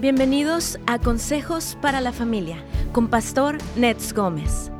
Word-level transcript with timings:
Bienvenidos 0.00 0.78
a 0.86 1.00
Consejos 1.00 1.76
para 1.82 2.00
la 2.00 2.12
Familia 2.12 2.64
con 2.92 3.08
Pastor 3.08 3.58
Nets 3.74 4.12
Gómez. 4.14 4.70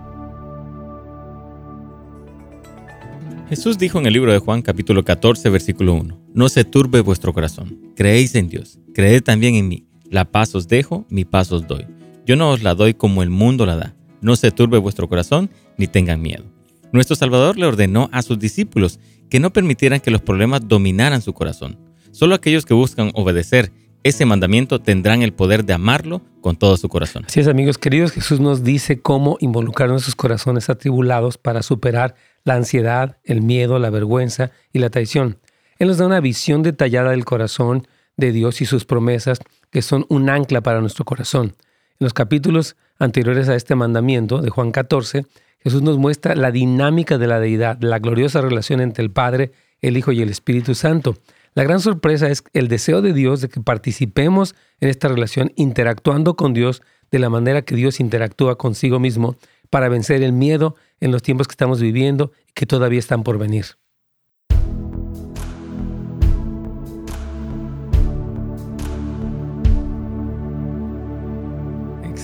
Jesús 3.48 3.78
dijo 3.78 3.98
en 3.98 4.06
el 4.06 4.12
libro 4.12 4.32
de 4.32 4.38
Juan 4.38 4.62
capítulo 4.62 5.04
14 5.04 5.50
versículo 5.50 5.94
1, 5.94 6.20
No 6.34 6.48
se 6.48 6.62
turbe 6.62 7.00
vuestro 7.00 7.34
corazón, 7.34 7.80
creéis 7.96 8.36
en 8.36 8.48
Dios, 8.48 8.78
creed 8.94 9.24
también 9.24 9.56
en 9.56 9.66
mí, 9.66 9.88
la 10.08 10.24
paz 10.24 10.54
os 10.54 10.68
dejo, 10.68 11.04
mi 11.10 11.24
paz 11.24 11.50
os 11.50 11.66
doy. 11.66 11.88
Yo 12.24 12.36
no 12.36 12.50
os 12.52 12.62
la 12.62 12.76
doy 12.76 12.94
como 12.94 13.24
el 13.24 13.30
mundo 13.30 13.66
la 13.66 13.74
da, 13.74 13.96
no 14.20 14.36
se 14.36 14.52
turbe 14.52 14.78
vuestro 14.78 15.08
corazón 15.08 15.50
ni 15.76 15.88
tengan 15.88 16.22
miedo. 16.22 16.44
Nuestro 16.92 17.16
Salvador 17.16 17.58
le 17.58 17.66
ordenó 17.66 18.08
a 18.12 18.22
sus 18.22 18.38
discípulos 18.38 19.00
que 19.28 19.40
no 19.40 19.52
permitieran 19.52 19.98
que 19.98 20.12
los 20.12 20.22
problemas 20.22 20.68
dominaran 20.68 21.22
su 21.22 21.32
corazón. 21.32 21.76
Solo 22.12 22.36
aquellos 22.36 22.64
que 22.64 22.74
buscan 22.74 23.10
obedecer 23.14 23.72
ese 24.02 24.24
mandamiento 24.24 24.80
tendrán 24.80 25.22
el 25.22 25.32
poder 25.32 25.64
de 25.64 25.72
amarlo 25.72 26.22
con 26.40 26.56
todo 26.56 26.76
su 26.76 26.88
corazón. 26.88 27.24
Así 27.26 27.40
es, 27.40 27.48
amigos 27.48 27.78
queridos, 27.78 28.12
Jesús 28.12 28.40
nos 28.40 28.62
dice 28.62 29.00
cómo 29.00 29.36
involucrar 29.40 29.88
nuestros 29.88 30.14
corazones 30.14 30.70
atribulados 30.70 31.38
para 31.38 31.62
superar 31.62 32.14
la 32.44 32.54
ansiedad, 32.54 33.18
el 33.24 33.42
miedo, 33.42 33.78
la 33.78 33.90
vergüenza 33.90 34.50
y 34.72 34.78
la 34.78 34.90
traición. 34.90 35.38
Él 35.78 35.88
nos 35.88 35.98
da 35.98 36.06
una 36.06 36.20
visión 36.20 36.62
detallada 36.62 37.10
del 37.10 37.24
corazón 37.24 37.86
de 38.16 38.32
Dios 38.32 38.60
y 38.60 38.66
sus 38.66 38.84
promesas 38.84 39.40
que 39.70 39.82
son 39.82 40.06
un 40.08 40.30
ancla 40.30 40.60
para 40.60 40.80
nuestro 40.80 41.04
corazón. 41.04 41.54
En 42.00 42.04
los 42.04 42.14
capítulos 42.14 42.76
anteriores 42.98 43.48
a 43.48 43.54
este 43.54 43.74
mandamiento 43.74 44.40
de 44.40 44.50
Juan 44.50 44.72
14, 44.72 45.26
Jesús 45.60 45.82
nos 45.82 45.98
muestra 45.98 46.34
la 46.34 46.50
dinámica 46.50 47.18
de 47.18 47.26
la 47.26 47.40
deidad, 47.40 47.78
la 47.80 47.98
gloriosa 47.98 48.40
relación 48.40 48.80
entre 48.80 49.04
el 49.04 49.10
Padre, 49.10 49.52
el 49.80 49.96
Hijo 49.96 50.12
y 50.12 50.22
el 50.22 50.30
Espíritu 50.30 50.74
Santo. 50.74 51.16
La 51.58 51.64
gran 51.64 51.80
sorpresa 51.80 52.28
es 52.28 52.44
el 52.52 52.68
deseo 52.68 53.02
de 53.02 53.12
Dios 53.12 53.40
de 53.40 53.48
que 53.48 53.60
participemos 53.60 54.54
en 54.78 54.90
esta 54.90 55.08
relación 55.08 55.50
interactuando 55.56 56.36
con 56.36 56.54
Dios 56.54 56.82
de 57.10 57.18
la 57.18 57.30
manera 57.30 57.62
que 57.62 57.74
Dios 57.74 57.98
interactúa 57.98 58.56
consigo 58.56 59.00
mismo 59.00 59.34
para 59.68 59.88
vencer 59.88 60.22
el 60.22 60.32
miedo 60.32 60.76
en 61.00 61.10
los 61.10 61.20
tiempos 61.20 61.48
que 61.48 61.54
estamos 61.54 61.80
viviendo 61.80 62.30
y 62.48 62.52
que 62.52 62.64
todavía 62.64 63.00
están 63.00 63.24
por 63.24 63.38
venir. 63.38 63.64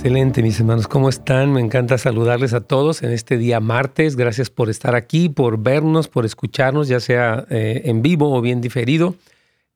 Excelente, 0.04 0.42
mis 0.42 0.60
hermanos. 0.60 0.86
¿Cómo 0.86 1.08
están? 1.08 1.54
Me 1.54 1.62
encanta 1.62 1.96
saludarles 1.96 2.52
a 2.52 2.60
todos 2.60 3.02
en 3.02 3.10
este 3.10 3.38
día 3.38 3.58
martes. 3.58 4.16
Gracias 4.16 4.50
por 4.50 4.68
estar 4.68 4.94
aquí, 4.94 5.30
por 5.30 5.62
vernos, 5.62 6.08
por 6.08 6.26
escucharnos, 6.26 6.88
ya 6.88 7.00
sea 7.00 7.46
eh, 7.48 7.80
en 7.86 8.02
vivo 8.02 8.30
o 8.30 8.42
bien 8.42 8.60
diferido. 8.60 9.14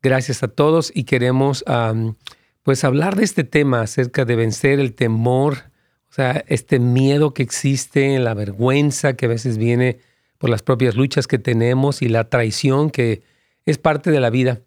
Gracias 0.03 0.43
a 0.43 0.49
todos 0.49 0.93
y 0.95 1.05
queremos 1.05 1.65
pues 2.62 2.84
hablar 2.84 3.17
de 3.17 3.25
este 3.25 3.43
tema 3.43 3.81
acerca 3.81 4.27
de 4.27 4.37
vencer 4.37 4.81
el 4.81 4.93
temor, 4.93 5.55
o 6.11 6.12
sea, 6.12 6.45
este 6.47 6.79
miedo 6.79 7.33
que 7.33 7.43
existe, 7.43 8.19
la 8.19 8.34
vergüenza 8.34 9.15
que 9.15 9.25
a 9.25 9.31
veces 9.31 9.56
viene 9.56 9.97
por 10.37 10.51
las 10.51 10.61
propias 10.61 10.95
luchas 10.95 11.27
que 11.27 11.39
tenemos 11.39 12.03
y 12.03 12.09
la 12.11 12.29
traición 12.29 12.91
que 12.91 13.23
es 13.65 13.79
parte 13.79 14.11
de 14.11 14.21
la 14.21 14.29
vida. 14.29 14.61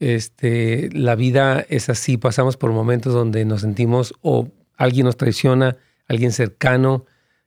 Este, 0.00 0.90
la 0.92 1.14
vida 1.14 1.64
es 1.68 1.90
así, 1.90 2.16
pasamos 2.16 2.56
por 2.56 2.72
momentos 2.72 3.14
donde 3.14 3.44
nos 3.44 3.60
sentimos 3.60 4.12
o 4.20 4.48
alguien 4.76 5.06
nos 5.06 5.16
traiciona, 5.16 5.76
alguien 6.08 6.32
cercano 6.32 7.06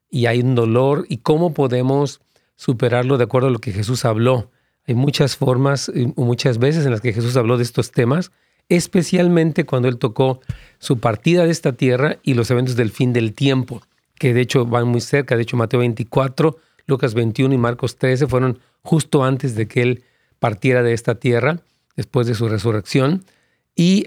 y 0.09 0.25
hay 0.25 0.41
un 0.41 0.55
dolor 0.55 1.05
y 1.09 1.17
cómo 1.17 1.53
podemos 1.53 2.21
superarlo 2.55 3.17
de 3.17 3.23
acuerdo 3.23 3.47
a 3.47 3.52
lo 3.52 3.59
que 3.59 3.71
Jesús 3.71 4.05
habló. 4.05 4.52
Hay 4.88 4.95
muchas 4.95 5.38
formas, 5.38 5.91
muchas 6.16 6.58
veces 6.58 6.86
en 6.86 6.91
las 6.91 7.02
que 7.02 7.13
Jesús 7.13 7.38
habló 7.38 7.58
de 7.58 7.63
estos 7.63 7.91
temas, 7.91 8.31
especialmente 8.69 9.66
cuando 9.66 9.88
él 9.88 9.97
tocó 9.97 10.41
su 10.80 10.99
partida 10.99 11.45
de 11.45 11.52
esta 11.52 11.73
tierra 11.73 12.17
y 12.23 12.33
los 12.33 12.49
eventos 12.52 12.75
del 12.75 12.91
fin 12.91 13.13
del 13.13 13.33
tiempo, 13.33 13.81
que 14.16 14.33
de 14.33 14.41
hecho 14.41 14.66
van 14.66 14.88
muy 14.88 15.02
cerca. 15.02 15.36
De 15.36 15.43
hecho, 15.43 15.58
Mateo 15.58 15.80
24, 15.80 16.58
Lucas 16.86 17.14
21 17.14 17.53
y 17.53 17.58
Marcos 17.58 17.98
13 17.98 18.27
fueron 18.27 18.59
justo 18.82 19.23
antes 19.23 19.55
de 19.55 19.67
que 19.67 19.82
él 19.82 20.03
partiera 20.39 20.83
de 20.83 20.93
esta 20.93 21.15
tierra, 21.15 21.61
después 21.95 22.27
de 22.27 22.36
su 22.36 22.49
resurrección. 22.49 23.23
Y 23.76 24.05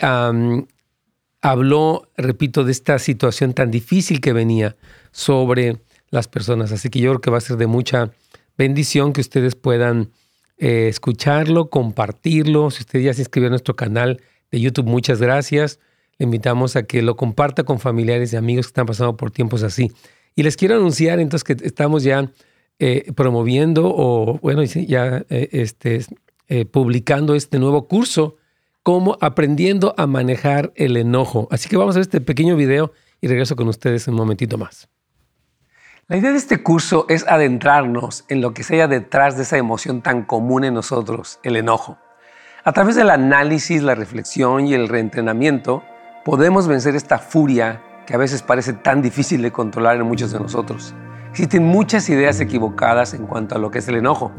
habló, 1.42 2.08
repito, 2.16 2.64
de 2.64 2.72
esta 2.72 2.98
situación 2.98 3.53
tan 3.53 3.70
difícil 3.70 4.20
que 4.20 4.32
venía 4.32 4.76
sobre 5.10 5.80
las 6.10 6.28
personas. 6.28 6.72
Así 6.72 6.88
que 6.88 7.00
yo 7.00 7.10
creo 7.10 7.20
que 7.20 7.30
va 7.30 7.38
a 7.38 7.42
ser 7.42 7.56
de 7.56 7.66
mucha 7.66 8.12
bendición 8.56 9.12
que 9.12 9.20
ustedes 9.20 9.56
puedan 9.56 10.10
eh, 10.56 10.86
escucharlo, 10.88 11.69
compartirlo. 11.69 12.70
Si 12.70 12.82
usted 12.82 13.00
ya 13.00 13.12
se 13.12 13.22
inscribió 13.22 13.48
a 13.48 13.50
nuestro 13.50 13.75
canal 13.75 14.20
de 14.52 14.60
YouTube, 14.60 14.86
muchas 14.86 15.20
gracias. 15.20 15.81
Le 16.19 16.25
invitamos 16.25 16.76
a 16.76 16.84
que 16.84 17.02
lo 17.02 17.16
comparta 17.16 17.64
con 17.64 17.81
familiares 17.81 18.32
y 18.32 18.36
amigos 18.36 18.66
que 18.66 18.70
están 18.70 18.86
pasando 18.86 19.16
por 19.16 19.32
tiempos 19.32 19.64
así. 19.64 19.91
Y 20.36 20.44
les 20.44 20.56
quiero 20.56 20.76
anunciar 20.76 21.19
entonces 21.19 21.44
que 21.44 21.66
estamos 21.66 22.04
ya 22.04 22.31
eh, 22.78 23.12
promoviendo 23.16 23.92
o, 23.92 24.38
bueno, 24.38 24.62
ya 24.62 25.25
eh, 25.28 25.48
este, 25.52 26.06
publicando 26.70 27.34
este 27.34 27.58
nuevo 27.58 27.88
curso 27.88 28.36
como 28.82 29.16
aprendiendo 29.20 29.94
a 29.97 30.06
manejar 30.06 30.72
el 30.75 30.97
enojo. 30.97 31.48
Así 31.50 31.69
que 31.69 31.76
vamos 31.76 31.94
a 31.94 31.98
ver 31.98 32.03
este 32.03 32.20
pequeño 32.20 32.56
video 32.56 32.93
y 33.20 33.28
regreso 33.28 33.56
con 33.56 33.69
ustedes 33.69 34.09
un 34.09 34.15
momentito 34.15 34.59
más. 34.59 34.88
La 36.09 36.16
idea 36.16 36.32
de 36.32 36.38
este 36.38 36.62
curso 36.62 37.06
es 37.09 37.26
adentrarnos 37.28 38.25
en 38.28 38.41
lo 38.41 38.53
que 38.53 38.65
se 38.65 38.75
halla 38.75 38.88
detrás 38.88 39.37
de 39.37 39.44
esa 39.44 39.56
emoción 39.56 40.03
tan 40.03 40.25
común 40.25 40.65
en 40.65 40.75
nosotros, 40.75 41.38
el 41.44 41.56
enojo. 41.56 41.97
A 42.65 42.72
través 42.72 42.97
del 42.97 43.10
análisis, 43.10 43.82
la 43.82 43.94
reflexión 43.94 44.66
y 44.66 44.75
el 44.75 44.88
reentrenamiento, 44.88 45.82
podemos 46.25 46.66
vencer 46.66 46.97
esta 46.97 47.19
furia 47.19 47.82
que 48.06 48.14
a 48.14 48.19
veces 48.19 48.43
parece 48.43 48.72
tan 48.72 49.00
difícil 49.00 49.43
de 49.43 49.53
controlar 49.53 49.97
en 49.97 50.06
muchos 50.06 50.32
de 50.32 50.41
nosotros. 50.41 50.93
Existen 51.31 51.64
muchas 51.64 52.09
ideas 52.10 52.41
equivocadas 52.41 53.14
en 53.14 53.26
cuanto 53.26 53.54
a 53.54 53.59
lo 53.59 53.70
que 53.70 53.78
es 53.78 53.88
el 53.88 53.94
enojo. 53.94 54.32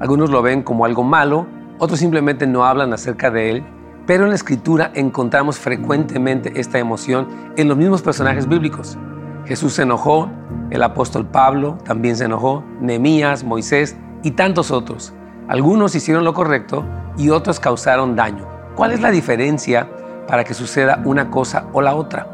Algunos 0.00 0.30
lo 0.30 0.42
ven 0.42 0.62
como 0.62 0.84
algo 0.84 1.04
malo, 1.04 1.46
otros 1.78 2.00
simplemente 2.00 2.46
no 2.46 2.64
hablan 2.64 2.92
acerca 2.92 3.30
de 3.30 3.50
él 3.50 3.64
pero 4.06 4.24
en 4.24 4.30
la 4.30 4.36
escritura 4.36 4.90
encontramos 4.94 5.58
frecuentemente 5.58 6.58
esta 6.60 6.78
emoción 6.78 7.28
en 7.56 7.68
los 7.68 7.76
mismos 7.76 8.02
personajes 8.02 8.48
bíblicos. 8.48 8.98
Jesús 9.46 9.74
se 9.74 9.82
enojó, 9.82 10.30
el 10.70 10.82
apóstol 10.82 11.26
Pablo 11.26 11.78
también 11.84 12.16
se 12.16 12.24
enojó, 12.24 12.62
Nehemías, 12.80 13.44
Moisés 13.44 13.96
y 14.22 14.32
tantos 14.32 14.70
otros. 14.70 15.12
Algunos 15.48 15.94
hicieron 15.94 16.24
lo 16.24 16.34
correcto 16.34 16.84
y 17.16 17.30
otros 17.30 17.58
causaron 17.58 18.14
daño. 18.14 18.46
¿Cuál 18.76 18.92
es 18.92 19.00
la 19.00 19.10
diferencia 19.10 19.88
para 20.26 20.44
que 20.44 20.54
suceda 20.54 21.02
una 21.04 21.30
cosa 21.30 21.66
o 21.72 21.82
la 21.82 21.94
otra? 21.94 22.26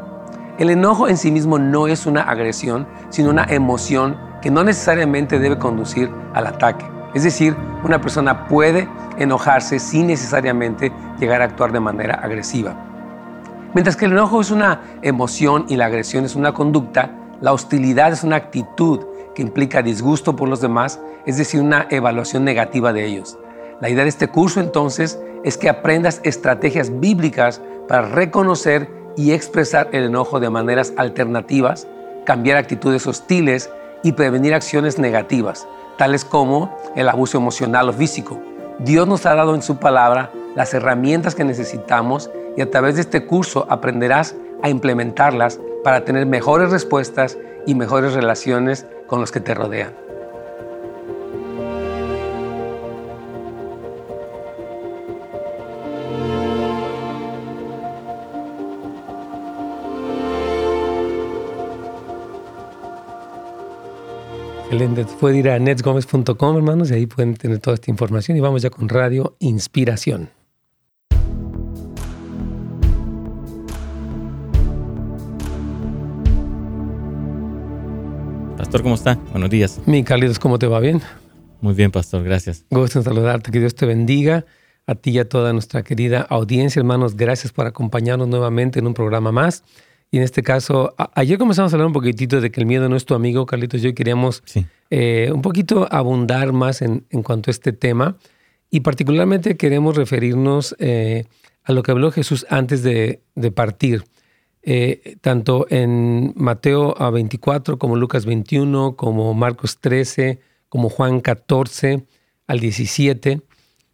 El 0.59 0.69
enojo 0.69 1.07
en 1.07 1.17
sí 1.17 1.31
mismo 1.31 1.59
no 1.59 1.87
es 1.87 2.05
una 2.05 2.23
agresión, 2.23 2.87
sino 3.09 3.29
una 3.29 3.45
emoción 3.45 4.17
que 4.41 4.51
no 4.51 4.63
necesariamente 4.63 5.39
debe 5.39 5.57
conducir 5.57 6.11
al 6.33 6.47
ataque. 6.47 6.96
Es 7.17 7.23
decir, 7.23 7.57
una 7.83 7.99
persona 7.99 8.45
puede 8.45 8.87
enojarse 9.17 9.79
sin 9.79 10.05
necesariamente 10.05 10.91
llegar 11.19 11.41
a 11.41 11.45
actuar 11.45 11.71
de 11.71 11.79
manera 11.79 12.13
agresiva. 12.13 12.75
Mientras 13.73 13.95
que 13.95 14.05
el 14.05 14.11
enojo 14.11 14.39
es 14.39 14.51
una 14.51 14.81
emoción 15.01 15.65
y 15.67 15.77
la 15.77 15.87
agresión 15.87 16.25
es 16.25 16.35
una 16.35 16.53
conducta, 16.53 17.09
la 17.41 17.53
hostilidad 17.53 18.13
es 18.13 18.23
una 18.23 18.35
actitud 18.35 19.03
que 19.33 19.41
implica 19.41 19.81
disgusto 19.81 20.35
por 20.35 20.47
los 20.47 20.61
demás, 20.61 20.99
es 21.25 21.37
decir, 21.37 21.59
una 21.59 21.87
evaluación 21.89 22.45
negativa 22.45 22.93
de 22.93 23.07
ellos. 23.07 23.39
La 23.81 23.89
idea 23.89 24.03
de 24.03 24.09
este 24.09 24.27
curso 24.27 24.59
entonces 24.59 25.19
es 25.43 25.57
que 25.57 25.69
aprendas 25.69 26.21
estrategias 26.23 26.99
bíblicas 26.99 27.63
para 27.87 28.07
reconocer 28.09 28.91
y 29.15 29.31
expresar 29.31 29.89
el 29.91 30.03
enojo 30.03 30.39
de 30.39 30.51
maneras 30.51 30.93
alternativas, 30.97 31.87
cambiar 32.27 32.59
actitudes 32.59 33.07
hostiles 33.07 33.71
y 34.03 34.11
prevenir 34.11 34.53
acciones 34.53 34.99
negativas, 34.99 35.67
tales 35.97 36.25
como 36.25 36.77
el 36.95 37.09
abuso 37.09 37.37
emocional 37.37 37.89
o 37.89 37.93
físico. 37.93 38.39
Dios 38.79 39.07
nos 39.07 39.25
ha 39.25 39.35
dado 39.35 39.55
en 39.55 39.61
su 39.61 39.77
palabra 39.77 40.31
las 40.55 40.73
herramientas 40.73 41.35
que 41.35 41.43
necesitamos 41.43 42.29
y 42.55 42.61
a 42.61 42.69
través 42.69 42.95
de 42.95 43.01
este 43.01 43.25
curso 43.25 43.65
aprenderás 43.69 44.35
a 44.63 44.69
implementarlas 44.69 45.59
para 45.83 46.05
tener 46.05 46.25
mejores 46.25 46.71
respuestas 46.71 47.37
y 47.65 47.75
mejores 47.75 48.13
relaciones 48.13 48.85
con 49.07 49.19
los 49.19 49.31
que 49.31 49.39
te 49.39 49.53
rodean. 49.53 50.06
Excelente. 64.69 65.05
Pueden 65.21 65.39
ir 65.39 65.49
a 65.49 65.59
netsgomez.com, 65.59 66.57
hermanos, 66.57 66.91
y 66.91 66.95
ahí 66.95 67.05
pueden 67.05 67.35
tener 67.35 67.59
toda 67.59 67.75
esta 67.75 67.89
información. 67.89 68.35
Y 68.35 68.41
vamos 68.41 68.61
ya 68.61 68.69
con 68.69 68.89
Radio 68.89 69.37
Inspiración. 69.39 70.29
Pastor, 78.57 78.83
¿cómo 78.83 78.95
está? 78.95 79.15
Buenos 79.31 79.49
días. 79.49 79.79
Mi 79.85 80.03
cálidos, 80.03 80.37
¿cómo 80.37 80.59
te 80.59 80.67
va? 80.67 80.81
¿Bien? 80.81 81.01
Muy 81.61 81.73
bien, 81.73 81.89
Pastor, 81.89 82.21
gracias. 82.25 82.65
Gusto 82.69 82.99
en 82.99 83.05
saludarte, 83.05 83.51
que 83.51 83.61
Dios 83.61 83.73
te 83.73 83.85
bendiga. 83.85 84.45
a 84.85 84.95
ti 84.95 85.11
y 85.11 85.19
a 85.19 85.29
toda 85.29 85.53
nuestra 85.53 85.81
querida 85.81 86.27
audiencia, 86.29 86.81
hermanos. 86.81 87.15
Gracias 87.15 87.53
por 87.53 87.67
acompañarnos 87.67 88.27
nuevamente 88.27 88.79
en 88.79 88.87
un 88.87 88.93
programa 88.93 89.31
más. 89.31 89.63
Y 90.09 90.17
en 90.17 90.23
este 90.23 90.41
caso, 90.41 90.95
ayer 91.15 91.37
comenzamos 91.37 91.73
a 91.73 91.75
hablar 91.75 91.87
un 91.87 91.93
poquitito 91.93 92.39
de 92.39 92.49
que 92.49 92.61
el 92.61 92.65
miedo 92.65 92.87
no 92.87 92.95
es 92.95 93.05
tu 93.05 93.13
amigo, 93.13 93.45
Carlitos. 93.45 93.81
Yo 93.81 93.93
queríamos 93.93 94.41
eh, 94.89 95.29
un 95.33 95.41
poquito 95.41 95.87
abundar 95.91 96.53
más 96.53 96.81
en, 96.81 97.05
en, 97.09 97.23
cuanto 97.23 97.49
a 97.49 97.51
este 97.51 97.73
tema. 97.73 98.17
Y 98.69 98.81
particularmente 98.81 99.57
queremos 99.57 99.97
referirnos 99.97 100.75
eh, 100.79 101.25
a 101.63 101.73
lo 101.73 101.83
que 101.83 101.91
habló 101.91 102.11
Jesús 102.11 102.45
antes 102.49 102.83
de, 102.83 103.21
de 103.35 103.51
partir. 103.51 104.05
Eh, 104.63 105.17
tanto 105.21 105.65
en 105.69 106.33
Mateo 106.35 106.95
24 107.11 107.77
como 107.77 107.97
Lucas 107.97 108.25
21, 108.25 108.95
como 108.95 109.33
Marcos 109.33 109.79
13, 109.79 110.39
como 110.69 110.89
Juan 110.89 111.19
14 111.19 112.05
al 112.47 112.59
17. 112.61 113.41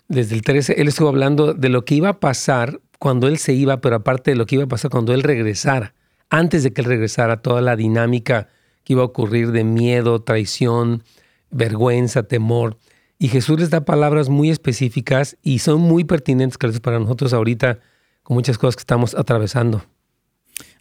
Desde 0.07 0.35
el 0.35 0.43
13, 0.43 0.79
él 0.79 0.87
estuvo 0.89 1.07
hablando 1.07 1.55
de 1.55 1.69
lo 1.69 1.85
que 1.85 1.95
iba 1.95 2.09
a 2.09 2.19
pasar 2.19 2.81
cuando 2.99 3.27
él 3.27 3.39
se 3.39 3.53
iba, 3.53 3.81
pero 3.81 3.95
aparte 3.95 4.31
de 4.31 4.37
lo 4.37 4.45
que 4.45 4.55
iba 4.55 4.65
a 4.65 4.67
pasar 4.67 4.91
cuando 4.91 5.13
él 5.13 5.23
regresara 5.23 5.95
antes 6.29 6.63
de 6.63 6.73
que 6.73 6.81
él 6.81 6.87
regresara, 6.87 7.41
toda 7.41 7.61
la 7.61 7.75
dinámica 7.75 8.47
que 8.83 8.93
iba 8.93 9.01
a 9.01 9.05
ocurrir 9.05 9.51
de 9.51 9.63
miedo, 9.63 10.21
traición, 10.21 11.03
vergüenza, 11.51 12.23
temor. 12.23 12.77
Y 13.19 13.29
Jesús 13.29 13.59
les 13.59 13.69
da 13.69 13.85
palabras 13.85 14.29
muy 14.29 14.49
específicas 14.49 15.37
y 15.43 15.59
son 15.59 15.81
muy 15.81 16.03
pertinentes 16.03 16.57
para 16.81 16.99
nosotros 16.99 17.33
ahorita 17.33 17.79
con 18.23 18.35
muchas 18.35 18.57
cosas 18.57 18.75
que 18.75 18.81
estamos 18.81 19.15
atravesando. 19.15 19.83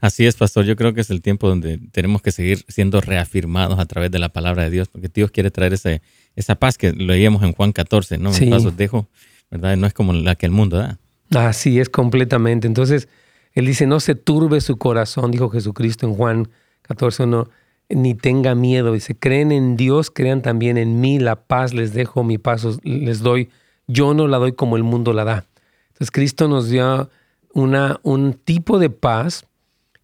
Así 0.01 0.27
es, 0.27 0.37
pastor. 0.37 0.65
Yo 0.65 0.77
creo 0.77 0.93
que 0.95 1.01
es 1.01 1.11
el 1.11 1.23
tiempo 1.23 1.49
donde 1.49 1.79
tenemos 1.93 2.23
que 2.23 2.33
seguir 2.33 2.65
siendo 2.69 3.01
reafirmados 3.01 3.79
a 3.79 3.87
través 3.87 4.11
de 4.11 4.19
la 4.19 4.31
palabra 4.31 4.65
de 4.65 4.71
Dios, 4.71 4.89
porque 4.89 5.09
Dios 5.09 5.31
quiere 5.31 5.51
traer 5.51 5.75
ese, 5.75 6.03
esa 6.35 6.57
paz 6.57 6.77
que 6.77 6.93
leíamos 6.93 7.43
en 7.43 7.53
Juan 7.53 7.73
14, 7.73 8.19
¿no? 8.19 8.33
Sí. 8.33 8.47
pasos 8.47 8.77
dejo, 8.77 9.09
¿verdad? 9.51 9.77
No 9.77 9.87
es 9.87 9.93
como 9.93 10.13
la 10.13 10.35
que 10.35 10.47
el 10.47 10.53
mundo 10.53 10.77
da. 10.77 10.99
Así 11.31 11.79
es, 11.79 11.89
completamente. 11.89 12.67
Entonces, 12.67 13.09
él 13.55 13.67
dice, 13.67 13.87
no 13.87 14.01
se 14.01 14.15
turbe 14.15 14.61
su 14.61 14.79
corazón, 14.79 15.31
dijo 15.31 15.51
Jesucristo 15.51 16.07
en 16.07 16.15
Juan 16.15 16.49
14, 16.83 17.27
no, 17.27 17.49
ni 17.89 18.15
tenga 18.15 18.55
miedo. 18.55 18.93
Dice, 18.93 19.15
creen 19.15 19.53
en 19.53 19.77
Dios, 19.77 20.11
crean 20.11 20.43
también 20.43 20.79
en 20.79 21.01
mí, 21.01 21.19
la 21.19 21.37
paz 21.37 21.75
les 21.75 21.93
dejo, 21.93 22.25
mi 22.25 22.39
paz 22.39 22.67
les 22.83 23.21
doy. 23.21 23.51
Yo 23.87 24.15
no 24.15 24.27
la 24.27 24.39
doy 24.39 24.53
como 24.53 24.77
el 24.77 24.83
mundo 24.83 25.13
la 25.13 25.25
da. 25.25 25.47
Entonces 25.89 26.11
Cristo 26.11 26.49
nos 26.49 26.69
dio 26.69 27.11
una, 27.53 28.01
un 28.03 28.33
tipo 28.33 28.79
de 28.79 28.91
paz 28.91 29.47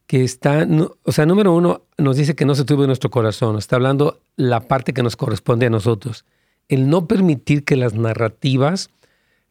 que 0.06 0.24
está, 0.24 0.66
o 1.04 1.12
sea, 1.12 1.26
número 1.26 1.54
uno, 1.54 1.82
nos 1.96 2.16
dice 2.16 2.34
que 2.34 2.44
no 2.44 2.54
se 2.54 2.64
turbe 2.64 2.86
nuestro 2.86 3.10
corazón. 3.10 3.56
Está 3.56 3.76
hablando 3.76 4.20
la 4.36 4.60
parte 4.60 4.92
que 4.92 5.02
nos 5.02 5.16
corresponde 5.16 5.66
a 5.66 5.70
nosotros. 5.70 6.24
El 6.68 6.88
no 6.88 7.06
permitir 7.06 7.64
que 7.64 7.76
las 7.76 7.94
narrativas 7.94 8.90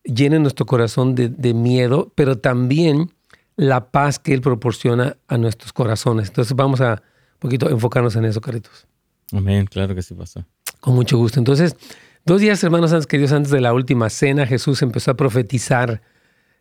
llenen 0.03 0.44
nuestro 0.44 0.65
corazón 0.65 1.15
de 1.15 1.53
miedo, 1.53 2.11
pero 2.15 2.38
también 2.38 3.11
la 3.57 3.92
paz 3.92 4.19
que 4.19 4.33
Él 4.33 4.42
proporciona 4.42 5.18
a 5.27 5.38
nuestros 5.38 5.74
corazones. 5.74 6.30
Entonces 6.30 6.56
vamos 6.56 6.80
a 6.80 6.92
un 6.92 7.39
poquito 7.39 7.69
enfocarnos 7.69 8.15
en 8.15 8.25
eso, 8.25 8.39
Caritos. 8.39 8.88
Amén, 9.33 9.65
claro 9.65 9.94
que 9.94 10.01
sí 10.01 10.13
pasó. 10.13 10.45
Con 10.80 10.95
mucho 10.95 11.18
gusto. 11.18 11.39
Entonces, 11.39 11.75
dos 12.25 12.39
días, 12.39 12.63
hermanos, 12.63 12.94
antes 12.94 13.07
que 13.07 13.18
Dios, 13.18 13.33
antes 13.33 13.51
de 13.51 13.59
la 13.59 13.74
última 13.74 14.09
cena, 14.09 14.45
Jesús 14.45 14.81
empezó 14.81 15.12
a 15.12 15.15
profetizar 15.15 16.01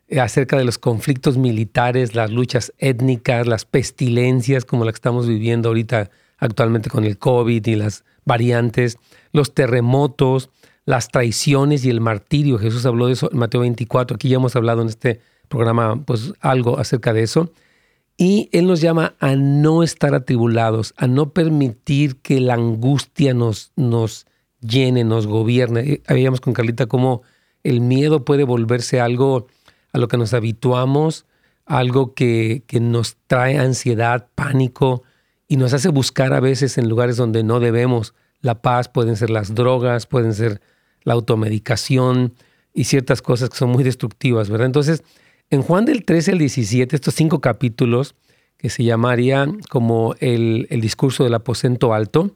eh, 0.07 0.19
acerca 0.19 0.57
de 0.57 0.65
los 0.65 0.77
conflictos 0.77 1.37
militares, 1.37 2.15
las 2.15 2.31
luchas 2.31 2.73
étnicas, 2.79 3.47
las 3.47 3.65
pestilencias 3.65 4.65
como 4.65 4.83
la 4.83 4.91
que 4.91 4.97
estamos 4.97 5.27
viviendo 5.27 5.69
ahorita 5.69 6.09
actualmente 6.39 6.89
con 6.89 7.03
el 7.05 7.17
COVID 7.17 7.65
y 7.65 7.75
las 7.75 8.03
variantes, 8.25 8.97
los 9.31 9.53
terremotos, 9.53 10.49
las 10.85 11.09
traiciones 11.09 11.85
y 11.85 11.89
el 11.89 12.01
martirio. 12.01 12.57
Jesús 12.57 12.85
habló 12.85 13.07
de 13.07 13.13
eso 13.13 13.29
en 13.31 13.37
Mateo 13.37 13.61
24. 13.61 14.15
Aquí 14.15 14.29
ya 14.29 14.37
hemos 14.37 14.55
hablado 14.55 14.81
en 14.81 14.87
este 14.87 15.21
programa 15.47 16.01
pues 16.03 16.33
algo 16.41 16.79
acerca 16.79 17.13
de 17.13 17.23
eso. 17.23 17.51
Y 18.17 18.49
Él 18.51 18.65
nos 18.65 18.81
llama 18.81 19.15
a 19.19 19.35
no 19.35 19.83
estar 19.83 20.15
atribulados, 20.15 20.93
a 20.97 21.07
no 21.07 21.29
permitir 21.29 22.17
que 22.17 22.39
la 22.39 22.55
angustia 22.55 23.33
nos, 23.33 23.71
nos 23.75 24.25
llene, 24.59 25.03
nos 25.03 25.27
gobierne. 25.27 26.01
Habíamos 26.07 26.41
con 26.41 26.53
Carlita 26.53 26.87
cómo 26.87 27.21
el 27.63 27.81
miedo 27.81 28.25
puede 28.25 28.43
volverse 28.43 28.99
algo 28.99 29.47
a 29.93 29.99
lo 29.99 30.07
que 30.07 30.17
nos 30.17 30.33
habituamos, 30.33 31.25
algo 31.65 32.13
que, 32.13 32.63
que 32.65 32.79
nos 32.79 33.17
trae 33.27 33.59
ansiedad, 33.59 34.27
pánico 34.33 35.03
y 35.47 35.57
nos 35.57 35.73
hace 35.73 35.89
buscar 35.89 36.33
a 36.33 36.39
veces 36.39 36.77
en 36.77 36.89
lugares 36.89 37.17
donde 37.17 37.43
no 37.43 37.59
debemos 37.59 38.13
la 38.41 38.61
paz, 38.61 38.89
pueden 38.89 39.15
ser 39.15 39.29
las 39.29 39.53
drogas, 39.53 40.05
pueden 40.05 40.33
ser 40.33 40.61
la 41.03 41.13
automedicación 41.13 42.33
y 42.73 42.85
ciertas 42.85 43.21
cosas 43.21 43.49
que 43.49 43.57
son 43.57 43.69
muy 43.69 43.83
destructivas, 43.83 44.49
¿verdad? 44.49 44.67
Entonces, 44.67 45.03
en 45.49 45.61
Juan 45.61 45.85
del 45.85 46.03
13 46.03 46.33
al 46.33 46.37
17, 46.39 46.95
estos 46.95 47.13
cinco 47.15 47.39
capítulos, 47.39 48.15
que 48.57 48.69
se 48.69 48.83
llamarían 48.83 49.59
como 49.69 50.15
el, 50.19 50.67
discurso 50.81 51.23
del 51.23 51.35
aposento 51.35 51.93
alto, 51.93 52.35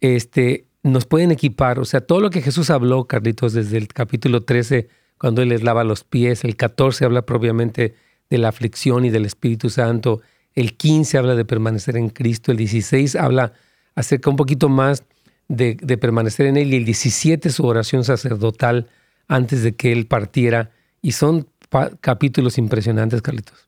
este, 0.00 0.66
nos 0.82 1.06
pueden 1.06 1.30
equipar, 1.30 1.78
o 1.78 1.84
sea, 1.84 2.00
todo 2.00 2.20
lo 2.20 2.30
que 2.30 2.42
Jesús 2.42 2.70
habló, 2.70 3.06
Carlitos, 3.06 3.52
desde 3.52 3.78
el 3.78 3.88
capítulo 3.88 4.42
13, 4.42 4.88
cuando 5.16 5.42
Él 5.42 5.50
les 5.50 5.62
lava 5.62 5.84
los 5.84 6.04
pies, 6.04 6.44
el 6.44 6.56
14 6.56 7.04
habla 7.04 7.22
propiamente 7.22 7.94
de 8.28 8.38
la 8.38 8.48
aflicción 8.48 9.04
y 9.04 9.10
del 9.10 9.24
Espíritu 9.24 9.70
Santo, 9.70 10.20
el 10.54 10.76
15 10.76 11.18
habla 11.18 11.34
de 11.36 11.44
permanecer 11.44 11.96
en 11.96 12.10
Cristo, 12.10 12.50
el 12.52 12.58
16 12.58 13.16
habla 13.16 13.54
acerca 13.94 14.28
un 14.28 14.36
poquito 14.36 14.68
más 14.68 15.04
de, 15.48 15.76
de 15.80 15.96
permanecer 15.96 16.46
en 16.46 16.56
Él 16.56 16.74
y 16.74 16.76
el 16.76 16.84
17 16.84 17.50
su 17.50 17.64
oración 17.64 18.04
sacerdotal 18.04 18.88
antes 19.28 19.62
de 19.62 19.74
que 19.74 19.92
Él 19.92 20.06
partiera. 20.06 20.70
Y 21.00 21.12
son 21.12 21.48
capítulos 22.00 22.58
impresionantes, 22.58 23.22
Carlitos. 23.22 23.66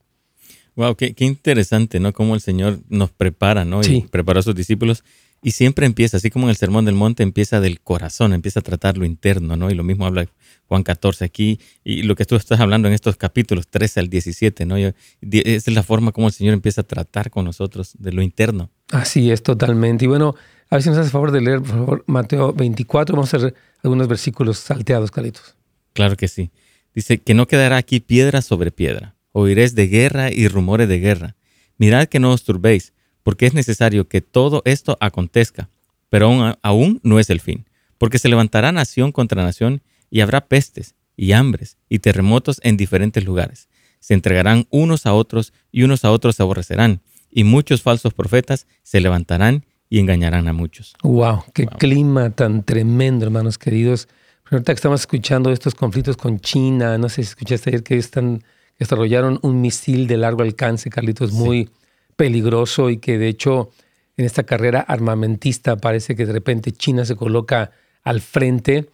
Wow, 0.74 0.94
qué, 0.94 1.14
interesante, 1.18 2.00
¿no? 2.00 2.12
Cómo 2.12 2.34
el 2.34 2.40
Señor 2.40 2.80
nos 2.88 3.10
prepara, 3.10 3.64
¿no? 3.64 3.80
Y 3.82 4.02
prepara 4.02 4.40
a 4.40 4.42
sus 4.42 4.54
discípulos. 4.54 5.04
Y 5.42 5.52
siempre 5.52 5.86
empieza, 5.86 6.16
así 6.16 6.30
como 6.30 6.46
en 6.46 6.50
el 6.50 6.56
Sermón 6.56 6.84
del 6.84 6.94
Monte, 6.94 7.22
empieza 7.22 7.60
del 7.60 7.80
corazón, 7.80 8.32
empieza 8.32 8.60
a 8.60 8.62
tratar 8.62 8.98
lo 8.98 9.04
interno, 9.04 9.56
¿no? 9.56 9.70
Y 9.70 9.74
lo 9.74 9.84
mismo 9.84 10.06
habla 10.06 10.26
Juan 10.68 10.82
14 10.82 11.24
aquí, 11.24 11.60
y 11.84 12.02
lo 12.02 12.16
que 12.16 12.24
tú 12.24 12.34
estás 12.36 12.60
hablando 12.60 12.88
en 12.88 12.94
estos 12.94 13.16
capítulos 13.16 13.68
13 13.68 14.00
al 14.00 14.08
17, 14.08 14.66
¿no? 14.66 14.76
esa 14.76 14.94
es 15.20 15.68
la 15.68 15.82
forma 15.82 16.10
como 16.12 16.26
el 16.26 16.32
Señor 16.32 16.54
empieza 16.54 16.80
a 16.80 16.84
tratar 16.84 17.30
con 17.30 17.44
nosotros 17.44 17.92
de 17.98 18.12
lo 18.12 18.22
interno. 18.22 18.70
Así 18.90 19.30
es, 19.30 19.42
totalmente. 19.42 20.04
Y 20.04 20.08
bueno, 20.08 20.34
a 20.68 20.76
ver 20.76 20.82
si 20.82 20.88
nos 20.88 20.98
haces 20.98 21.12
favor 21.12 21.30
de 21.30 21.40
leer, 21.40 21.60
por 21.60 21.70
favor, 21.70 22.04
Mateo 22.06 22.52
24. 22.52 23.14
Vamos 23.14 23.32
a 23.32 23.36
hacer 23.36 23.54
algunos 23.82 24.08
versículos 24.08 24.58
salteados, 24.58 25.10
Carlitos. 25.12 25.54
Claro 25.92 26.16
que 26.16 26.26
sí. 26.26 26.50
Dice 26.96 27.18
que 27.18 27.34
no 27.34 27.46
quedará 27.46 27.76
aquí 27.76 28.00
piedra 28.00 28.40
sobre 28.40 28.70
piedra. 28.70 29.16
Oiréis 29.32 29.74
de 29.74 29.86
guerra 29.86 30.32
y 30.32 30.48
rumores 30.48 30.88
de 30.88 30.98
guerra. 30.98 31.36
Mirad 31.76 32.06
que 32.06 32.18
no 32.18 32.32
os 32.32 32.42
turbéis, 32.42 32.94
porque 33.22 33.44
es 33.44 33.52
necesario 33.52 34.08
que 34.08 34.22
todo 34.22 34.62
esto 34.64 34.96
acontezca. 34.98 35.68
Pero 36.08 36.28
aún, 36.28 36.54
aún 36.62 37.00
no 37.02 37.20
es 37.20 37.28
el 37.28 37.40
fin, 37.40 37.66
porque 37.98 38.18
se 38.18 38.30
levantará 38.30 38.72
nación 38.72 39.12
contra 39.12 39.42
nación 39.42 39.82
y 40.10 40.22
habrá 40.22 40.46
pestes 40.46 40.94
y 41.18 41.32
hambres 41.32 41.76
y 41.90 41.98
terremotos 41.98 42.60
en 42.62 42.78
diferentes 42.78 43.22
lugares. 43.26 43.68
Se 44.00 44.14
entregarán 44.14 44.66
unos 44.70 45.04
a 45.04 45.12
otros 45.12 45.52
y 45.70 45.82
unos 45.82 46.02
a 46.06 46.10
otros 46.10 46.36
se 46.36 46.42
aborrecerán, 46.44 47.02
y 47.30 47.44
muchos 47.44 47.82
falsos 47.82 48.14
profetas 48.14 48.66
se 48.82 49.00
levantarán 49.00 49.66
y 49.90 49.98
engañarán 49.98 50.48
a 50.48 50.54
muchos. 50.54 50.94
Wow, 51.02 51.44
qué 51.52 51.66
clima 51.66 52.30
tan 52.30 52.62
tremendo, 52.62 53.26
hermanos 53.26 53.58
queridos 53.58 54.08
ahorita 54.50 54.72
que 54.72 54.76
estamos 54.76 55.00
escuchando 55.00 55.50
estos 55.50 55.74
conflictos 55.74 56.16
con 56.16 56.40
China, 56.40 56.98
no 56.98 57.08
sé 57.08 57.16
si 57.16 57.30
escuchaste 57.30 57.70
ayer 57.70 57.82
que 57.82 57.96
están 57.96 58.42
desarrollaron 58.78 59.38
un 59.42 59.60
misil 59.60 60.06
de 60.06 60.16
largo 60.16 60.42
alcance, 60.42 60.90
Carlitos, 60.90 61.32
muy 61.32 61.70
peligroso 62.16 62.90
y 62.90 62.98
que 62.98 63.18
de 63.18 63.28
hecho 63.28 63.70
en 64.16 64.24
esta 64.24 64.44
carrera 64.44 64.80
armamentista 64.80 65.76
parece 65.76 66.16
que 66.16 66.26
de 66.26 66.32
repente 66.32 66.72
China 66.72 67.04
se 67.04 67.16
coloca 67.16 67.70
al 68.02 68.20
frente 68.20 68.88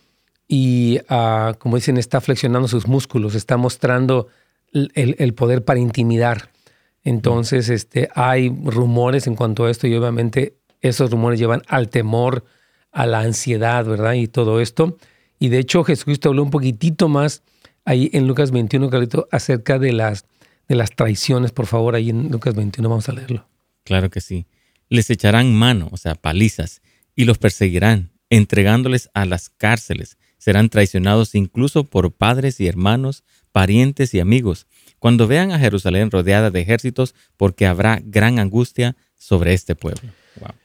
y, 0.48 1.00
ah, 1.08 1.54
como 1.58 1.76
dicen, 1.76 1.96
está 1.96 2.20
flexionando 2.20 2.68
sus 2.68 2.86
músculos, 2.86 3.34
está 3.34 3.56
mostrando 3.56 4.28
el, 4.72 5.34
poder 5.34 5.64
para 5.64 5.80
intimidar. 5.80 6.50
Entonces, 7.04 7.68
este, 7.68 8.08
hay 8.14 8.48
rumores 8.64 9.26
en 9.26 9.36
cuanto 9.36 9.64
a 9.64 9.70
esto 9.70 9.86
y 9.86 9.94
obviamente 9.94 10.56
esos 10.80 11.10
rumores 11.10 11.38
llevan 11.38 11.62
al 11.68 11.88
temor, 11.88 12.44
a 12.90 13.06
la 13.06 13.20
ansiedad, 13.20 13.84
¿verdad? 13.84 14.14
Y 14.14 14.28
todo 14.28 14.60
esto. 14.60 14.98
Y 15.42 15.48
de 15.48 15.58
hecho 15.58 15.82
Jesucristo 15.82 16.28
habló 16.28 16.44
un 16.44 16.50
poquitito 16.50 17.08
más 17.08 17.42
ahí 17.84 18.08
en 18.12 18.28
Lucas 18.28 18.52
21, 18.52 18.88
Carlito, 18.90 19.26
acerca 19.32 19.80
de 19.80 19.92
las, 19.92 20.24
de 20.68 20.76
las 20.76 20.90
traiciones. 20.90 21.50
Por 21.50 21.66
favor, 21.66 21.96
ahí 21.96 22.10
en 22.10 22.30
Lucas 22.30 22.54
21 22.54 22.88
vamos 22.88 23.08
a 23.08 23.12
leerlo. 23.12 23.48
Claro 23.82 24.08
que 24.08 24.20
sí. 24.20 24.46
Les 24.88 25.10
echarán 25.10 25.52
mano, 25.52 25.88
o 25.90 25.96
sea, 25.96 26.14
palizas, 26.14 26.80
y 27.16 27.24
los 27.24 27.38
perseguirán, 27.38 28.12
entregándoles 28.30 29.10
a 29.14 29.24
las 29.24 29.48
cárceles. 29.48 30.16
Serán 30.38 30.68
traicionados 30.68 31.34
incluso 31.34 31.82
por 31.82 32.12
padres 32.12 32.60
y 32.60 32.68
hermanos, 32.68 33.24
parientes 33.50 34.14
y 34.14 34.20
amigos, 34.20 34.68
cuando 35.00 35.26
vean 35.26 35.50
a 35.50 35.58
Jerusalén 35.58 36.12
rodeada 36.12 36.52
de 36.52 36.60
ejércitos, 36.60 37.16
porque 37.36 37.66
habrá 37.66 38.00
gran 38.00 38.38
angustia 38.38 38.94
sobre 39.16 39.54
este 39.54 39.74
pueblo. 39.74 40.08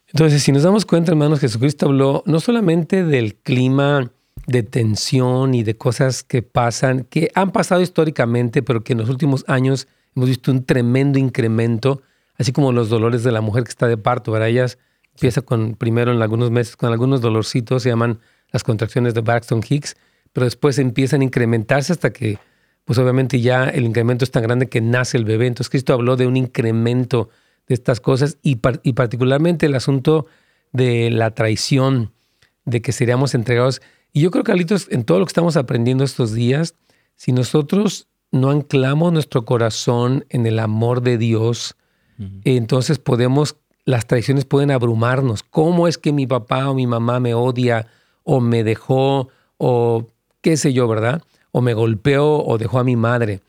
Entonces, 0.10 0.43
si 0.43 0.51
nos 0.51 0.62
damos 0.62 0.86
cuenta, 0.86 1.13
hermanos, 1.13 1.39
Jesucristo 1.39 1.88
habló 1.88 2.22
no 2.27 2.39
solamente 2.39 3.03
del 3.03 3.34
clima 3.34 4.12
de 4.47 4.63
tensión 4.63 5.53
y 5.53 5.63
de 5.63 5.77
cosas 5.77 6.23
que 6.23 6.41
pasan, 6.41 7.03
que 7.03 7.29
han 7.35 7.51
pasado 7.51 7.81
históricamente, 7.81 8.63
pero 8.63 8.83
que 8.83 8.93
en 8.93 8.99
los 8.99 9.09
últimos 9.09 9.43
años 9.47 9.87
hemos 10.15 10.29
visto 10.29 10.51
un 10.51 10.65
tremendo 10.65 11.19
incremento, 11.19 12.01
así 12.37 12.53
como 12.53 12.71
los 12.71 12.89
dolores 12.89 13.23
de 13.23 13.33
la 13.33 13.41
mujer 13.41 13.65
que 13.65 13.69
está 13.69 13.87
de 13.87 13.97
parto, 13.97 14.31
¿verdad? 14.31 14.47
Ellas 14.47 14.79
empieza 15.13 15.41
con, 15.41 15.75
primero 15.75 16.13
en 16.13 16.21
algunos 16.21 16.49
meses, 16.49 16.77
con 16.77 16.91
algunos 16.91 17.21
dolorcitos, 17.21 17.83
se 17.83 17.89
llaman 17.89 18.19
las 18.51 18.63
contracciones 18.63 19.13
de 19.13 19.21
Braxton 19.21 19.61
Hicks, 19.67 19.97
pero 20.31 20.45
después 20.45 20.79
empiezan 20.79 21.21
a 21.21 21.25
incrementarse 21.25 21.91
hasta 21.91 22.13
que, 22.13 22.39
pues 22.85 22.97
obviamente 22.99 23.41
ya 23.41 23.65
el 23.65 23.85
incremento 23.85 24.23
es 24.23 24.31
tan 24.31 24.43
grande 24.43 24.69
que 24.69 24.79
nace 24.79 25.17
el 25.17 25.25
bebé. 25.25 25.47
Entonces 25.47 25.69
Cristo 25.69 25.93
habló 25.93 26.15
de 26.15 26.25
un 26.25 26.37
incremento 26.37 27.29
de 27.67 27.73
estas 27.73 27.99
cosas 27.99 28.37
y, 28.41 28.59
y 28.83 28.93
particularmente 28.93 29.65
el 29.65 29.75
asunto 29.75 30.27
de 30.71 31.09
la 31.09 31.31
traición, 31.31 32.13
de 32.63 32.81
que 32.81 32.91
seríamos 32.91 33.33
entregados. 33.33 33.81
Y 34.17 34.21
yo 34.21 34.31
creo, 34.31 34.43
Carlitos, 34.43 34.88
en 34.89 35.03
todo 35.03 35.19
lo 35.19 35.25
que 35.27 35.29
estamos 35.29 35.57
aprendiendo 35.57 36.03
estos 36.03 36.33
días, 36.33 36.74
si 37.17 37.33
nosotros 37.33 38.07
no 38.31 38.50
anclamos 38.50 39.13
nuestro 39.13 39.45
corazón 39.45 40.25
en 40.29 40.47
el 40.47 40.57
amor 40.57 41.03
de 41.03 41.19
Dios, 41.19 41.75
entonces 42.43 42.97
podemos, 42.97 43.57
las 43.86 44.07
traiciones 44.07 44.43
pueden 44.43 44.71
abrumarnos. 44.71 45.43
¿Cómo 45.43 45.88
es 45.88 46.00
que 46.00 46.13
mi 46.13 46.25
papá 46.25 46.67
o 46.67 46.74
mi 46.74 46.88
mamá 46.88 47.19
me 47.19 47.36
odia 47.36 47.86
o 48.24 48.39
me 48.39 48.63
dejó 48.63 49.29
o 49.57 50.07
qué 50.41 50.57
sé 50.57 50.74
yo, 50.74 50.88
¿verdad? 50.88 51.21
O 51.51 51.62
me 51.62 51.75
golpeó 51.75 52.43
o 52.43 52.57
dejó 52.57 52.79
a 52.79 52.83
mi 52.83 52.95
madre 52.95 53.41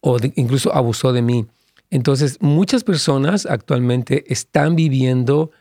o 0.00 0.16
incluso 0.34 0.74
abusó 0.74 1.12
de 1.12 1.22
mí. 1.22 1.46
Entonces, 1.90 2.38
muchas 2.40 2.82
personas 2.82 3.46
actualmente 3.46 4.24
están 4.32 4.74
viviendo 4.74 5.52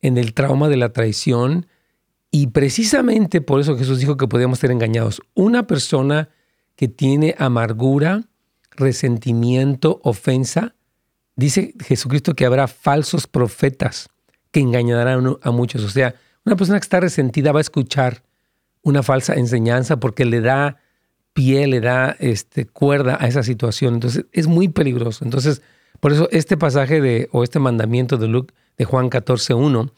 en 0.00 0.16
el 0.16 0.32
trauma 0.32 0.70
de 0.70 0.78
la 0.78 0.94
traición 0.94 1.66
y 2.30 2.48
precisamente 2.48 3.40
por 3.40 3.60
eso 3.60 3.76
Jesús 3.76 3.98
dijo 3.98 4.16
que 4.16 4.28
podíamos 4.28 4.58
ser 4.58 4.70
engañados. 4.70 5.22
Una 5.34 5.66
persona 5.66 6.28
que 6.74 6.88
tiene 6.88 7.34
amargura, 7.38 8.24
resentimiento, 8.72 10.00
ofensa, 10.04 10.74
dice 11.34 11.74
Jesucristo 11.80 12.34
que 12.34 12.46
habrá 12.46 12.68
falsos 12.68 13.26
profetas 13.26 14.08
que 14.50 14.60
engañarán 14.60 15.36
a 15.40 15.50
muchos. 15.50 15.82
O 15.82 15.88
sea, 15.88 16.14
una 16.44 16.56
persona 16.56 16.78
que 16.78 16.84
está 16.84 17.00
resentida 17.00 17.52
va 17.52 17.60
a 17.60 17.62
escuchar 17.62 18.22
una 18.82 19.02
falsa 19.02 19.34
enseñanza 19.34 19.98
porque 19.98 20.24
le 20.24 20.40
da 20.40 20.78
pie, 21.32 21.66
le 21.66 21.80
da 21.80 22.16
este, 22.20 22.66
cuerda 22.66 23.18
a 23.20 23.26
esa 23.26 23.42
situación. 23.42 23.94
Entonces 23.94 24.26
es 24.32 24.46
muy 24.46 24.68
peligroso. 24.68 25.24
Entonces, 25.24 25.60
por 26.00 26.12
eso 26.12 26.28
este 26.30 26.56
pasaje 26.56 27.00
de, 27.00 27.28
o 27.32 27.42
este 27.42 27.58
mandamiento 27.58 28.16
de, 28.16 28.28
Luke, 28.28 28.54
de 28.76 28.84
Juan 28.84 29.08
14, 29.08 29.54
1, 29.54 29.92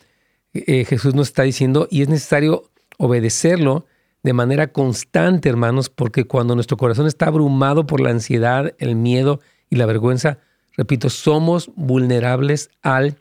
eh, 0.54 0.84
Jesús 0.84 1.14
nos 1.14 1.28
está 1.28 1.42
diciendo, 1.42 1.88
y 1.90 2.02
es 2.02 2.08
necesario 2.08 2.64
obedecerlo 2.98 3.86
de 4.22 4.32
manera 4.32 4.72
constante, 4.72 5.48
hermanos, 5.48 5.88
porque 5.90 6.24
cuando 6.24 6.54
nuestro 6.54 6.76
corazón 6.76 7.06
está 7.06 7.26
abrumado 7.26 7.86
por 7.86 8.00
la 8.00 8.10
ansiedad, 8.10 8.74
el 8.78 8.96
miedo 8.96 9.40
y 9.70 9.76
la 9.76 9.86
vergüenza, 9.86 10.38
repito, 10.76 11.08
somos 11.10 11.70
vulnerables 11.76 12.70
al, 12.82 13.16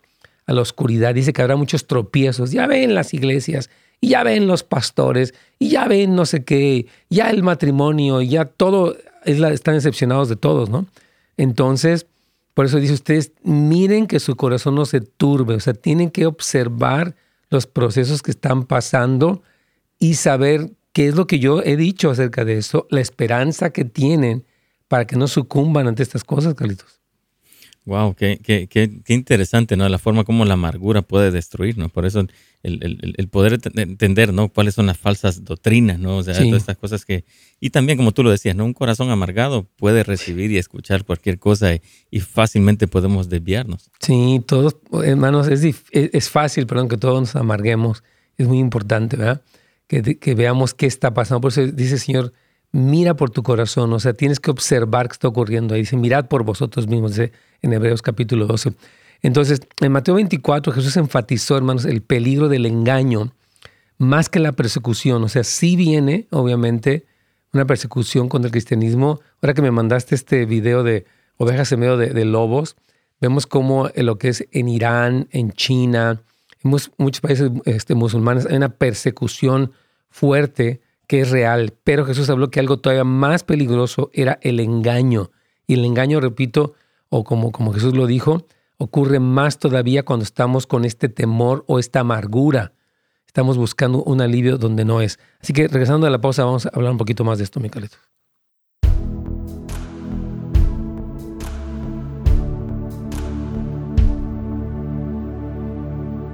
a 0.46 0.52
la 0.52 0.62
oscuridad. 0.62 1.14
Dice 1.14 1.32
que 1.32 1.42
habrá 1.42 1.56
muchos 1.56 1.86
tropiezos. 1.86 2.50
Ya 2.50 2.66
ven 2.66 2.94
las 2.94 3.14
iglesias, 3.14 3.70
y 4.00 4.10
ya 4.10 4.22
ven 4.22 4.46
los 4.46 4.62
pastores, 4.62 5.34
y 5.58 5.70
ya 5.70 5.86
ven 5.86 6.14
no 6.14 6.26
sé 6.26 6.44
qué, 6.44 6.86
ya 7.10 7.30
el 7.30 7.42
matrimonio, 7.42 8.22
ya 8.22 8.44
todo, 8.44 8.96
están 9.24 9.74
decepcionados 9.74 10.28
de 10.28 10.36
todos, 10.36 10.70
¿no? 10.70 10.86
Entonces, 11.36 12.06
por 12.58 12.66
eso 12.66 12.80
dice 12.80 12.94
ustedes, 12.94 13.30
miren 13.44 14.08
que 14.08 14.18
su 14.18 14.34
corazón 14.34 14.74
no 14.74 14.84
se 14.84 15.00
turbe, 15.00 15.54
o 15.54 15.60
sea, 15.60 15.74
tienen 15.74 16.10
que 16.10 16.26
observar 16.26 17.14
los 17.50 17.68
procesos 17.68 18.20
que 18.20 18.32
están 18.32 18.64
pasando 18.64 19.44
y 20.00 20.14
saber 20.14 20.72
qué 20.92 21.06
es 21.06 21.14
lo 21.14 21.28
que 21.28 21.38
yo 21.38 21.62
he 21.62 21.76
dicho 21.76 22.10
acerca 22.10 22.44
de 22.44 22.58
eso, 22.58 22.88
la 22.90 23.00
esperanza 23.00 23.70
que 23.70 23.84
tienen 23.84 24.44
para 24.88 25.06
que 25.06 25.14
no 25.14 25.28
sucumban 25.28 25.86
ante 25.86 26.02
estas 26.02 26.24
cosas, 26.24 26.54
Carlitos. 26.54 27.00
Wow, 27.84 28.16
qué, 28.16 28.40
qué, 28.42 28.66
qué, 28.66 29.14
interesante, 29.14 29.76
¿no? 29.76 29.88
La 29.88 29.98
forma 30.00 30.24
como 30.24 30.44
la 30.44 30.54
amargura 30.54 31.02
puede 31.02 31.30
destruir, 31.30 31.78
¿no? 31.78 31.88
Por 31.90 32.06
eso 32.06 32.26
el, 32.62 33.28
poder 33.30 33.60
entender, 33.74 34.32
¿no? 34.32 34.48
Cuáles 34.48 34.74
son 34.74 34.86
las 34.86 34.98
falsas 34.98 35.44
doctrinas, 35.44 35.98
¿no? 35.98 36.18
O 36.18 36.22
sea, 36.22 36.34
todas 36.34 36.62
estas 36.62 36.76
cosas 36.76 37.04
que... 37.04 37.24
Y 37.60 37.70
también, 37.70 37.98
como 37.98 38.12
tú 38.12 38.22
lo 38.22 38.30
decías, 38.30 38.56
¿no? 38.56 38.64
Un 38.64 38.74
corazón 38.74 39.10
amargado 39.10 39.66
puede 39.76 40.02
recibir 40.02 40.50
y 40.50 40.58
escuchar 40.58 41.04
cualquier 41.04 41.38
cosa 41.38 41.74
y, 42.10 42.20
fácilmente 42.20 42.88
podemos 42.88 43.28
desviarnos. 43.28 43.90
Sí, 44.00 44.42
todos, 44.46 44.76
hermanos, 45.04 45.48
es, 45.48 45.64
es 45.92 46.30
fácil, 46.30 46.66
perdón, 46.66 46.88
que 46.88 46.96
todos 46.96 47.20
nos 47.20 47.36
amarguemos. 47.36 48.02
Es 48.36 48.46
muy 48.46 48.58
importante, 48.58 49.16
¿verdad? 49.16 49.42
Que, 49.86 50.18
que 50.18 50.34
veamos 50.34 50.74
qué 50.74 50.86
está 50.86 51.14
pasando. 51.14 51.40
Por 51.40 51.52
eso 51.52 51.66
dice 51.66 51.94
el 51.94 52.00
Señor, 52.00 52.32
mira 52.72 53.14
por 53.14 53.30
tu 53.30 53.42
corazón, 53.42 53.92
o 53.92 54.00
sea, 54.00 54.12
tienes 54.12 54.40
que 54.40 54.50
observar 54.50 55.08
qué 55.08 55.12
está 55.12 55.28
ocurriendo 55.28 55.74
ahí. 55.74 55.82
Dice, 55.82 55.96
mirad 55.96 56.26
por 56.26 56.44
vosotros 56.44 56.86
mismos, 56.86 57.12
dice 57.12 57.32
en 57.62 57.72
Hebreos 57.72 58.02
capítulo 58.02 58.46
12. 58.46 58.72
Entonces, 59.22 59.60
en 59.80 59.92
Mateo 59.92 60.14
24 60.14 60.72
Jesús 60.72 60.96
enfatizó, 60.96 61.56
hermanos, 61.56 61.84
el 61.84 62.02
peligro 62.02 62.48
del 62.48 62.66
engaño 62.66 63.32
más 63.98 64.28
que 64.28 64.38
la 64.38 64.52
persecución. 64.52 65.22
O 65.24 65.28
sea, 65.28 65.44
sí 65.44 65.76
viene, 65.76 66.26
obviamente, 66.30 67.04
una 67.52 67.66
persecución 67.66 68.28
contra 68.28 68.46
el 68.46 68.52
cristianismo. 68.52 69.20
Ahora 69.42 69.54
que 69.54 69.62
me 69.62 69.70
mandaste 69.70 70.14
este 70.14 70.46
video 70.46 70.82
de 70.82 71.04
ovejas 71.36 71.70
en 71.72 71.80
medio 71.80 71.96
de, 71.96 72.24
lobos, 72.24 72.76
vemos 73.20 73.46
cómo 73.46 73.90
en 73.94 74.06
lo 74.06 74.18
que 74.18 74.28
es 74.28 74.46
en 74.52 74.68
Irán, 74.68 75.28
en 75.32 75.52
China, 75.52 76.22
en 76.62 76.70
muchos 76.96 77.20
países 77.20 77.50
este, 77.64 77.94
musulmanes, 77.94 78.46
hay 78.46 78.56
una 78.56 78.70
persecución 78.70 79.72
fuerte 80.08 80.80
que 81.06 81.20
es 81.20 81.30
real. 81.30 81.74
Pero 81.84 82.04
Jesús 82.04 82.30
habló 82.30 82.50
que 82.50 82.60
algo 82.60 82.78
todavía 82.78 83.04
más 83.04 83.44
peligroso 83.44 84.10
era 84.12 84.38
el 84.42 84.60
engaño. 84.60 85.30
Y 85.66 85.74
el 85.74 85.84
engaño, 85.84 86.20
repito, 86.20 86.74
o 87.08 87.24
como, 87.24 87.52
como 87.52 87.72
Jesús 87.72 87.94
lo 87.94 88.06
dijo, 88.06 88.46
ocurre 88.78 89.18
más 89.18 89.58
todavía 89.58 90.04
cuando 90.04 90.22
estamos 90.22 90.66
con 90.66 90.84
este 90.84 91.08
temor 91.08 91.64
o 91.66 91.78
esta 91.78 92.00
amargura. 92.00 92.72
Estamos 93.26 93.58
buscando 93.58 94.02
un 94.04 94.20
alivio 94.20 94.56
donde 94.56 94.84
no 94.84 95.00
es. 95.00 95.18
Así 95.40 95.52
que 95.52 95.68
regresando 95.68 96.06
a 96.06 96.10
la 96.10 96.20
pausa, 96.20 96.44
vamos 96.44 96.66
a 96.66 96.70
hablar 96.72 96.92
un 96.92 96.98
poquito 96.98 97.24
más 97.24 97.38
de 97.38 97.44
esto, 97.44 97.60
mi 97.60 97.70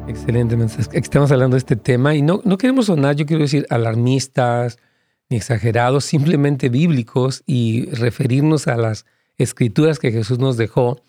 Excelente, 0.06 0.56
estamos 0.92 1.32
hablando 1.32 1.54
de 1.54 1.58
este 1.58 1.76
tema 1.76 2.14
y 2.14 2.22
no, 2.22 2.40
no 2.44 2.56
queremos 2.56 2.86
sonar, 2.86 3.16
yo 3.16 3.26
quiero 3.26 3.42
decir, 3.42 3.66
alarmistas 3.68 4.78
ni 5.28 5.38
exagerados, 5.38 6.04
simplemente 6.04 6.68
bíblicos 6.68 7.42
y 7.46 7.86
referirnos 7.86 8.68
a 8.68 8.76
las 8.76 9.06
escrituras 9.36 9.98
que 9.98 10.12
Jesús 10.12 10.38
nos 10.38 10.56
dejó 10.56 11.02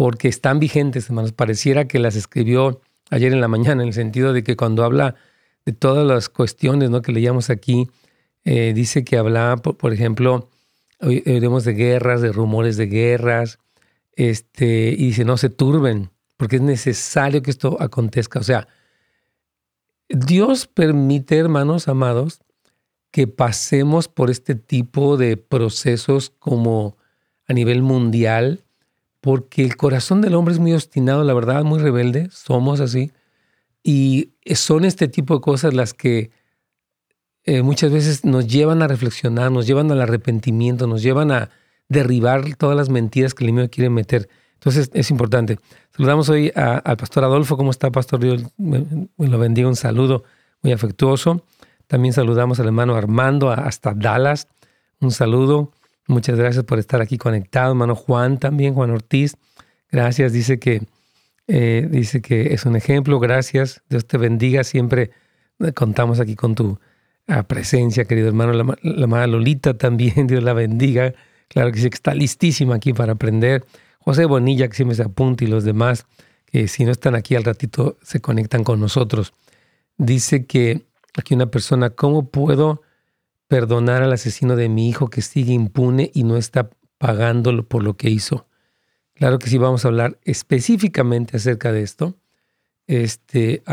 porque 0.00 0.28
están 0.28 0.60
vigentes, 0.60 1.10
hermanos. 1.10 1.32
Pareciera 1.32 1.86
que 1.86 1.98
las 1.98 2.16
escribió 2.16 2.80
ayer 3.10 3.34
en 3.34 3.42
la 3.42 3.48
mañana, 3.48 3.82
en 3.82 3.88
el 3.88 3.92
sentido 3.92 4.32
de 4.32 4.42
que 4.42 4.56
cuando 4.56 4.82
habla 4.82 5.14
de 5.66 5.74
todas 5.74 6.06
las 6.06 6.30
cuestiones 6.30 6.88
¿no? 6.88 7.02
que 7.02 7.12
leíamos 7.12 7.50
aquí, 7.50 7.86
eh, 8.46 8.72
dice 8.74 9.04
que 9.04 9.18
habla, 9.18 9.56
por, 9.58 9.92
ejemplo, 9.92 10.48
oiremos 11.02 11.64
de 11.64 11.74
guerras, 11.74 12.22
de 12.22 12.32
rumores 12.32 12.78
de 12.78 12.86
guerras, 12.86 13.58
este, 14.16 14.88
y 14.88 15.08
dice, 15.08 15.26
no 15.26 15.36
se 15.36 15.50
turben, 15.50 16.08
porque 16.38 16.56
es 16.56 16.62
necesario 16.62 17.42
que 17.42 17.50
esto 17.50 17.76
acontezca. 17.78 18.38
O 18.38 18.42
sea, 18.42 18.68
Dios 20.08 20.66
permite, 20.66 21.36
hermanos 21.36 21.88
amados, 21.88 22.40
que 23.10 23.26
pasemos 23.26 24.08
por 24.08 24.30
este 24.30 24.54
tipo 24.54 25.18
de 25.18 25.36
procesos 25.36 26.30
como 26.38 26.96
a 27.46 27.52
nivel 27.52 27.82
mundial, 27.82 28.64
porque 29.20 29.64
el 29.64 29.76
corazón 29.76 30.20
del 30.20 30.34
hombre 30.34 30.54
es 30.54 30.60
muy 30.60 30.72
obstinado, 30.72 31.24
la 31.24 31.34
verdad, 31.34 31.64
muy 31.64 31.78
rebelde, 31.78 32.28
somos 32.30 32.80
así, 32.80 33.12
y 33.82 34.32
son 34.54 34.84
este 34.84 35.08
tipo 35.08 35.34
de 35.34 35.40
cosas 35.40 35.74
las 35.74 35.94
que 35.94 36.30
eh, 37.44 37.62
muchas 37.62 37.90
veces 37.90 38.24
nos 38.24 38.46
llevan 38.46 38.82
a 38.82 38.88
reflexionar, 38.88 39.50
nos 39.50 39.66
llevan 39.66 39.90
al 39.90 40.00
arrepentimiento, 40.00 40.86
nos 40.86 41.02
llevan 41.02 41.32
a 41.32 41.50
derribar 41.88 42.54
todas 42.56 42.76
las 42.76 42.88
mentiras 42.88 43.34
que 43.34 43.44
el 43.44 43.50
enemigo 43.50 43.70
quiere 43.70 43.90
meter. 43.90 44.28
Entonces 44.54 44.90
es 44.92 45.10
importante. 45.10 45.58
Saludamos 45.96 46.28
hoy 46.28 46.52
al 46.54 46.96
pastor 46.96 47.24
Adolfo. 47.24 47.56
¿Cómo 47.56 47.70
está, 47.70 47.90
pastor? 47.90 48.20
Me, 48.58 48.86
lo 49.16 49.38
bendiga. 49.38 49.68
Un 49.68 49.76
saludo 49.76 50.22
muy 50.62 50.72
afectuoso. 50.72 51.44
También 51.86 52.12
saludamos 52.12 52.60
al 52.60 52.66
hermano 52.66 52.94
Armando 52.94 53.50
hasta 53.50 53.94
Dallas. 53.94 54.48
Un 55.00 55.10
saludo. 55.10 55.72
Muchas 56.10 56.36
gracias 56.36 56.64
por 56.64 56.80
estar 56.80 57.00
aquí 57.00 57.18
conectado, 57.18 57.70
hermano 57.70 57.94
Juan 57.94 58.38
también, 58.38 58.74
Juan 58.74 58.90
Ortiz. 58.90 59.36
Gracias, 59.92 60.32
dice 60.32 60.58
que, 60.58 60.82
eh, 61.46 61.86
dice 61.88 62.20
que 62.20 62.52
es 62.52 62.66
un 62.66 62.74
ejemplo. 62.74 63.20
Gracias, 63.20 63.82
Dios 63.88 64.08
te 64.08 64.18
bendiga. 64.18 64.64
Siempre 64.64 65.12
contamos 65.76 66.18
aquí 66.18 66.34
con 66.34 66.56
tu 66.56 66.80
ah, 67.28 67.44
presencia, 67.44 68.06
querido 68.06 68.26
hermano. 68.26 68.52
La, 68.52 69.06
la 69.06 69.26
Lolita 69.28 69.78
también, 69.78 70.26
Dios 70.26 70.42
la 70.42 70.52
bendiga. 70.52 71.14
Claro 71.46 71.70
que 71.70 71.78
sí, 71.78 71.88
que 71.88 71.94
está 71.94 72.12
listísima 72.12 72.74
aquí 72.74 72.92
para 72.92 73.12
aprender. 73.12 73.64
José 74.00 74.24
Bonilla, 74.24 74.66
que 74.66 74.74
siempre 74.74 74.96
se 74.96 75.04
apunta, 75.04 75.44
y 75.44 75.46
los 75.46 75.62
demás, 75.62 76.06
que 76.44 76.66
si 76.66 76.84
no 76.84 76.90
están 76.90 77.14
aquí 77.14 77.36
al 77.36 77.44
ratito, 77.44 77.98
se 78.02 78.20
conectan 78.20 78.64
con 78.64 78.80
nosotros. 78.80 79.32
Dice 79.96 80.44
que 80.44 80.86
aquí 81.16 81.34
una 81.34 81.52
persona, 81.52 81.90
¿cómo 81.90 82.30
puedo 82.30 82.82
perdonar 83.50 84.04
al 84.04 84.12
asesino 84.12 84.54
de 84.54 84.68
mi 84.68 84.88
hijo 84.88 85.08
que 85.08 85.22
sigue 85.22 85.52
impune 85.52 86.12
y 86.14 86.22
no 86.22 86.36
está 86.36 86.70
pagándolo 86.98 87.66
por 87.66 87.82
lo 87.82 87.96
que 87.96 88.08
hizo? 88.08 88.46
Claro 89.14 89.40
que 89.40 89.50
sí, 89.50 89.58
vamos 89.58 89.84
a 89.84 89.88
hablar 89.88 90.18
específicamente 90.22 91.36
acerca 91.36 91.72
de 91.72 91.82
esto, 91.82 92.16
este, 92.86 93.64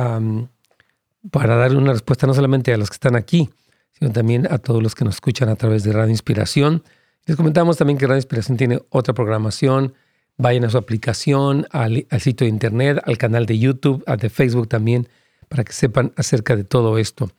para 1.31 1.55
darle 1.57 1.77
una 1.77 1.93
respuesta 1.93 2.25
no 2.25 2.33
solamente 2.33 2.73
a 2.73 2.77
los 2.77 2.89
que 2.89 2.95
están 2.95 3.15
aquí, 3.15 3.51
sino 3.93 4.11
también 4.11 4.51
a 4.51 4.57
todos 4.57 4.81
los 4.81 4.95
que 4.95 5.05
nos 5.05 5.15
escuchan 5.15 5.47
a 5.47 5.55
través 5.55 5.83
de 5.83 5.93
Radio 5.93 6.09
Inspiración. 6.09 6.83
Les 7.27 7.37
comentamos 7.37 7.77
también 7.77 7.99
que 7.99 8.07
Radio 8.07 8.17
Inspiración 8.17 8.57
tiene 8.57 8.81
otra 8.89 9.13
programación. 9.13 9.93
Vayan 10.37 10.65
a 10.65 10.71
su 10.71 10.79
aplicación, 10.79 11.67
al, 11.69 12.07
sitio 12.19 12.45
de 12.45 12.49
internet, 12.49 12.99
al 13.05 13.19
canal 13.19 13.45
de 13.45 13.59
YouTube, 13.59 14.03
al 14.07 14.17
de 14.17 14.31
Facebook 14.31 14.67
también, 14.67 15.07
para 15.49 15.63
que 15.63 15.73
sepan 15.73 16.13
acerca 16.15 16.55
de 16.55 16.63
todo 16.63 16.97
esto. 16.97 17.29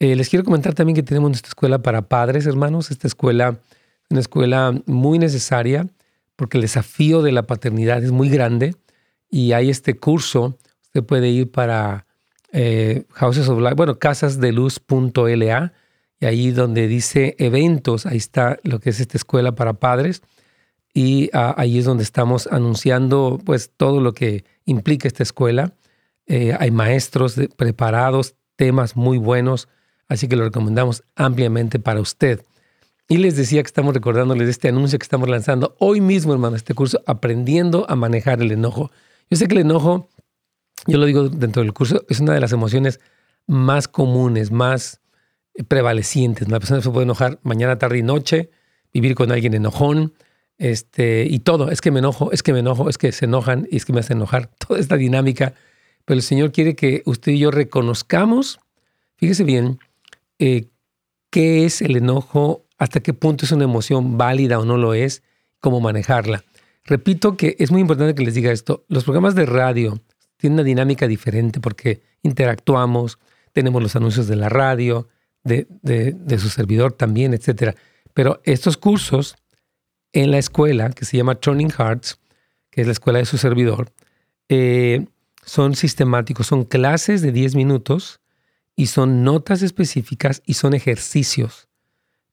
Eh, 0.00 0.14
les 0.14 0.28
quiero 0.28 0.44
comentar 0.44 0.74
también 0.74 0.94
que 0.94 1.02
tenemos 1.02 1.30
nuestra 1.30 1.48
escuela 1.48 1.80
para 1.80 2.02
padres, 2.02 2.46
hermanos. 2.46 2.90
Esta 2.90 3.06
escuela 3.06 3.58
es 4.04 4.10
una 4.10 4.20
escuela 4.20 4.74
muy 4.86 5.18
necesaria 5.18 5.88
porque 6.36 6.58
el 6.58 6.62
desafío 6.62 7.22
de 7.22 7.32
la 7.32 7.42
paternidad 7.48 8.02
es 8.04 8.12
muy 8.12 8.28
grande 8.28 8.76
y 9.28 9.52
hay 9.52 9.70
este 9.70 9.96
curso, 9.96 10.56
usted 10.84 11.02
puede 11.02 11.30
ir 11.30 11.50
para 11.50 12.06
eh, 12.52 13.04
Houses 13.10 13.48
of 13.48 13.58
Life, 13.60 13.74
bueno, 13.74 13.98
casasdeluz.la 13.98 15.72
y 16.20 16.26
ahí 16.26 16.50
donde 16.52 16.86
dice 16.86 17.34
eventos, 17.38 18.06
ahí 18.06 18.16
está 18.16 18.58
lo 18.62 18.78
que 18.78 18.90
es 18.90 19.00
esta 19.00 19.16
escuela 19.16 19.56
para 19.56 19.74
padres 19.74 20.22
y 20.94 21.28
ah, 21.32 21.54
ahí 21.58 21.78
es 21.78 21.84
donde 21.84 22.04
estamos 22.04 22.46
anunciando 22.46 23.40
pues 23.44 23.72
todo 23.76 24.00
lo 24.00 24.12
que 24.12 24.44
implica 24.64 25.08
esta 25.08 25.24
escuela. 25.24 25.74
Eh, 26.26 26.56
hay 26.58 26.70
maestros 26.70 27.36
preparados, 27.56 28.36
temas 28.56 28.96
muy 28.96 29.18
buenos, 29.18 29.68
así 30.08 30.28
que 30.28 30.36
lo 30.36 30.44
recomendamos 30.44 31.04
ampliamente 31.16 31.78
para 31.78 32.00
usted. 32.00 32.42
Y 33.08 33.18
les 33.18 33.36
decía 33.36 33.62
que 33.62 33.68
estamos 33.68 33.94
recordándoles 33.94 34.48
este 34.48 34.68
anuncio 34.68 34.98
que 34.98 35.04
estamos 35.04 35.28
lanzando 35.28 35.74
hoy 35.78 36.00
mismo, 36.00 36.32
hermano, 36.32 36.56
este 36.56 36.74
curso, 36.74 37.02
aprendiendo 37.06 37.86
a 37.88 37.96
manejar 37.96 38.42
el 38.42 38.52
enojo. 38.52 38.90
Yo 39.30 39.36
sé 39.36 39.48
que 39.48 39.54
el 39.54 39.62
enojo, 39.62 40.10
yo 40.86 40.98
lo 40.98 41.06
digo 41.06 41.28
dentro 41.28 41.62
del 41.62 41.72
curso, 41.72 42.04
es 42.08 42.20
una 42.20 42.34
de 42.34 42.40
las 42.40 42.52
emociones 42.52 43.00
más 43.46 43.88
comunes, 43.88 44.50
más 44.50 45.00
prevalecientes. 45.68 46.48
Una 46.48 46.60
persona 46.60 46.82
se 46.82 46.90
puede 46.90 47.04
enojar 47.04 47.38
mañana, 47.42 47.78
tarde 47.78 47.98
y 47.98 48.02
noche, 48.02 48.50
vivir 48.92 49.14
con 49.14 49.32
alguien 49.32 49.54
enojón, 49.54 50.12
este, 50.58 51.26
y 51.28 51.38
todo. 51.38 51.70
Es 51.70 51.80
que 51.80 51.90
me 51.90 52.00
enojo, 52.00 52.30
es 52.32 52.42
que 52.42 52.52
me 52.52 52.58
enojo, 52.58 52.90
es 52.90 52.98
que 52.98 53.12
se 53.12 53.24
enojan 53.24 53.66
y 53.70 53.76
es 53.76 53.84
que 53.84 53.92
me 53.92 54.00
hacen 54.00 54.18
enojar. 54.18 54.50
Toda 54.68 54.78
esta 54.78 54.96
dinámica. 54.96 55.54
Pero 56.04 56.16
el 56.16 56.22
Señor 56.22 56.52
quiere 56.52 56.74
que 56.74 57.02
usted 57.06 57.32
y 57.32 57.38
yo 57.38 57.50
reconozcamos, 57.50 58.60
fíjese 59.16 59.44
bien, 59.44 59.78
eh, 60.38 60.70
qué 61.30 61.64
es 61.64 61.82
el 61.82 61.96
enojo 61.96 62.66
hasta 62.78 63.00
qué 63.00 63.12
punto 63.12 63.44
es 63.44 63.52
una 63.52 63.64
emoción 63.64 64.16
válida 64.16 64.58
o 64.58 64.64
no 64.64 64.76
lo 64.76 64.94
es, 64.94 65.22
cómo 65.60 65.80
manejarla. 65.80 66.44
Repito 66.84 67.36
que 67.36 67.56
es 67.58 67.70
muy 67.70 67.80
importante 67.80 68.14
que 68.14 68.24
les 68.24 68.34
diga 68.34 68.52
esto. 68.52 68.84
Los 68.88 69.04
programas 69.04 69.34
de 69.34 69.46
radio 69.46 70.00
tienen 70.36 70.54
una 70.54 70.64
dinámica 70.64 71.06
diferente 71.06 71.60
porque 71.60 72.02
interactuamos, 72.22 73.18
tenemos 73.52 73.82
los 73.82 73.96
anuncios 73.96 74.28
de 74.28 74.36
la 74.36 74.48
radio, 74.48 75.08
de, 75.42 76.38
su 76.38 76.48
servidor 76.48 76.92
también, 76.92 77.34
etc. 77.34 77.76
Pero 78.14 78.40
estos 78.44 78.76
cursos 78.76 79.36
en 80.12 80.30
la 80.30 80.38
escuela, 80.38 80.90
que 80.90 81.04
se 81.04 81.16
llama 81.16 81.34
Turning 81.34 81.70
Hearts, 81.70 82.20
que 82.70 82.82
es 82.82 82.86
la 82.86 82.92
escuela 82.92 83.18
de 83.18 83.26
su 83.26 83.38
servidor, 83.38 83.92
eh, 84.48 85.06
son 85.44 85.74
sistemáticos, 85.74 86.46
son 86.46 86.64
clases 86.64 87.22
de 87.22 87.32
10 87.32 87.54
minutos 87.54 88.20
y 88.78 88.86
son 88.86 89.24
notas 89.24 89.62
específicas 89.62 90.40
y 90.46 90.54
son 90.54 90.72
ejercicios 90.72 91.68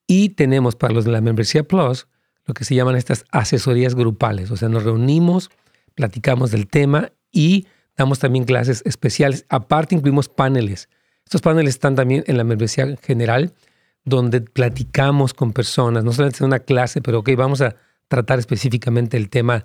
y 0.05 0.29
tenemos 0.29 0.75
para 0.75 0.93
los 0.93 1.03
de 1.03 1.11
la 1.11 1.19
membresía 1.19 1.63
Plus 1.63 2.07
lo 2.45 2.53
que 2.53 2.65
se 2.65 2.75
llaman 2.75 2.95
estas 2.95 3.25
asesorías 3.31 3.95
grupales. 3.95 4.51
O 4.51 4.55
sea, 4.55 4.69
nos 4.69 4.83
reunimos, 4.83 5.49
platicamos 5.95 6.51
del 6.51 6.67
tema 6.67 7.11
y 7.31 7.65
damos 7.97 8.19
también 8.19 8.45
clases 8.45 8.83
especiales. 8.85 9.47
Aparte, 9.49 9.95
incluimos 9.95 10.29
paneles. 10.29 10.87
Estos 11.23 11.41
paneles 11.41 11.73
están 11.73 11.95
también 11.95 12.23
en 12.27 12.37
la 12.37 12.43
membresía 12.43 12.95
general, 13.01 13.55
donde 14.03 14.41
platicamos 14.41 15.33
con 15.33 15.51
personas, 15.51 16.03
no 16.03 16.13
solamente 16.13 16.43
en 16.43 16.45
una 16.45 16.59
clase, 16.59 17.01
pero 17.01 17.21
ok, 17.21 17.31
vamos 17.35 17.61
a 17.61 17.75
tratar 18.07 18.37
específicamente 18.37 19.17
el 19.17 19.31
tema 19.31 19.63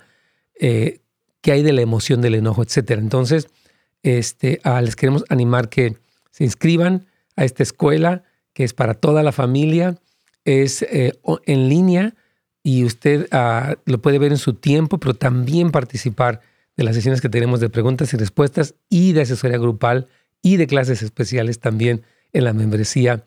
eh, 0.58 1.02
que 1.42 1.52
hay 1.52 1.62
de 1.62 1.74
la 1.74 1.82
emoción, 1.82 2.22
del 2.22 2.36
enojo, 2.36 2.62
etc. 2.62 2.92
Entonces, 2.92 3.48
este, 4.02 4.62
ah, 4.64 4.80
les 4.80 4.96
queremos 4.96 5.26
animar 5.28 5.68
que 5.68 5.98
se 6.30 6.44
inscriban 6.44 7.06
a 7.36 7.44
esta 7.44 7.62
escuela 7.62 8.22
que 8.52 8.64
es 8.64 8.74
para 8.74 8.94
toda 8.94 9.22
la 9.22 9.32
familia 9.32 9.96
es 10.44 10.82
eh, 10.82 11.12
en 11.46 11.68
línea 11.68 12.14
y 12.62 12.84
usted 12.84 13.28
ah, 13.30 13.76
lo 13.86 14.00
puede 14.00 14.18
ver 14.18 14.32
en 14.32 14.38
su 14.38 14.54
tiempo, 14.54 14.98
pero 14.98 15.14
también 15.14 15.70
participar 15.70 16.40
de 16.76 16.84
las 16.84 16.94
sesiones 16.94 17.20
que 17.20 17.28
tenemos 17.28 17.60
de 17.60 17.70
preguntas 17.70 18.12
y 18.12 18.16
respuestas 18.16 18.74
y 18.88 19.12
de 19.12 19.22
asesoría 19.22 19.58
grupal 19.58 20.08
y 20.42 20.56
de 20.56 20.66
clases 20.66 21.02
especiales 21.02 21.58
también 21.58 22.02
en 22.32 22.44
la 22.44 22.52
membresía 22.52 23.24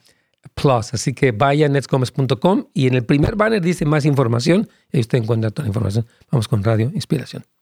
Plus. 0.56 0.94
Así 0.94 1.14
que 1.14 1.32
vaya 1.32 1.68
a 1.68 1.70
netscomes.com 1.70 2.68
y 2.74 2.88
en 2.88 2.96
el 2.96 3.06
primer 3.06 3.36
banner 3.36 3.62
dice 3.62 3.86
más 3.86 4.06
información 4.06 4.68
y 4.92 4.98
ahí 4.98 5.02
usted 5.02 5.20
encuentra 5.20 5.52
toda 5.52 5.64
la 5.66 5.70
información. 5.70 6.06
Vamos 6.32 6.48
con 6.48 6.64
Radio 6.64 6.92
Inspiración. 6.94 7.53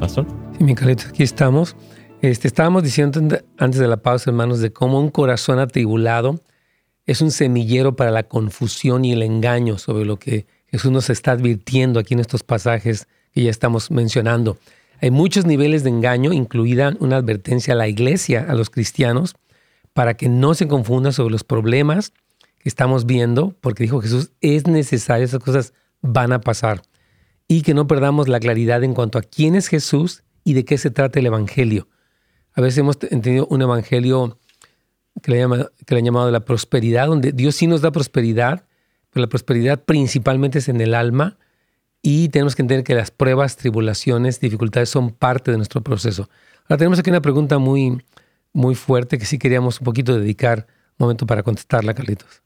Pastor. 0.00 0.26
Sí, 0.56 0.64
mi 0.64 0.72
aquí 0.72 1.22
estamos. 1.22 1.76
Este, 2.22 2.48
estábamos 2.48 2.82
diciendo 2.82 3.20
antes 3.58 3.80
de 3.80 3.86
la 3.86 3.98
pausa, 3.98 4.30
hermanos, 4.30 4.60
de 4.60 4.72
cómo 4.72 4.98
un 4.98 5.10
corazón 5.10 5.58
atribulado 5.58 6.40
es 7.06 7.20
un 7.20 7.30
semillero 7.30 7.96
para 7.96 8.10
la 8.10 8.22
confusión 8.22 9.04
y 9.04 9.12
el 9.12 9.22
engaño 9.22 9.78
sobre 9.78 10.04
lo 10.04 10.18
que 10.18 10.46
Jesús 10.68 10.90
nos 10.90 11.10
está 11.10 11.32
advirtiendo 11.32 12.00
aquí 12.00 12.14
en 12.14 12.20
estos 12.20 12.42
pasajes 12.42 13.08
que 13.32 13.42
ya 13.42 13.50
estamos 13.50 13.90
mencionando. 13.90 14.58
Hay 15.02 15.10
muchos 15.10 15.44
niveles 15.44 15.82
de 15.82 15.90
engaño, 15.90 16.32
incluida 16.32 16.94
una 17.00 17.16
advertencia 17.16 17.74
a 17.74 17.76
la 17.76 17.88
iglesia, 17.88 18.46
a 18.48 18.54
los 18.54 18.70
cristianos, 18.70 19.34
para 19.92 20.14
que 20.14 20.28
no 20.28 20.54
se 20.54 20.68
confundan 20.68 21.12
sobre 21.12 21.32
los 21.32 21.44
problemas 21.44 22.12
que 22.58 22.68
estamos 22.68 23.06
viendo, 23.06 23.54
porque 23.60 23.82
dijo 23.82 24.00
Jesús, 24.00 24.30
es 24.40 24.66
necesario, 24.66 25.24
esas 25.24 25.42
cosas 25.42 25.72
van 26.00 26.32
a 26.32 26.40
pasar. 26.40 26.82
Y 27.50 27.62
que 27.62 27.74
no 27.74 27.88
perdamos 27.88 28.28
la 28.28 28.38
claridad 28.38 28.84
en 28.84 28.94
cuanto 28.94 29.18
a 29.18 29.22
quién 29.22 29.56
es 29.56 29.66
Jesús 29.66 30.22
y 30.44 30.52
de 30.54 30.64
qué 30.64 30.78
se 30.78 30.92
trata 30.92 31.18
el 31.18 31.26
Evangelio. 31.26 31.88
A 32.52 32.60
veces 32.60 32.78
hemos 32.78 32.96
entendido 33.10 33.48
un 33.50 33.60
Evangelio 33.60 34.38
que 35.20 35.32
le, 35.32 35.38
llama, 35.40 35.66
que 35.84 35.94
le 35.96 35.98
han 35.98 36.04
llamado 36.04 36.30
la 36.30 36.44
prosperidad, 36.44 37.08
donde 37.08 37.32
Dios 37.32 37.56
sí 37.56 37.66
nos 37.66 37.80
da 37.80 37.90
prosperidad, 37.90 38.66
pero 39.10 39.22
la 39.22 39.28
prosperidad 39.28 39.82
principalmente 39.82 40.60
es 40.60 40.68
en 40.68 40.80
el 40.80 40.94
alma 40.94 41.38
y 42.02 42.28
tenemos 42.28 42.54
que 42.54 42.62
entender 42.62 42.84
que 42.84 42.94
las 42.94 43.10
pruebas, 43.10 43.56
tribulaciones, 43.56 44.38
dificultades 44.38 44.88
son 44.88 45.10
parte 45.10 45.50
de 45.50 45.56
nuestro 45.56 45.82
proceso. 45.82 46.30
Ahora 46.68 46.78
tenemos 46.78 47.00
aquí 47.00 47.10
una 47.10 47.20
pregunta 47.20 47.58
muy, 47.58 48.00
muy 48.52 48.76
fuerte 48.76 49.18
que 49.18 49.24
sí 49.24 49.38
queríamos 49.38 49.80
un 49.80 49.86
poquito 49.86 50.16
dedicar 50.16 50.68
un 50.98 51.06
momento 51.06 51.26
para 51.26 51.42
contestarla, 51.42 51.94
Carlitos. 51.94 52.42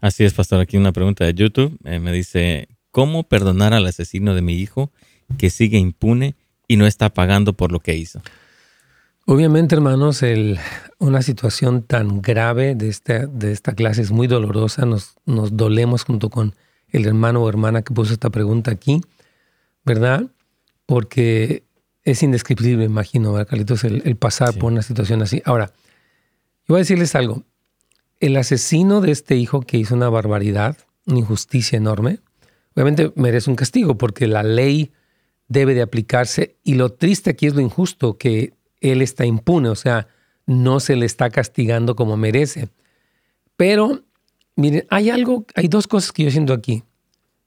Así 0.00 0.24
es, 0.24 0.32
pastor. 0.34 0.60
Aquí 0.60 0.76
una 0.76 0.92
pregunta 0.92 1.24
de 1.24 1.34
YouTube. 1.34 1.76
Eh, 1.84 1.98
me 1.98 2.12
dice, 2.12 2.68
¿cómo 2.96 3.24
perdonar 3.24 3.74
al 3.74 3.84
asesino 3.84 4.34
de 4.34 4.40
mi 4.40 4.54
hijo 4.54 4.90
que 5.36 5.50
sigue 5.50 5.76
impune 5.76 6.34
y 6.66 6.78
no 6.78 6.86
está 6.86 7.10
pagando 7.12 7.52
por 7.52 7.70
lo 7.70 7.80
que 7.80 7.94
hizo. 7.94 8.22
Obviamente, 9.26 9.74
hermanos, 9.74 10.22
el, 10.22 10.58
una 10.98 11.20
situación 11.20 11.82
tan 11.82 12.22
grave 12.22 12.74
de 12.74 12.88
esta, 12.88 13.26
de 13.26 13.52
esta 13.52 13.74
clase 13.74 14.00
es 14.00 14.12
muy 14.12 14.28
dolorosa. 14.28 14.86
Nos, 14.86 15.16
nos 15.26 15.58
dolemos 15.58 16.04
junto 16.04 16.30
con 16.30 16.54
el 16.88 17.04
hermano 17.04 17.42
o 17.42 17.48
hermana 17.50 17.82
que 17.82 17.92
puso 17.92 18.14
esta 18.14 18.30
pregunta 18.30 18.70
aquí, 18.70 19.02
¿verdad? 19.84 20.30
Porque 20.86 21.64
es 22.02 22.22
indescriptible, 22.22 22.82
imagino, 22.82 23.34
¿verdad, 23.34 23.46
Carlitos? 23.46 23.84
El, 23.84 24.16
pasar 24.16 24.54
por 24.54 24.72
una 24.72 24.80
situación 24.80 25.20
así. 25.20 25.42
Ahora, 25.44 25.70
yo 26.66 26.68
voy 26.68 26.76
a 26.76 26.78
decirles 26.78 27.14
algo. 27.14 27.42
El 28.20 28.38
asesino 28.38 29.02
de 29.02 29.10
este 29.10 29.36
hijo 29.36 29.60
que 29.60 29.76
hizo 29.76 29.94
una 29.94 30.08
barbaridad, 30.08 30.78
una 31.04 31.18
injusticia 31.18 31.76
enorme, 31.76 32.20
obviamente 32.76 33.10
merece 33.16 33.48
un 33.48 33.56
castigo 33.56 33.96
porque 33.96 34.26
la 34.26 34.42
ley 34.42 34.92
debe 35.48 35.74
de 35.74 35.82
aplicarse. 35.82 36.56
Y 36.62 36.74
lo 36.74 36.90
triste 36.90 37.30
aquí 37.30 37.46
es 37.46 37.54
lo 37.54 37.62
injusto, 37.62 38.18
que 38.18 38.52
él 38.80 39.00
está 39.00 39.24
impune, 39.24 39.70
o 39.70 39.74
sea, 39.74 40.08
no 40.44 40.78
se 40.78 40.94
le 40.94 41.06
está 41.06 41.30
castigando 41.30 41.96
como 41.96 42.16
merece. 42.16 42.68
Pero, 43.56 44.02
miren, 44.54 44.86
hay 44.90 45.08
algo, 45.08 45.46
hay 45.54 45.68
dos 45.68 45.86
cosas 45.86 46.12
que 46.12 46.24
yo 46.24 46.30
siento 46.30 46.52
aquí. 46.52 46.84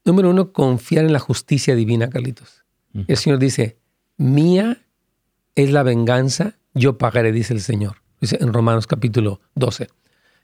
Número 0.04 0.32
uno, 0.32 0.52
confiar 0.52 1.06
en 1.06 1.13
la 1.13 1.20
justicia 1.20 1.76
divina, 1.76 2.10
Carlitos. 2.10 2.65
El 3.08 3.18
Señor 3.18 3.38
dice, 3.38 3.78
mía 4.18 4.82
es 5.54 5.72
la 5.72 5.84
venganza, 5.84 6.56
yo 6.74 6.98
pagaré, 6.98 7.32
dice 7.32 7.54
el 7.54 7.62
Señor. 7.62 7.98
Dice 8.20 8.38
en 8.42 8.52
Romanos 8.52 8.88
capítulo 8.88 9.39
12. 9.54 9.88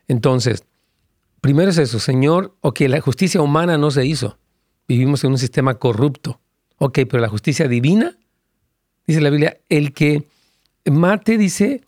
Entonces, 0.08 0.64
primero 1.42 1.72
es 1.72 1.80
eso, 1.80 2.00
Señor, 2.00 2.56
ok, 2.62 2.82
la 2.82 3.02
justicia 3.02 3.42
humana 3.42 3.80
no 3.80 3.90
se 3.90 4.06
hizo. 4.06 4.38
Vivimos 4.88 5.24
en 5.24 5.32
un 5.32 5.38
sistema 5.38 5.76
corrupto. 5.76 6.40
Ok, 6.78 7.00
pero 7.10 7.20
la 7.20 7.30
justicia 7.30 7.68
divina 7.68 8.16
dice 9.08 9.22
la 9.22 9.30
Biblia, 9.30 9.58
el 9.70 9.94
que 9.94 10.28
mate, 10.86 11.38
dice, 11.38 11.82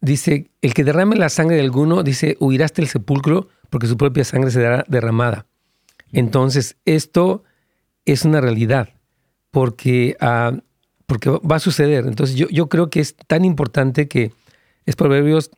dice, 0.00 0.50
el 0.62 0.74
que 0.74 0.84
derrame 0.84 1.16
la 1.16 1.28
sangre 1.28 1.56
de 1.56 1.62
alguno, 1.62 2.02
dice, 2.02 2.36
huirá 2.40 2.64
hasta 2.64 2.82
el 2.82 2.88
sepulcro 2.88 3.48
porque 3.70 3.86
su 3.86 3.96
propia 3.96 4.24
sangre 4.24 4.50
será 4.50 4.84
derramada. 4.88 5.46
Entonces, 6.12 6.76
esto 6.84 7.42
es 8.04 8.24
una 8.24 8.40
realidad 8.40 8.90
porque, 9.50 10.16
ah, 10.20 10.52
porque 11.06 11.30
va 11.30 11.56
a 11.56 11.60
suceder. 11.60 12.06
Entonces, 12.06 12.36
yo, 12.36 12.48
yo 12.48 12.68
creo 12.68 12.90
que 12.90 13.00
es 13.00 13.16
tan 13.26 13.44
importante 13.44 14.08
que 14.08 14.32
es 14.86 14.96
Proverbios 14.96 15.50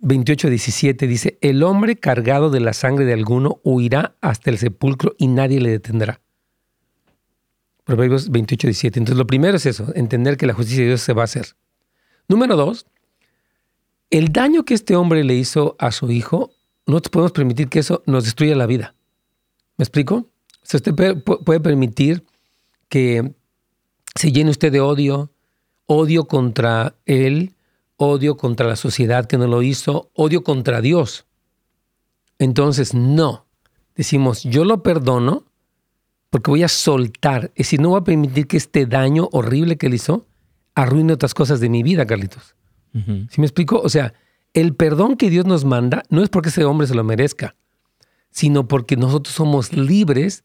28, 0.00 0.50
17, 0.50 1.06
dice, 1.06 1.38
el 1.40 1.62
hombre 1.62 1.96
cargado 1.96 2.50
de 2.50 2.60
la 2.60 2.72
sangre 2.72 3.04
de 3.04 3.12
alguno 3.12 3.60
huirá 3.62 4.16
hasta 4.20 4.50
el 4.50 4.58
sepulcro 4.58 5.14
y 5.18 5.28
nadie 5.28 5.60
le 5.60 5.70
detendrá. 5.70 6.20
Proverbios 7.84 8.30
28, 8.30 8.68
17. 8.68 8.98
Entonces, 8.98 9.18
lo 9.18 9.26
primero 9.26 9.56
es 9.56 9.66
eso, 9.66 9.92
entender 9.94 10.36
que 10.36 10.46
la 10.46 10.54
justicia 10.54 10.82
de 10.82 10.88
Dios 10.88 11.02
se 11.02 11.12
va 11.12 11.22
a 11.22 11.24
hacer. 11.24 11.54
Número 12.28 12.56
dos, 12.56 12.86
el 14.10 14.32
daño 14.32 14.64
que 14.64 14.74
este 14.74 14.96
hombre 14.96 15.22
le 15.24 15.34
hizo 15.34 15.76
a 15.78 15.92
su 15.92 16.10
hijo, 16.10 16.50
no 16.86 17.00
podemos 17.00 17.32
permitir 17.32 17.68
que 17.68 17.80
eso 17.80 18.02
nos 18.06 18.24
destruya 18.24 18.56
la 18.56 18.66
vida. 18.66 18.94
¿Me 19.76 19.82
explico? 19.82 20.28
Si 20.62 20.76
usted 20.76 20.94
puede 20.94 21.60
permitir 21.60 22.24
que 22.88 23.34
se 24.14 24.32
llene 24.32 24.50
usted 24.50 24.72
de 24.72 24.80
odio, 24.80 25.30
odio 25.86 26.26
contra 26.26 26.94
él, 27.04 27.54
odio 27.96 28.36
contra 28.36 28.66
la 28.66 28.76
sociedad 28.76 29.26
que 29.26 29.36
no 29.36 29.46
lo 29.46 29.62
hizo, 29.62 30.10
odio 30.14 30.42
contra 30.42 30.80
Dios. 30.80 31.26
Entonces, 32.38 32.94
no. 32.94 33.46
Decimos, 33.94 34.42
yo 34.42 34.64
lo 34.64 34.82
perdono 34.82 35.44
porque 36.34 36.50
voy 36.50 36.64
a 36.64 36.68
soltar. 36.68 37.52
Es 37.54 37.66
decir, 37.68 37.80
no 37.80 37.90
voy 37.90 38.00
a 38.00 38.02
permitir 38.02 38.48
que 38.48 38.56
este 38.56 38.86
daño 38.86 39.28
horrible 39.30 39.76
que 39.76 39.86
él 39.86 39.94
hizo 39.94 40.26
arruine 40.74 41.12
otras 41.12 41.32
cosas 41.32 41.60
de 41.60 41.68
mi 41.68 41.84
vida, 41.84 42.06
Carlitos. 42.06 42.56
¿Sí 42.92 43.40
me 43.40 43.46
explico? 43.46 43.80
O 43.80 43.88
sea, 43.88 44.14
el 44.52 44.74
perdón 44.74 45.16
que 45.16 45.30
Dios 45.30 45.46
nos 45.46 45.64
manda 45.64 46.02
no 46.08 46.24
es 46.24 46.30
porque 46.30 46.48
ese 46.48 46.64
hombre 46.64 46.88
se 46.88 46.96
lo 46.96 47.04
merezca, 47.04 47.54
sino 48.30 48.66
porque 48.66 48.96
nosotros 48.96 49.32
somos 49.32 49.74
libres 49.74 50.42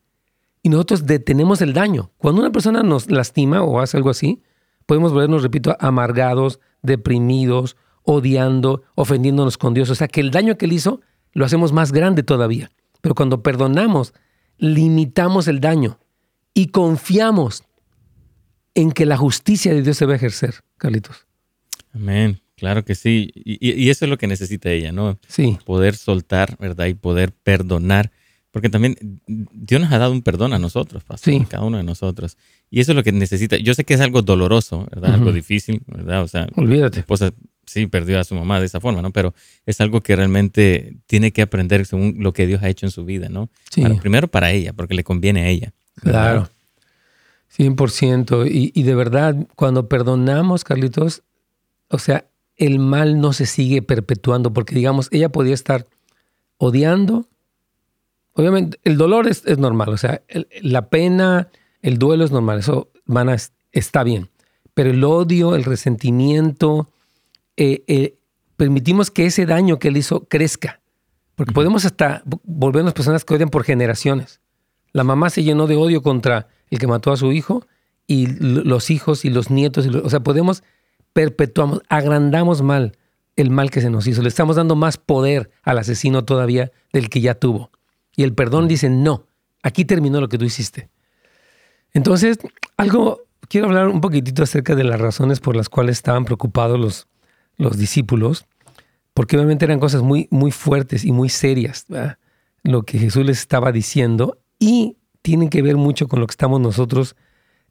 y 0.62 0.70
nosotros 0.70 1.08
detenemos 1.08 1.60
el 1.64 1.74
daño. 1.74 2.12
Cuando 2.18 2.42
una 2.42 2.52
persona 2.52 2.84
nos 2.84 3.10
lastima 3.10 3.64
o 3.64 3.80
hace 3.80 3.98
algo 3.98 4.12
así, 4.12 4.44
podemos 4.86 5.12
volvernos, 5.12 5.42
repito, 5.42 5.76
amargados, 5.80 6.60
deprimidos, 6.84 7.78
odiando, 8.04 8.84
ofendiéndonos 8.94 9.58
con 9.58 9.74
Dios. 9.74 9.90
O 9.90 9.96
sea, 9.96 10.08
que 10.08 10.22
el 10.22 10.30
daño 10.30 10.56
que 10.56 10.68
él 10.68 10.74
hizo 10.74 11.02
lo 11.34 11.46
hacemos 11.46 11.74
más 11.74 11.92
grande 11.92 12.22
todavía. 12.22 12.70
Pero 13.02 13.16
cuando 13.16 13.42
perdonamos, 13.42 14.14
limitamos 14.60 15.48
el 15.48 15.60
daño 15.60 16.00
y 16.54 16.68
confiamos 16.68 17.64
en 18.76 18.92
que 18.92 19.06
la 19.06 19.18
justicia 19.18 19.74
de 19.74 19.82
Dios 19.82 19.98
se 19.98 20.06
va 20.06 20.14
a 20.14 20.16
ejercer, 20.18 20.56
Carlitos. 20.78 21.26
Amén. 21.94 22.40
Claro 22.56 22.84
que 22.84 22.94
sí. 22.94 23.32
Y, 23.34 23.90
eso 23.90 24.06
es 24.06 24.10
lo 24.10 24.18
que 24.18 24.28
necesita 24.28 24.70
ella, 24.70 24.92
¿no? 24.92 25.18
Sí. 25.28 25.58
Poder 25.66 25.96
soltar, 25.96 26.58
¿verdad? 26.60 26.88
Y 26.88 26.94
poder 26.94 27.32
perdonar. 27.32 28.12
Porque 28.52 28.70
también 28.70 28.98
Dios 29.28 29.80
nos 29.80 29.92
ha 29.92 29.98
dado 29.98 30.12
un 30.12 30.24
perdón 30.24 30.54
a 30.54 30.60
nosotros, 30.60 31.04
pastor, 31.04 31.34
sí. 31.34 31.46
cada 31.48 31.64
uno 31.64 31.78
de 31.78 31.84
nosotros. 31.84 32.38
Y 32.70 32.82
eso 32.82 32.92
es 32.92 32.96
lo 32.96 33.04
que 33.04 33.12
necesita. 33.12 33.58
Yo 33.58 33.74
sé 33.76 33.86
que 33.86 33.94
es 33.94 34.02
algo 34.02 34.24
doloroso, 34.24 34.88
¿verdad? 34.90 35.14
Algo 35.14 35.32
difícil, 35.32 35.82
¿verdad? 35.88 36.24
O 36.24 36.28
sea, 36.28 36.48
olvídate. 36.56 36.98
Mi 36.98 37.02
esposa 37.02 37.32
sí 37.70 37.88
perdió 37.88 38.20
a 38.20 38.24
su 38.24 38.36
mamá 38.36 38.60
de 38.60 38.66
esa 38.66 38.80
forma, 38.80 39.02
¿no? 39.02 39.12
Pero 39.12 39.34
es 39.66 39.80
algo 39.82 40.02
que 40.02 40.16
realmente 40.16 40.98
tiene 41.08 41.32
que 41.32 41.42
aprender 41.42 41.86
según 41.86 42.16
lo 42.20 42.34
que 42.34 42.48
Dios 42.48 42.62
ha 42.64 42.70
hecho 42.70 42.86
en 42.86 42.92
su 42.92 43.06
vida, 43.06 43.30
¿no? 43.30 43.50
Sí. 43.72 43.84
primero 44.02 44.28
para 44.28 44.52
ella, 44.52 44.74
porque 44.74 44.94
le 44.94 45.04
conviene 45.04 45.42
a 45.42 45.48
ella. 45.48 45.74
Claro. 45.96 46.50
100%. 47.58 48.50
Y, 48.50 48.72
y 48.74 48.84
de 48.84 48.96
verdad, 48.96 49.36
cuando 49.56 49.88
perdonamos, 49.88 50.64
Carlitos, 50.64 51.24
o 51.90 52.00
sea, 52.00 52.26
el 52.60 52.78
mal 52.78 53.20
no 53.20 53.34
se 53.34 53.46
sigue 53.46 53.82
perpetuando, 53.82 54.54
porque 54.54 54.76
digamos, 54.76 55.08
ella 55.12 55.30
podía 55.30 55.54
estar 55.54 55.88
odiando. 56.58 57.26
Obviamente, 58.34 58.80
el 58.84 58.98
dolor 58.98 59.28
es, 59.28 59.44
normal, 59.58 59.90
o 59.90 59.98
sea, 59.98 60.22
la 60.62 60.90
pena, 60.90 61.50
el 61.82 61.98
duelo 61.98 62.24
es 62.26 62.32
normal, 62.32 62.60
eso 62.60 62.92
van 63.06 63.36
está 63.72 64.04
bien. 64.04 64.30
Pero 64.74 64.92
el 64.92 65.04
odio, 65.04 65.56
el 65.56 65.64
resentimiento, 65.64 66.92
eh, 67.60 67.84
eh, 67.88 68.18
permitimos 68.56 69.12
que 69.12 69.26
ese 69.26 69.46
daño 69.46 69.80
que 69.80 69.90
él 69.90 69.98
hizo 69.98 70.30
crezca. 70.30 70.80
Porque 71.36 71.52
podemos 71.52 71.84
hasta 71.84 72.24
volvernos 72.46 72.94
personas 72.94 73.26
que 73.26 73.34
odian 73.34 73.50
por 73.50 73.66
generaciones. 73.66 74.40
La 74.94 75.04
mamá 75.04 75.30
se 75.30 75.44
llenó 75.44 75.68
de 75.68 75.76
odio 75.76 76.02
contra 76.02 76.48
el 76.70 76.80
que 76.80 76.88
mató 76.88 77.12
a 77.12 77.18
su 77.18 77.34
hijo 77.34 77.68
y 78.08 78.28
los 78.28 78.90
hijos 78.90 79.26
y 79.26 79.30
los 79.30 79.52
nietos. 79.52 79.86
o 79.88 80.10
sea, 80.10 80.22
podemos 80.22 80.64
perpetuamos, 81.12 81.82
agrandamos 81.90 82.62
mal 82.62 82.98
el 83.36 83.52
mal 83.52 83.72
que 83.72 83.82
se 83.82 83.90
nos 83.90 84.08
hizo. 84.08 84.22
Le 84.22 84.30
estamos 84.30 84.56
dando 84.56 84.78
más 84.78 84.98
poder 84.98 85.52
al 85.64 85.78
asesino 85.78 86.24
todavía 86.24 86.72
del 86.94 87.10
que 87.10 87.20
ya 87.20 87.36
tuvo. 87.36 87.72
Y 88.16 88.24
el 88.24 88.34
perdón 88.34 88.70
dice, 88.70 88.90
no, 88.90 89.28
aquí 89.64 89.84
terminó 89.84 90.22
lo 90.22 90.30
que 90.30 90.38
tú 90.38 90.46
hiciste. 90.46 90.90
Entonces, 91.92 92.40
algo, 92.78 93.24
quiero 93.50 93.68
hablar 93.68 93.90
un 93.90 94.00
poquitito 94.00 94.44
acerca 94.44 94.76
de 94.76 94.86
las 94.86 95.00
razones 95.00 95.42
por 95.42 95.58
las 95.58 95.68
cuales 95.68 95.98
estaban 95.98 96.24
preocupados 96.24 96.80
los, 96.80 97.08
los 97.60 97.78
discípulos, 97.78 98.48
porque 99.14 99.36
obviamente 99.36 99.66
eran 99.66 99.80
cosas 99.80 100.02
muy, 100.02 100.28
muy 100.32 100.50
fuertes 100.50 101.06
y 101.06 101.12
muy 101.12 101.30
serias, 101.30 101.86
lo 102.64 102.84
que 102.84 102.98
Jesús 102.98 103.26
les 103.26 103.40
estaba 103.40 103.72
diciendo, 103.72 104.40
y 104.58 104.98
tienen 105.22 105.50
que 105.50 105.62
ver 105.62 105.78
mucho 105.78 106.08
con 106.08 106.20
lo 106.20 106.26
que 106.26 106.32
estamos 106.32 106.60
nosotros 106.60 107.16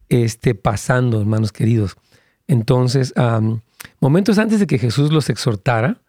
este, 0.09 0.55
pasando, 0.55 1.20
hermanos 1.20 1.53
queridos. 1.53 1.96
Entonces, 2.46 3.12
momentos 4.01 4.38
antes 4.38 4.61
de 4.61 4.66
que 4.66 4.79
Jesús 4.79 5.11
los 5.11 5.31
exhortara 5.31 6.01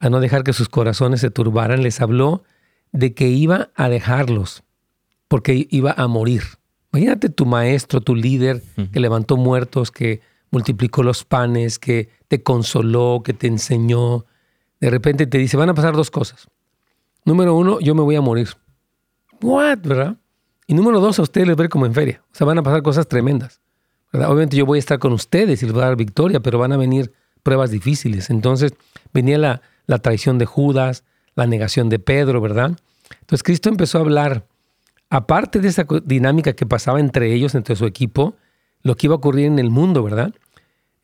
a 0.00 0.10
no 0.10 0.20
dejar 0.20 0.42
que 0.42 0.52
sus 0.52 0.68
corazones 0.68 1.20
se 1.20 1.30
turbaran, 1.30 1.82
les 1.82 2.00
habló 2.00 2.42
de 2.92 3.14
que 3.14 3.28
iba 3.28 3.70
a 3.76 3.88
dejarlos, 3.88 4.64
porque 5.28 5.68
iba 5.70 5.94
a 5.96 6.08
morir. 6.08 6.42
Imagínate 6.92 7.28
tu 7.28 7.46
maestro, 7.46 8.00
tu 8.00 8.16
líder, 8.16 8.62
que 8.92 8.98
levantó 8.98 9.36
muertos, 9.36 9.92
que 9.92 10.20
multiplicó 10.50 11.02
los 11.02 11.24
panes, 11.24 11.78
que 11.78 12.10
te 12.28 12.42
consoló, 12.42 13.22
que 13.24 13.32
te 13.32 13.46
enseñó. 13.46 14.26
De 14.80 14.90
repente 14.90 15.26
te 15.26 15.38
dice, 15.38 15.56
van 15.56 15.70
a 15.70 15.74
pasar 15.74 15.94
dos 15.94 16.10
cosas. 16.10 16.48
Número 17.24 17.54
uno, 17.54 17.80
yo 17.80 17.94
me 17.94 18.02
voy 18.02 18.16
a 18.16 18.20
morir. 18.20 18.48
What, 19.42 19.78
¿verdad? 19.82 20.16
Y 20.66 20.74
número 20.74 21.00
dos, 21.00 21.18
a 21.18 21.22
ustedes 21.22 21.46
les 21.46 21.56
ver 21.56 21.68
como 21.68 21.86
en 21.86 21.94
feria. 21.94 22.22
O 22.32 22.34
sea, 22.34 22.46
van 22.46 22.58
a 22.58 22.62
pasar 22.62 22.82
cosas 22.82 23.08
tremendas. 23.08 23.60
Obviamente 24.12 24.56
yo 24.56 24.66
voy 24.66 24.78
a 24.78 24.80
estar 24.80 24.98
con 24.98 25.12
ustedes 25.12 25.62
y 25.62 25.66
les 25.66 25.72
voy 25.72 25.82
a 25.82 25.86
dar 25.86 25.96
victoria, 25.96 26.40
pero 26.40 26.58
van 26.58 26.72
a 26.72 26.76
venir 26.76 27.12
pruebas 27.42 27.70
difíciles. 27.70 28.30
Entonces 28.30 28.74
venía 29.12 29.38
la, 29.38 29.62
la 29.86 29.98
traición 29.98 30.38
de 30.38 30.46
Judas, 30.46 31.04
la 31.34 31.46
negación 31.46 31.88
de 31.88 31.98
Pedro, 31.98 32.40
¿verdad? 32.40 32.76
Entonces 33.20 33.42
Cristo 33.42 33.68
empezó 33.68 33.98
a 33.98 34.02
hablar, 34.02 34.46
aparte 35.10 35.60
de 35.60 35.68
esa 35.68 35.86
dinámica 36.04 36.52
que 36.54 36.66
pasaba 36.66 37.00
entre 37.00 37.32
ellos, 37.32 37.54
entre 37.54 37.76
su 37.76 37.86
equipo, 37.86 38.34
lo 38.82 38.96
que 38.96 39.06
iba 39.06 39.14
a 39.14 39.18
ocurrir 39.18 39.46
en 39.46 39.58
el 39.58 39.70
mundo, 39.70 40.02
¿verdad? 40.02 40.34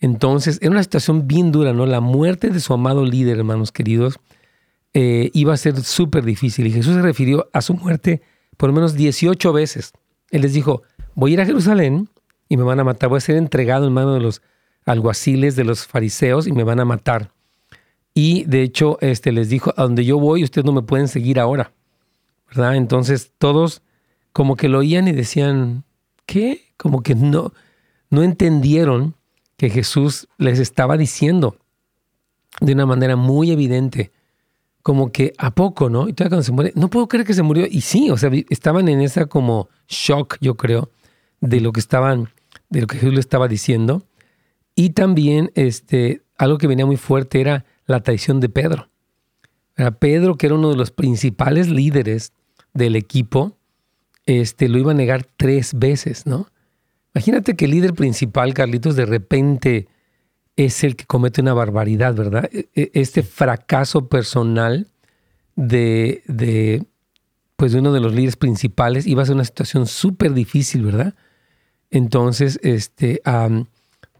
Entonces 0.00 0.58
era 0.60 0.70
una 0.70 0.82
situación 0.82 1.26
bien 1.26 1.52
dura, 1.52 1.72
¿no? 1.72 1.86
La 1.86 2.00
muerte 2.00 2.50
de 2.50 2.60
su 2.60 2.74
amado 2.74 3.04
líder, 3.04 3.38
hermanos 3.38 3.72
queridos, 3.72 4.18
eh, 4.94 5.30
iba 5.34 5.54
a 5.54 5.56
ser 5.56 5.82
súper 5.82 6.24
difícil. 6.24 6.66
Y 6.66 6.72
Jesús 6.72 6.94
se 6.94 7.02
refirió 7.02 7.48
a 7.52 7.62
su 7.62 7.74
muerte 7.74 8.22
por 8.56 8.68
lo 8.68 8.74
menos 8.74 8.94
18 8.94 9.52
veces. 9.52 9.92
Él 10.30 10.42
les 10.42 10.52
dijo, 10.52 10.82
voy 11.14 11.32
a 11.32 11.34
ir 11.34 11.40
a 11.40 11.46
Jerusalén, 11.46 12.08
y 12.48 12.56
me 12.56 12.62
van 12.62 12.80
a 12.80 12.84
matar. 12.84 13.08
Voy 13.08 13.18
a 13.18 13.20
ser 13.20 13.36
entregado 13.36 13.86
en 13.86 13.92
manos 13.92 14.14
de 14.14 14.20
los 14.20 14.42
alguaciles, 14.84 15.56
de 15.56 15.64
los 15.64 15.86
fariseos 15.86 16.46
y 16.46 16.52
me 16.52 16.64
van 16.64 16.80
a 16.80 16.84
matar. 16.84 17.32
Y 18.14 18.44
de 18.44 18.62
hecho, 18.62 18.98
este, 19.00 19.32
les 19.32 19.48
dijo, 19.48 19.74
a 19.76 19.82
donde 19.82 20.04
yo 20.04 20.18
voy, 20.18 20.44
ustedes 20.44 20.64
no 20.64 20.72
me 20.72 20.82
pueden 20.82 21.08
seguir 21.08 21.40
ahora. 21.40 21.72
¿Verdad? 22.48 22.76
Entonces 22.76 23.32
todos 23.38 23.82
como 24.32 24.56
que 24.56 24.68
lo 24.68 24.78
oían 24.78 25.08
y 25.08 25.12
decían, 25.12 25.84
¿qué? 26.24 26.72
Como 26.76 27.02
que 27.02 27.14
no, 27.14 27.52
no 28.10 28.22
entendieron 28.22 29.15
que 29.56 29.70
Jesús 29.70 30.28
les 30.38 30.58
estaba 30.58 30.96
diciendo 30.96 31.56
de 32.60 32.72
una 32.72 32.86
manera 32.86 33.16
muy 33.16 33.50
evidente, 33.50 34.12
como 34.82 35.10
que 35.10 35.32
a 35.38 35.54
poco, 35.54 35.90
¿no? 35.90 36.08
Y 36.08 36.12
todavía 36.12 36.30
cuando 36.30 36.44
se 36.44 36.52
muere, 36.52 36.72
no 36.74 36.88
puedo 36.88 37.08
creer 37.08 37.26
que 37.26 37.34
se 37.34 37.42
murió. 37.42 37.66
Y 37.68 37.80
sí, 37.80 38.10
o 38.10 38.16
sea, 38.16 38.30
estaban 38.50 38.88
en 38.88 39.00
esa 39.00 39.26
como 39.26 39.68
shock, 39.88 40.36
yo 40.40 40.56
creo, 40.56 40.90
de 41.40 41.60
lo 41.60 41.72
que 41.72 41.80
estaban 41.80 42.30
de 42.68 42.80
lo 42.80 42.86
que 42.86 42.98
Jesús 42.98 43.14
le 43.14 43.20
estaba 43.20 43.48
diciendo. 43.48 44.04
Y 44.74 44.90
también 44.90 45.50
este, 45.54 46.22
algo 46.36 46.58
que 46.58 46.66
venía 46.66 46.86
muy 46.86 46.96
fuerte 46.96 47.40
era 47.40 47.64
la 47.86 48.00
traición 48.00 48.40
de 48.40 48.48
Pedro. 48.48 48.88
Pedro, 49.98 50.36
que 50.36 50.46
era 50.46 50.54
uno 50.54 50.70
de 50.70 50.76
los 50.76 50.90
principales 50.90 51.68
líderes 51.68 52.32
del 52.72 52.96
equipo, 52.96 53.56
este, 54.24 54.68
lo 54.68 54.78
iba 54.78 54.92
a 54.92 54.94
negar 54.94 55.26
tres 55.36 55.74
veces, 55.74 56.26
¿no? 56.26 56.48
Imagínate 57.16 57.56
que 57.56 57.64
el 57.64 57.70
líder 57.70 57.94
principal, 57.94 58.52
Carlitos, 58.52 58.94
de 58.94 59.06
repente 59.06 59.88
es 60.54 60.84
el 60.84 60.96
que 60.96 61.06
comete 61.06 61.40
una 61.40 61.54
barbaridad, 61.54 62.14
¿verdad? 62.14 62.46
E, 62.52 62.68
e, 62.74 62.90
este 62.92 63.22
fracaso 63.22 64.10
personal 64.10 64.88
de, 65.54 66.22
de, 66.26 66.84
pues 67.56 67.72
de 67.72 67.78
uno 67.78 67.94
de 67.94 68.00
los 68.00 68.12
líderes 68.12 68.36
principales 68.36 69.06
iba 69.06 69.22
a 69.22 69.24
ser 69.24 69.34
una 69.34 69.46
situación 69.46 69.86
súper 69.86 70.34
difícil, 70.34 70.82
¿verdad? 70.82 71.14
Entonces, 71.90 72.60
este, 72.62 73.22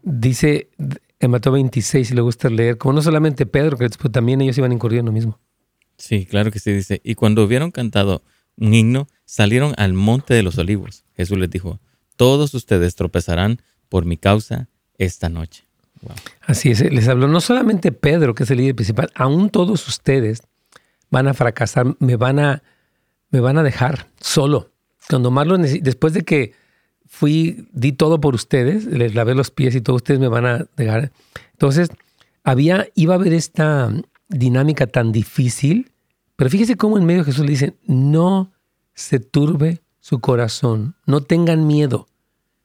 dice 0.01 0.69
en 1.19 1.29
Mateo 1.29 1.51
26, 1.51 2.07
si 2.07 2.15
le 2.15 2.21
gusta 2.21 2.49
leer, 2.49 2.79
como 2.79 2.93
no 2.93 3.03
solamente 3.03 3.45
Pedro, 3.45 3.77
pero 3.77 3.91
también 4.11 4.41
ellos 4.41 4.57
iban 4.57 4.71
a 4.71 4.73
incurrir 4.73 5.01
en 5.01 5.05
lo 5.05 5.11
mismo. 5.11 5.39
Sí, 5.99 6.25
claro 6.25 6.49
que 6.49 6.57
sí, 6.57 6.71
dice. 6.71 6.99
Y 7.03 7.13
cuando 7.13 7.43
hubieron 7.43 7.69
cantado 7.69 8.23
un 8.55 8.73
himno, 8.73 9.07
salieron 9.25 9.75
al 9.77 9.93
monte 9.93 10.33
de 10.33 10.41
los 10.41 10.57
olivos. 10.57 11.05
Jesús 11.15 11.37
les 11.37 11.51
dijo, 11.51 11.79
todos 12.17 12.53
ustedes 12.53 12.95
tropezarán 12.95 13.61
por 13.87 14.05
mi 14.05 14.17
causa 14.17 14.67
esta 14.97 15.29
noche. 15.29 15.63
Así 16.41 16.71
es, 16.71 16.81
les 16.91 17.07
habló 17.07 17.27
no 17.27 17.41
solamente 17.41 17.91
Pedro, 17.91 18.35
que 18.35 18.43
es 18.43 18.51
el 18.51 18.57
líder 18.57 18.75
principal, 18.75 19.09
aún 19.15 19.49
todos 19.49 19.87
ustedes 19.87 20.41
van 21.09 21.27
a 21.27 21.33
fracasar, 21.33 21.95
me 21.99 22.15
van 22.17 22.39
a, 22.39 22.63
me 23.29 23.39
van 23.39 23.57
a 23.57 23.63
dejar 23.63 24.07
solo. 24.19 24.71
Cuando 25.09 25.31
más 25.31 25.47
lo 25.47 25.57
después 25.57 26.13
de 26.13 26.23
que 26.23 26.53
fui, 27.05 27.67
di 27.71 27.93
todo 27.93 28.19
por 28.19 28.35
ustedes, 28.35 28.85
les 28.85 29.15
lavé 29.15 29.33
los 29.33 29.51
pies 29.51 29.75
y 29.75 29.81
todos 29.81 29.97
ustedes 29.97 30.19
me 30.19 30.27
van 30.27 30.45
a 30.45 30.65
dejar. 30.75 31.11
Entonces, 31.53 31.89
había, 32.43 32.87
iba 32.95 33.15
a 33.15 33.17
haber 33.17 33.33
esta 33.33 33.91
dinámica 34.27 34.87
tan 34.87 35.11
difícil, 35.11 35.91
pero 36.35 36.49
fíjese 36.49 36.75
cómo 36.75 36.97
en 36.97 37.05
medio 37.05 37.23
Jesús 37.23 37.45
le 37.45 37.51
dice, 37.51 37.73
no 37.85 38.51
se 38.93 39.19
turbe 39.19 39.81
su 40.07 40.21
corazón, 40.21 40.95
no 41.05 41.19
tengan 41.19 41.67
miedo. 41.67 42.07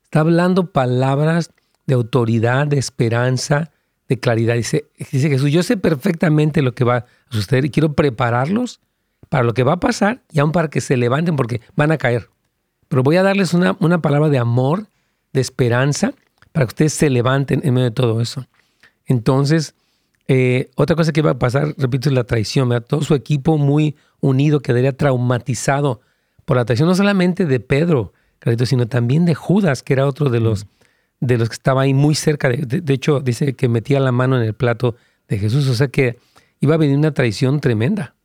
Está 0.04 0.20
hablando 0.20 0.70
palabras 0.70 1.50
de 1.88 1.94
autoridad, 1.94 2.68
de 2.68 2.78
esperanza, 2.78 3.72
de 4.08 4.20
claridad. 4.20 4.54
Dice, 4.54 4.84
dice 5.10 5.28
Jesús, 5.28 5.50
yo 5.50 5.64
sé 5.64 5.76
perfectamente 5.76 6.62
lo 6.62 6.72
que 6.72 6.84
va 6.84 6.98
a 6.98 7.06
suceder 7.30 7.64
y 7.64 7.70
quiero 7.70 7.94
prepararlos 7.94 8.78
para 9.28 9.42
lo 9.42 9.54
que 9.54 9.64
va 9.64 9.72
a 9.72 9.80
pasar 9.80 10.22
y 10.30 10.38
aún 10.38 10.52
para 10.52 10.70
que 10.70 10.80
se 10.80 10.96
levanten 10.96 11.34
porque 11.34 11.60
van 11.74 11.90
a 11.90 11.98
caer. 11.98 12.30
Pero 12.86 13.02
voy 13.02 13.16
a 13.16 13.24
darles 13.24 13.54
una, 13.54 13.76
una 13.80 14.00
palabra 14.00 14.28
de 14.28 14.38
amor, 14.38 14.86
de 15.32 15.40
esperanza, 15.40 16.12
para 16.52 16.66
que 16.66 16.70
ustedes 16.70 16.92
se 16.92 17.10
levanten 17.10 17.60
en 17.64 17.74
medio 17.74 17.86
de 17.86 17.90
todo 17.90 18.20
eso. 18.20 18.46
Entonces, 19.04 19.74
eh, 20.28 20.70
otra 20.76 20.94
cosa 20.94 21.10
que 21.10 21.22
va 21.22 21.32
a 21.32 21.38
pasar, 21.40 21.74
repito, 21.76 22.08
es 22.08 22.14
la 22.14 22.22
traición. 22.22 22.70
Todo 22.86 23.00
su 23.00 23.16
equipo 23.16 23.58
muy 23.58 23.96
unido 24.20 24.60
quedaría 24.60 24.96
traumatizado 24.96 26.02
por 26.52 26.58
la 26.58 26.66
traición, 26.66 26.86
no 26.86 26.94
solamente 26.94 27.46
de 27.46 27.60
Pedro, 27.60 28.12
sino 28.66 28.86
también 28.86 29.24
de 29.24 29.34
Judas, 29.34 29.82
que 29.82 29.94
era 29.94 30.06
otro 30.06 30.28
de 30.28 30.38
los 30.38 30.66
de 31.18 31.38
los 31.38 31.48
que 31.48 31.54
estaba 31.54 31.80
ahí 31.80 31.94
muy 31.94 32.14
cerca. 32.14 32.50
De, 32.50 32.92
hecho, 32.92 33.20
dice 33.20 33.54
que 33.54 33.68
metía 33.68 34.00
la 34.00 34.12
mano 34.12 34.36
en 34.36 34.42
el 34.42 34.52
plato 34.52 34.94
de 35.28 35.38
Jesús. 35.38 35.66
O 35.68 35.74
sea 35.74 35.88
que 35.88 36.18
iba 36.60 36.74
a 36.74 36.76
venir 36.76 36.98
una 36.98 37.14
traición 37.14 37.62
tremenda. 37.62 38.16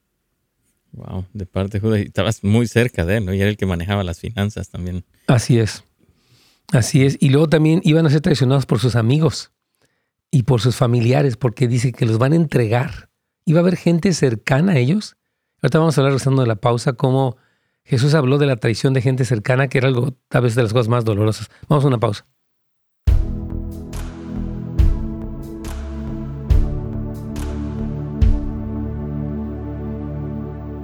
Wow, 0.91 1.23
de 1.31 1.45
parte 1.45 1.77
de 1.77 1.79
Judas. 1.79 2.01
Estabas 2.01 2.43
muy 2.43 2.67
cerca 2.67 3.05
de 3.05 3.15
él, 3.15 3.25
¿no? 3.27 3.33
Y 3.33 3.39
era 3.39 3.49
el 3.49 3.55
que 3.55 3.65
manejaba 3.65 4.03
las 4.03 4.19
finanzas 4.19 4.67
también. 4.67 5.05
Así 5.27 5.57
es. 5.57 5.85
Así 6.73 7.05
es. 7.05 7.15
Y 7.21 7.29
luego 7.29 7.47
también 7.47 7.79
iban 7.85 8.05
a 8.07 8.09
ser 8.09 8.19
traicionados 8.19 8.65
por 8.65 8.79
sus 8.79 8.97
amigos 8.97 9.53
y 10.31 10.43
por 10.43 10.59
sus 10.59 10.75
familiares, 10.75 11.37
porque 11.37 11.69
dice 11.69 11.93
que 11.93 12.05
los 12.05 12.17
van 12.17 12.33
a 12.33 12.35
entregar. 12.35 13.07
Iba 13.45 13.59
a 13.59 13.61
haber 13.61 13.77
gente 13.77 14.11
cercana 14.11 14.73
a 14.73 14.77
ellos. 14.79 15.15
Ahorita 15.61 15.79
vamos 15.79 15.97
a 15.97 16.01
hablar, 16.01 16.11
rezando 16.11 16.41
de 16.41 16.49
la 16.49 16.57
pausa, 16.57 16.91
cómo 16.91 17.37
Jesús 17.87 18.13
habló 18.15 18.37
de 18.37 18.45
la 18.45 18.57
traición 18.57 18.93
de 18.93 19.01
gente 19.01 19.23
cercana, 19.23 19.69
que 19.69 19.77
era 19.77 19.87
algo 19.87 20.13
tal 20.27 20.43
vez 20.43 20.55
de 20.55 20.63
las 20.63 20.73
cosas 20.73 20.89
más 20.89 21.05
dolorosas. 21.05 21.47
Vamos 21.69 21.85
a 21.85 21.87
una 21.87 21.97
pausa. 21.97 22.25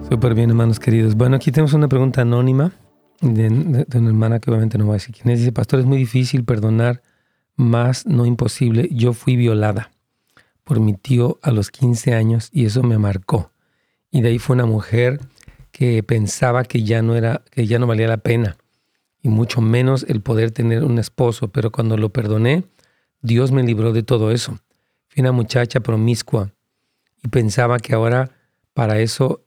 Súper 0.10 0.34
bien, 0.34 0.50
hermanos 0.50 0.80
queridos. 0.80 1.16
Bueno, 1.16 1.36
aquí 1.36 1.52
tenemos 1.52 1.74
una 1.74 1.89
pregunta 1.89 2.22
anónima 2.22 2.72
de, 3.20 3.48
una 3.48 4.08
hermana 4.08 4.39
que 4.39 4.50
obviamente 4.50 4.78
no 4.78 4.88
va 4.88 4.94
a 4.94 4.96
decir 4.96 5.13
quién 5.13 5.30
es. 5.34 5.39
Dice, 5.39 5.52
pastor, 5.52 5.82
es 5.82 5.86
muy 5.86 5.98
difícil 5.98 6.46
perdonar, 6.46 7.02
más 7.58 8.06
no 8.06 8.26
imposible. 8.26 8.88
Yo 8.92 9.12
fui 9.12 9.36
violada 9.36 9.92
por 10.63 10.80
mi 10.80 10.94
tío 10.94 11.38
a 11.42 11.52
los 11.52 11.70
15 11.70 12.13
años 12.13 12.48
y 12.54 12.63
eso 12.66 12.82
me 12.82 12.98
marcó. 12.98 13.52
Y 14.10 14.22
de 14.22 14.30
ahí 14.30 14.39
fue 14.39 14.54
una 14.54 14.66
mujer 14.66 15.20
que 15.73 16.03
pensaba 16.03 16.63
que 16.63 16.83
ya 16.83 17.01
no 17.01 17.15
era, 17.15 17.41
que 17.49 17.65
ya 17.65 17.79
no 17.79 17.88
valía 17.88 18.07
la 18.07 18.17
pena 18.17 18.57
y 19.23 19.29
mucho 19.29 19.59
menos 19.59 20.05
el 20.07 20.21
poder 20.21 20.51
tener 20.51 20.83
un 20.83 20.99
esposo. 20.99 21.47
Pero 21.47 21.71
cuando 21.71 21.97
lo 21.97 22.09
perdoné, 22.09 22.63
Dios 23.21 23.51
me 23.51 23.63
libró 23.63 23.91
de 23.91 24.03
todo 24.03 24.31
eso. 24.31 24.59
Fui 25.07 25.21
una 25.21 25.31
muchacha 25.31 25.79
promiscua 25.79 26.51
y 27.23 27.27
pensaba 27.29 27.79
que 27.79 27.95
ahora 27.95 28.29
para 28.73 28.99
eso 28.99 29.43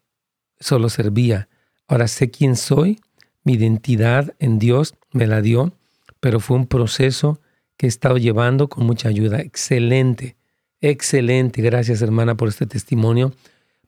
solo 0.58 0.88
servía. 0.88 1.48
Ahora 1.86 2.08
sé 2.08 2.30
quién 2.30 2.56
soy, 2.56 2.98
mi 3.44 3.52
identidad 3.52 4.34
en 4.40 4.58
Dios 4.58 4.94
me 5.12 5.28
la 5.28 5.40
dio, 5.42 5.74
pero 6.18 6.40
fue 6.40 6.56
un 6.56 6.66
proceso 6.66 7.40
que 7.76 7.86
he 7.86 7.88
estado 7.88 8.16
llevando 8.16 8.68
con 8.68 8.84
mucha 8.84 9.08
ayuda. 9.08 9.38
Excelente, 9.38 10.36
excelente. 10.80 11.62
Gracias 11.62 12.02
hermana 12.02 12.36
por 12.36 12.48
este 12.48 12.66
testimonio, 12.66 13.32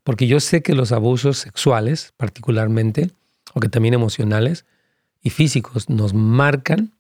porque 0.08 0.26
yo 0.26 0.40
sé 0.40 0.62
que 0.62 0.74
los 0.74 0.92
abusos 0.92 1.36
sexuales 1.36 2.14
particularmente, 2.16 3.10
o 3.52 3.60
que 3.60 3.68
también 3.68 3.92
emocionales 3.92 4.64
y 5.22 5.28
físicos, 5.28 5.90
nos 5.90 6.14
marcan. 6.14 6.94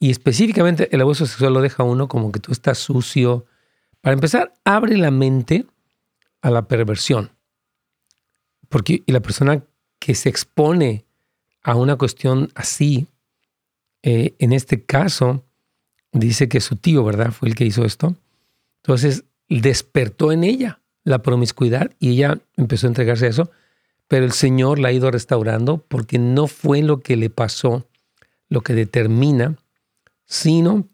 Y 0.00 0.10
específicamente 0.10 0.88
el 0.90 1.02
abuso 1.02 1.26
sexual 1.26 1.52
lo 1.52 1.60
deja 1.60 1.82
uno 1.82 2.08
como 2.08 2.32
que 2.32 2.40
tú 2.40 2.52
estás 2.52 2.78
sucio. 2.78 3.44
Para 4.00 4.14
empezar, 4.14 4.54
abre 4.64 4.96
la 4.96 5.10
mente 5.10 5.66
a 6.40 6.50
la 6.50 6.66
perversión. 6.66 7.30
Porque 8.70 9.02
y 9.04 9.12
la 9.12 9.20
persona 9.20 9.62
que 9.98 10.14
se 10.14 10.30
expone 10.30 11.04
a 11.62 11.74
una 11.74 11.96
cuestión 11.96 12.50
así, 12.54 13.06
eh, 14.02 14.34
en 14.38 14.54
este 14.54 14.82
caso, 14.82 15.44
dice 16.10 16.48
que 16.48 16.62
su 16.62 16.76
tío, 16.76 17.04
¿verdad? 17.04 17.32
Fue 17.32 17.50
el 17.50 17.54
que 17.54 17.66
hizo 17.66 17.84
esto. 17.84 18.16
Entonces, 18.82 19.24
despertó 19.46 20.32
en 20.32 20.42
ella 20.42 20.80
la 21.06 21.22
promiscuidad 21.22 21.92
y 22.00 22.10
ella 22.10 22.40
empezó 22.56 22.86
a 22.86 22.90
entregarse 22.90 23.26
a 23.26 23.30
eso, 23.30 23.50
pero 24.08 24.24
el 24.24 24.32
Señor 24.32 24.80
la 24.80 24.88
ha 24.88 24.92
ido 24.92 25.08
restaurando 25.10 25.78
porque 25.78 26.18
no 26.18 26.48
fue 26.48 26.82
lo 26.82 27.00
que 27.00 27.16
le 27.16 27.30
pasó 27.30 27.86
lo 28.48 28.60
que 28.62 28.74
determina, 28.74 29.56
sino 30.24 30.88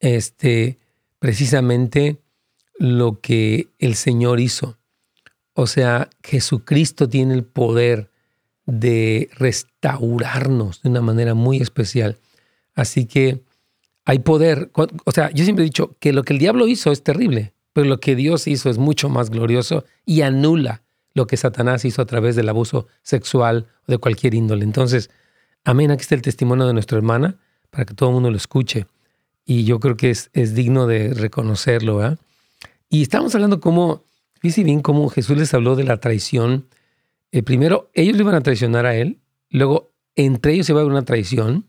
este, 0.00 0.78
precisamente 1.18 2.18
lo 2.78 3.20
que 3.20 3.68
el 3.78 3.94
Señor 3.96 4.40
hizo. 4.40 4.78
O 5.52 5.66
sea, 5.66 6.08
Jesucristo 6.22 7.08
tiene 7.08 7.34
el 7.34 7.44
poder 7.44 8.10
de 8.64 9.28
restaurarnos 9.34 10.82
de 10.82 10.88
una 10.88 11.02
manera 11.02 11.34
muy 11.34 11.58
especial. 11.58 12.16
Así 12.74 13.04
que 13.04 13.42
hay 14.06 14.20
poder. 14.20 14.70
O 15.04 15.12
sea, 15.12 15.30
yo 15.32 15.44
siempre 15.44 15.64
he 15.64 15.68
dicho 15.68 15.96
que 16.00 16.12
lo 16.14 16.22
que 16.22 16.32
el 16.32 16.38
diablo 16.38 16.66
hizo 16.66 16.92
es 16.92 17.02
terrible, 17.02 17.52
pero 17.78 17.88
lo 17.88 18.00
que 18.00 18.16
Dios 18.16 18.48
hizo 18.48 18.70
es 18.70 18.78
mucho 18.78 19.08
más 19.08 19.30
glorioso 19.30 19.84
y 20.04 20.22
anula 20.22 20.82
lo 21.14 21.28
que 21.28 21.36
Satanás 21.36 21.84
hizo 21.84 22.02
a 22.02 22.06
través 22.06 22.34
del 22.34 22.48
abuso 22.48 22.88
sexual 23.04 23.68
o 23.86 23.92
de 23.92 23.98
cualquier 23.98 24.34
índole. 24.34 24.64
Entonces, 24.64 25.10
amén, 25.62 25.92
aquí 25.92 26.02
está 26.02 26.16
el 26.16 26.22
testimonio 26.22 26.66
de 26.66 26.72
nuestra 26.72 26.98
hermana 26.98 27.36
para 27.70 27.84
que 27.84 27.94
todo 27.94 28.08
el 28.08 28.14
mundo 28.14 28.32
lo 28.32 28.36
escuche. 28.36 28.88
Y 29.44 29.62
yo 29.62 29.78
creo 29.78 29.96
que 29.96 30.10
es, 30.10 30.54
digno 30.56 30.88
de 30.88 31.14
reconocerlo. 31.14 32.18
Y 32.88 33.02
estamos 33.02 33.32
hablando 33.36 33.60
cómo 33.60 34.02
Fíjense 34.40 34.64
bien 34.64 34.80
cómo 34.80 35.08
Jesús 35.08 35.38
les 35.38 35.54
habló 35.54 35.76
de 35.76 35.84
la 35.84 35.98
traición. 35.98 36.66
Eh, 37.30 37.44
primero, 37.44 37.92
ellos 37.94 38.16
le 38.16 38.24
iban 38.24 38.34
a 38.34 38.40
traicionar 38.40 38.86
a 38.86 38.96
él, 38.96 39.20
luego 39.50 39.92
entre 40.16 40.54
ellos 40.54 40.66
se 40.66 40.72
va 40.72 40.80
a 40.80 40.82
haber 40.82 40.92
una 40.94 41.04
traición, 41.04 41.68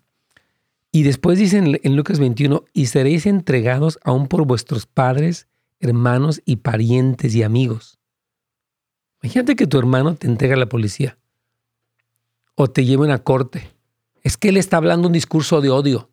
y 0.92 1.04
después 1.04 1.38
dicen 1.38 1.80
en 1.84 1.96
Lucas 1.96 2.18
21, 2.18 2.66
y 2.74 2.88
seréis 2.88 3.28
entregados 3.28 4.00
aún 4.04 4.28
por 4.28 4.48
vuestros 4.48 4.88
padres, 4.88 5.46
hermanos 5.80 6.42
y 6.46 6.58
parientes 6.58 7.36
y 7.36 7.44
amigos. 7.44 8.00
Imagínate 9.22 9.56
que 9.56 9.68
tu 9.68 9.78
hermano 9.78 10.16
te 10.16 10.28
entrega 10.28 10.56
a 10.56 10.60
la 10.60 10.70
policía 10.70 11.18
o 12.56 12.70
te 12.70 12.86
lleva 12.86 13.14
a 13.14 13.24
corte. 13.24 13.72
Es 14.24 14.38
que 14.38 14.50
él 14.50 14.58
está 14.58 14.78
hablando 14.78 15.08
un 15.08 15.14
discurso 15.14 15.62
de 15.62 15.70
odio 15.70 16.10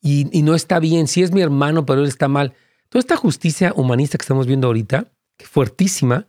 y, 0.00 0.24
no 0.42 0.54
está 0.54 0.80
bien. 0.80 1.06
Sí 1.06 1.22
es 1.22 1.32
mi 1.32 1.40
hermano, 1.40 1.86
pero 1.86 2.00
él 2.00 2.08
está 2.08 2.28
mal. 2.28 2.54
Toda 2.88 3.00
esta 3.00 3.16
justicia 3.16 3.72
humanista 3.76 4.18
que 4.18 4.22
estamos 4.22 4.46
viendo 4.46 4.66
ahorita 4.66 5.12
fuertísima 5.38 6.26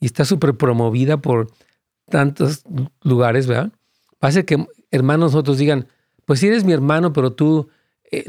y 0.00 0.06
está 0.06 0.24
súper 0.24 0.56
promovida 0.56 1.18
por 1.18 1.50
tantos 2.10 2.64
lugares, 3.02 3.46
¿verdad? 3.46 3.72
Pasa 4.18 4.42
que 4.42 4.66
hermanos 4.90 5.32
nosotros 5.32 5.58
digan, 5.58 5.88
pues 6.24 6.40
si 6.40 6.46
eres 6.46 6.64
mi 6.64 6.72
hermano, 6.72 7.12
pero 7.12 7.32
tú, 7.32 7.68
eh, 8.10 8.24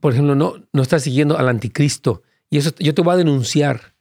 por 0.00 0.12
ejemplo, 0.12 0.34
no, 0.34 0.54
no 0.72 0.82
estás 0.82 1.02
siguiendo 1.02 1.38
al 1.38 1.48
anticristo 1.48 2.22
y 2.52 2.58
eso 2.58 2.70
yo 2.78 2.92
te 2.92 3.00
voy 3.00 3.14
a 3.14 3.16
denunciar. 3.16 3.94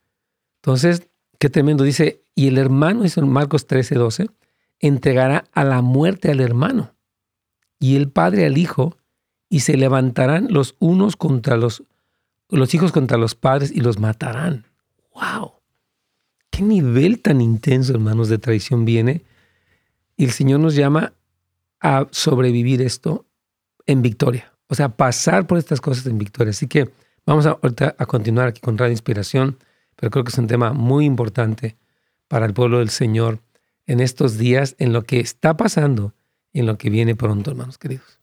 Entonces, 0.58 1.08
qué 1.40 1.50
tremendo. 1.50 1.86
Dice, 1.86 2.26
y 2.36 2.48
el 2.48 2.58
hermano, 2.58 3.04
dice 3.04 3.22
Marcos 3.22 3.66
13, 3.66 3.96
12, 3.96 4.28
entregará 4.82 5.46
a 5.54 5.64
la 5.64 5.82
muerte 5.82 6.30
al 6.30 6.42
hermano 6.42 6.94
y 7.80 7.96
el 7.96 8.10
padre 8.10 8.46
al 8.46 8.58
hijo 8.58 8.98
y 9.48 9.62
se 9.62 9.78
levantarán 9.78 10.48
los 10.50 10.76
unos 10.80 11.16
contra 11.16 11.56
los, 11.56 11.84
los 12.50 12.74
hijos 12.74 12.92
contra 12.92 13.18
los 13.18 13.36
padres 13.36 13.72
y 13.72 13.80
los 13.80 14.00
matarán. 14.00 14.66
¡Wow! 15.16 15.54
¿Qué 16.50 16.62
nivel 16.62 17.22
tan 17.22 17.40
intenso, 17.40 17.94
hermanos, 17.94 18.28
de 18.28 18.38
traición 18.38 18.84
viene? 18.84 19.24
Y 20.18 20.26
el 20.26 20.32
Señor 20.32 20.60
nos 20.60 20.76
llama 20.76 21.14
a 21.80 22.06
sobrevivir 22.12 22.82
esto 22.82 23.26
en 23.86 24.02
victoria. 24.02 24.52
O 24.68 24.76
sea, 24.76 24.90
pasar 24.90 25.48
por 25.48 25.58
estas 25.58 25.80
cosas 25.80 26.06
en 26.06 26.18
victoria. 26.18 26.52
Así 26.52 26.68
que 26.68 26.92
Vamos 27.24 27.46
a, 27.46 27.56
continuar 28.08 28.48
aquí 28.48 28.62
con 28.62 28.80
Radio 28.80 28.94
Inspiración, 28.94 29.60
pero 29.96 30.10
creo 30.10 30.24
que 30.24 30.32
es 30.32 30.38
un 30.40 30.48
tema 30.48 30.74
muy 30.74 31.06
importante 31.06 31.78
para 32.28 32.48
el 32.48 32.54
pueblo 32.54 32.80
del 32.80 32.90
Señor 32.90 33.42
en 33.86 34.00
estos 34.00 34.40
días, 34.40 34.76
en 34.80 34.92
lo 34.92 35.04
que 35.04 35.20
está 35.20 35.56
pasando 35.56 36.16
y 36.52 36.62
en 36.62 36.66
lo 36.66 36.80
que 36.80 36.90
viene 36.90 37.16
pronto, 37.16 37.52
hermanos 37.52 37.78
queridos. 37.78 38.20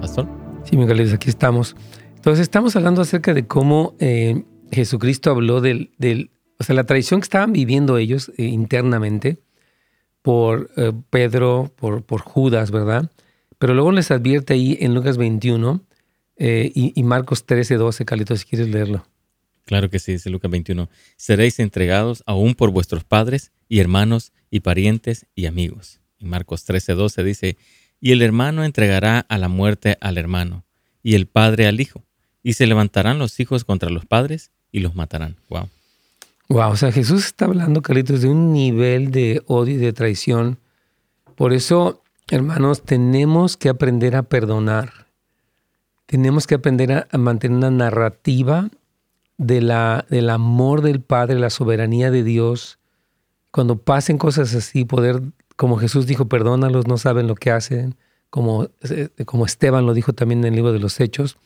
Pastor. 0.00 0.28
Sí, 0.64 0.76
Miguel, 0.76 1.14
aquí 1.14 1.30
estamos. 1.30 1.76
Entonces 2.14 2.42
estamos 2.42 2.76
hablando 2.76 3.00
acerca 3.00 3.32
de 3.32 3.46
cómo 3.46 3.94
eh, 4.00 4.44
Jesucristo 4.70 5.30
habló 5.30 5.62
del, 5.62 5.92
del, 5.96 6.30
o 6.58 6.64
sea, 6.64 6.74
la 6.74 6.84
tradición 6.84 7.20
que 7.20 7.24
estaban 7.24 7.54
viviendo 7.54 7.96
ellos 7.96 8.30
eh, 8.36 8.44
internamente 8.44 9.47
por 10.22 10.70
eh, 10.76 10.92
Pedro, 11.10 11.72
por, 11.76 12.20
Judas, 12.20 12.70
¿verdad? 12.70 13.10
Pero 13.58 13.74
luego 13.74 13.92
les 13.92 14.10
advierte 14.10 14.54
ahí 14.54 14.76
en 14.80 14.94
Lucas 14.94 15.16
21 15.16 15.82
y, 16.40 16.92
y, 16.94 17.02
Marcos 17.02 17.46
13, 17.46 17.74
12, 17.74 18.04
Calito, 18.04 18.36
si 18.36 18.44
quieres 18.44 18.68
leerlo. 18.68 19.04
Claro 19.64 19.90
que 19.90 19.98
sí, 19.98 20.12
dice 20.12 20.30
Lucas 20.30 20.50
21. 20.50 20.88
Seréis 21.16 21.58
entregados 21.58 22.22
aún 22.26 22.54
por 22.54 22.70
vuestros 22.70 23.04
padres 23.04 23.52
y 23.68 23.80
hermanos 23.80 24.32
y 24.50 24.60
parientes 24.60 25.26
y 25.34 25.46
amigos. 25.46 26.00
Y 26.18 26.24
Marcos 26.24 26.64
13, 26.64 26.94
12 26.94 27.24
dice, 27.24 27.56
y 28.00 28.12
el 28.12 28.22
hermano 28.22 28.64
entregará 28.64 29.20
a 29.20 29.38
la 29.38 29.48
muerte 29.48 29.98
al 30.00 30.18
hermano, 30.18 30.64
y 31.02 31.14
el 31.14 31.26
padre 31.26 31.66
al 31.66 31.80
hijo, 31.80 32.04
y 32.42 32.54
se 32.54 32.66
levantarán 32.66 33.18
los 33.18 33.40
hijos 33.40 33.64
contra 33.64 33.90
los 33.90 34.06
padres 34.06 34.52
y 34.72 34.80
los 34.80 34.94
matarán. 34.94 35.36
Wow. 35.48 35.68
Wow, 36.48 36.70
o 36.70 36.76
sea, 36.76 36.90
Jesús 36.92 37.26
está 37.26 37.44
hablando, 37.44 37.82
Carlitos, 37.82 38.22
de 38.22 38.28
un 38.28 38.52
nivel 38.52 39.10
de 39.10 39.42
odio 39.46 39.74
y 39.74 39.78
de 39.78 39.92
traición. 39.92 40.58
Por 41.36 41.52
eso, 41.52 42.02
hermanos, 42.30 42.82
tenemos 42.82 43.56
que 43.56 43.68
aprender 43.68 44.16
a 44.16 44.22
perdonar. 44.22 45.08
Tenemos 46.06 46.46
que 46.46 46.54
aprender 46.54 47.06
a, 47.10 47.18
mantener 47.18 47.58
una 47.58 47.70
narrativa 47.70 48.70
de 49.36 49.60
la, 49.60 50.06
del 50.08 50.30
amor 50.30 50.80
del 50.80 51.02
Padre, 51.02 51.38
la 51.38 51.50
soberanía 51.50 52.10
de 52.10 52.24
Dios. 52.24 52.78
Cuando 53.50 53.76
pasen 53.76 54.16
cosas 54.16 54.54
así, 54.54 54.86
poder, 54.86 55.20
como 55.56 55.76
Jesús 55.76 56.06
dijo, 56.06 56.28
perdónalos, 56.28 56.86
no 56.86 56.96
saben 56.96 57.26
lo 57.26 57.34
que 57.34 57.50
hacen, 57.50 57.94
como, 58.30 58.68
eh, 58.88 59.10
como 59.26 59.44
Esteban 59.44 59.84
lo 59.84 59.92
dijo 59.92 60.14
también 60.14 60.40
en 60.40 60.46
el 60.46 60.54
libro 60.54 60.72
de 60.72 60.78
los 60.78 60.98
Hechos 60.98 61.36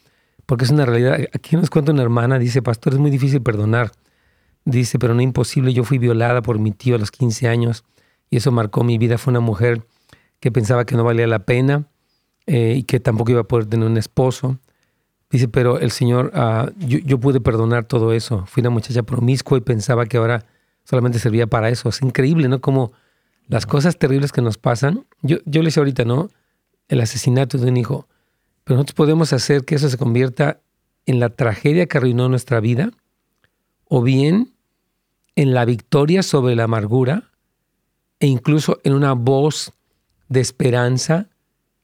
porque 0.47 0.65
es 0.65 0.71
una 0.71 0.87
realidad. 0.87 1.19
Aquí 1.33 1.57
nos 1.57 1.71
cuenta 1.71 1.93
una 1.93 2.03
hermana, 2.03 2.39
dice, 2.39 2.63
pastor, 2.63 2.95
es 2.95 2.99
muy 2.99 3.11
difícil 3.11 3.43
perdonar. 3.43 3.93
Dice, 4.65 4.99
pero 4.99 5.15
no 5.15 5.23
imposible, 5.23 5.73
yo 5.73 5.85
fui 5.85 5.99
violada 5.99 6.43
por 6.43 6.59
mi 6.59 6.71
tío 6.71 6.95
a 6.95 6.99
los 6.99 7.11
15 7.11 7.49
años 7.49 7.85
y 8.31 8.37
eso 8.37 8.53
marcó 8.53 8.85
mi 8.85 8.97
vida. 8.97 9.19
Fue 9.19 9.33
una 9.33 9.41
mujer 9.41 9.87
que 10.41 10.53
pensaba 10.53 10.85
que 10.85 10.97
no 10.97 11.05
valía 11.05 11.27
la 11.27 11.41
pena 11.41 11.89
eh, 12.47 12.75
y 12.77 12.85
que 12.85 13.01
tampoco 13.01 13.33
iba 13.33 13.41
a 13.41 13.45
poder 13.45 13.67
tener 13.67 13.87
un 13.87 13.97
esposo. 13.97 14.59
Dice, 15.31 15.49
pero 15.49 15.79
el 15.79 15.91
Señor, 15.91 16.33
uh, 16.35 16.71
yo, 16.79 17.19
pude 17.19 17.41
perdonar 17.41 17.85
todo 17.85 18.13
eso. 18.13 18.45
Fui 18.47 18.61
una 18.61 18.71
muchacha 18.71 19.03
promiscua 19.03 19.59
y 19.59 19.63
pensaba 19.63 20.07
que 20.07 20.19
ahora 20.19 20.45
solamente 20.85 21.19
servía 21.19 21.47
para 21.47 21.69
eso. 21.71 21.89
Es 21.89 22.03
increíble, 22.03 22.49
¿no? 22.49 22.61
Como 22.61 22.93
las 23.49 23.65
cosas 23.67 23.99
terribles 23.99 24.31
que 24.31 24.43
nos 24.43 24.59
pasan. 24.59 25.07
Yo, 25.23 25.39
yo 25.47 25.63
le 25.63 25.69
decía 25.69 25.81
ahorita, 25.81 26.05
¿no? 26.05 26.29
El 26.89 27.01
asesinato 27.01 27.59
de 27.59 27.69
un 27.69 27.77
hijo. 27.79 28.07
Pero 28.65 28.77
nosotros 28.77 28.95
podemos 28.95 29.33
hacer 29.33 29.65
que 29.65 29.75
eso 29.75 29.89
se 29.89 29.97
convierta 29.97 30.61
en 31.07 31.19
la 31.19 31.31
tragedia 31.31 31.87
que 31.87 31.99
arruinó 31.99 32.29
nuestra 32.29 32.61
vida 32.61 32.91
o 33.89 34.03
bien 34.03 34.52
en 35.37 35.55
la 35.55 35.65
victoria 35.65 36.23
sobre 36.23 36.57
la 36.57 36.65
amargura 36.65 37.31
e 38.21 38.27
incluso 38.27 38.81
en 38.85 38.93
una 38.93 39.13
voz 39.15 39.73
de 40.29 40.41
esperanza 40.41 41.29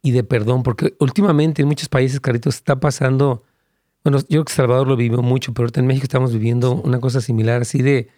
y 0.02 0.12
de 0.12 0.24
perdón, 0.24 0.62
porque 0.62 0.94
últimamente 1.00 1.62
en 1.62 1.68
muchos 1.68 1.88
países, 1.88 2.20
Caritos, 2.20 2.54
está 2.54 2.78
pasando, 2.78 3.42
bueno, 4.04 4.18
yo 4.20 4.26
creo 4.26 4.44
que 4.44 4.52
Salvador 4.52 4.86
lo 4.86 4.96
vivió 4.96 5.22
mucho, 5.22 5.52
pero 5.52 5.64
ahorita 5.64 5.80
en 5.80 5.86
México 5.86 6.04
estamos 6.04 6.32
viviendo 6.32 6.72
una 6.72 7.00
cosa 7.00 7.20
similar, 7.20 7.62
así 7.62 7.82
de 7.82 8.08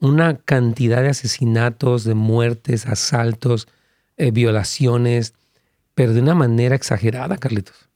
una 0.00 0.36
cantidad 0.38 1.02
de 1.02 1.08
asesinatos, 1.08 2.04
de 2.04 2.14
muertes, 2.14 2.86
asaltos, 2.86 3.68
eh, 4.16 4.30
violaciones, 4.30 5.34
pero 5.94 6.12
de 6.12 6.20
una 6.20 6.34
manera 6.34 6.74
exagerada, 6.74 7.38
Carlitos. 7.38 7.88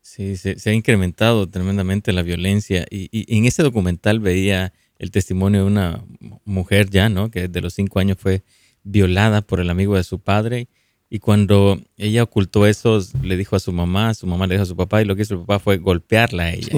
Sí, 0.00 0.36
se, 0.36 0.56
ha 0.68 0.72
incrementado 0.72 1.48
tremendamente 1.48 2.12
la 2.12 2.22
violencia 2.22 2.86
y, 2.90 3.08
en 3.34 3.46
ese 3.46 3.62
documental 3.62 4.20
veía 4.20 4.72
el 4.98 5.10
testimonio 5.10 5.60
de 5.60 5.66
una 5.66 6.04
mujer 6.44 6.90
ya, 6.90 7.08
¿no? 7.08 7.30
Que 7.30 7.48
de 7.48 7.60
los 7.60 7.74
cinco 7.74 7.98
años 7.98 8.18
fue 8.18 8.42
violada 8.82 9.42
por 9.42 9.60
el 9.60 9.70
amigo 9.70 9.96
de 9.96 10.04
su 10.04 10.18
padre 10.18 10.68
y 11.14 11.18
cuando 11.18 11.78
ella 11.98 12.22
ocultó 12.22 12.66
eso, 12.66 12.98
le 13.22 13.36
dijo 13.36 13.54
a 13.54 13.60
su 13.60 13.70
mamá, 13.70 14.14
su 14.14 14.26
mamá 14.26 14.46
le 14.46 14.54
dijo 14.54 14.62
a 14.62 14.66
su 14.66 14.76
papá 14.76 15.02
y 15.02 15.04
lo 15.04 15.14
que 15.14 15.20
hizo 15.20 15.34
su 15.34 15.40
papá 15.44 15.58
fue 15.58 15.76
golpearla 15.76 16.44
a 16.44 16.54
ella. 16.54 16.72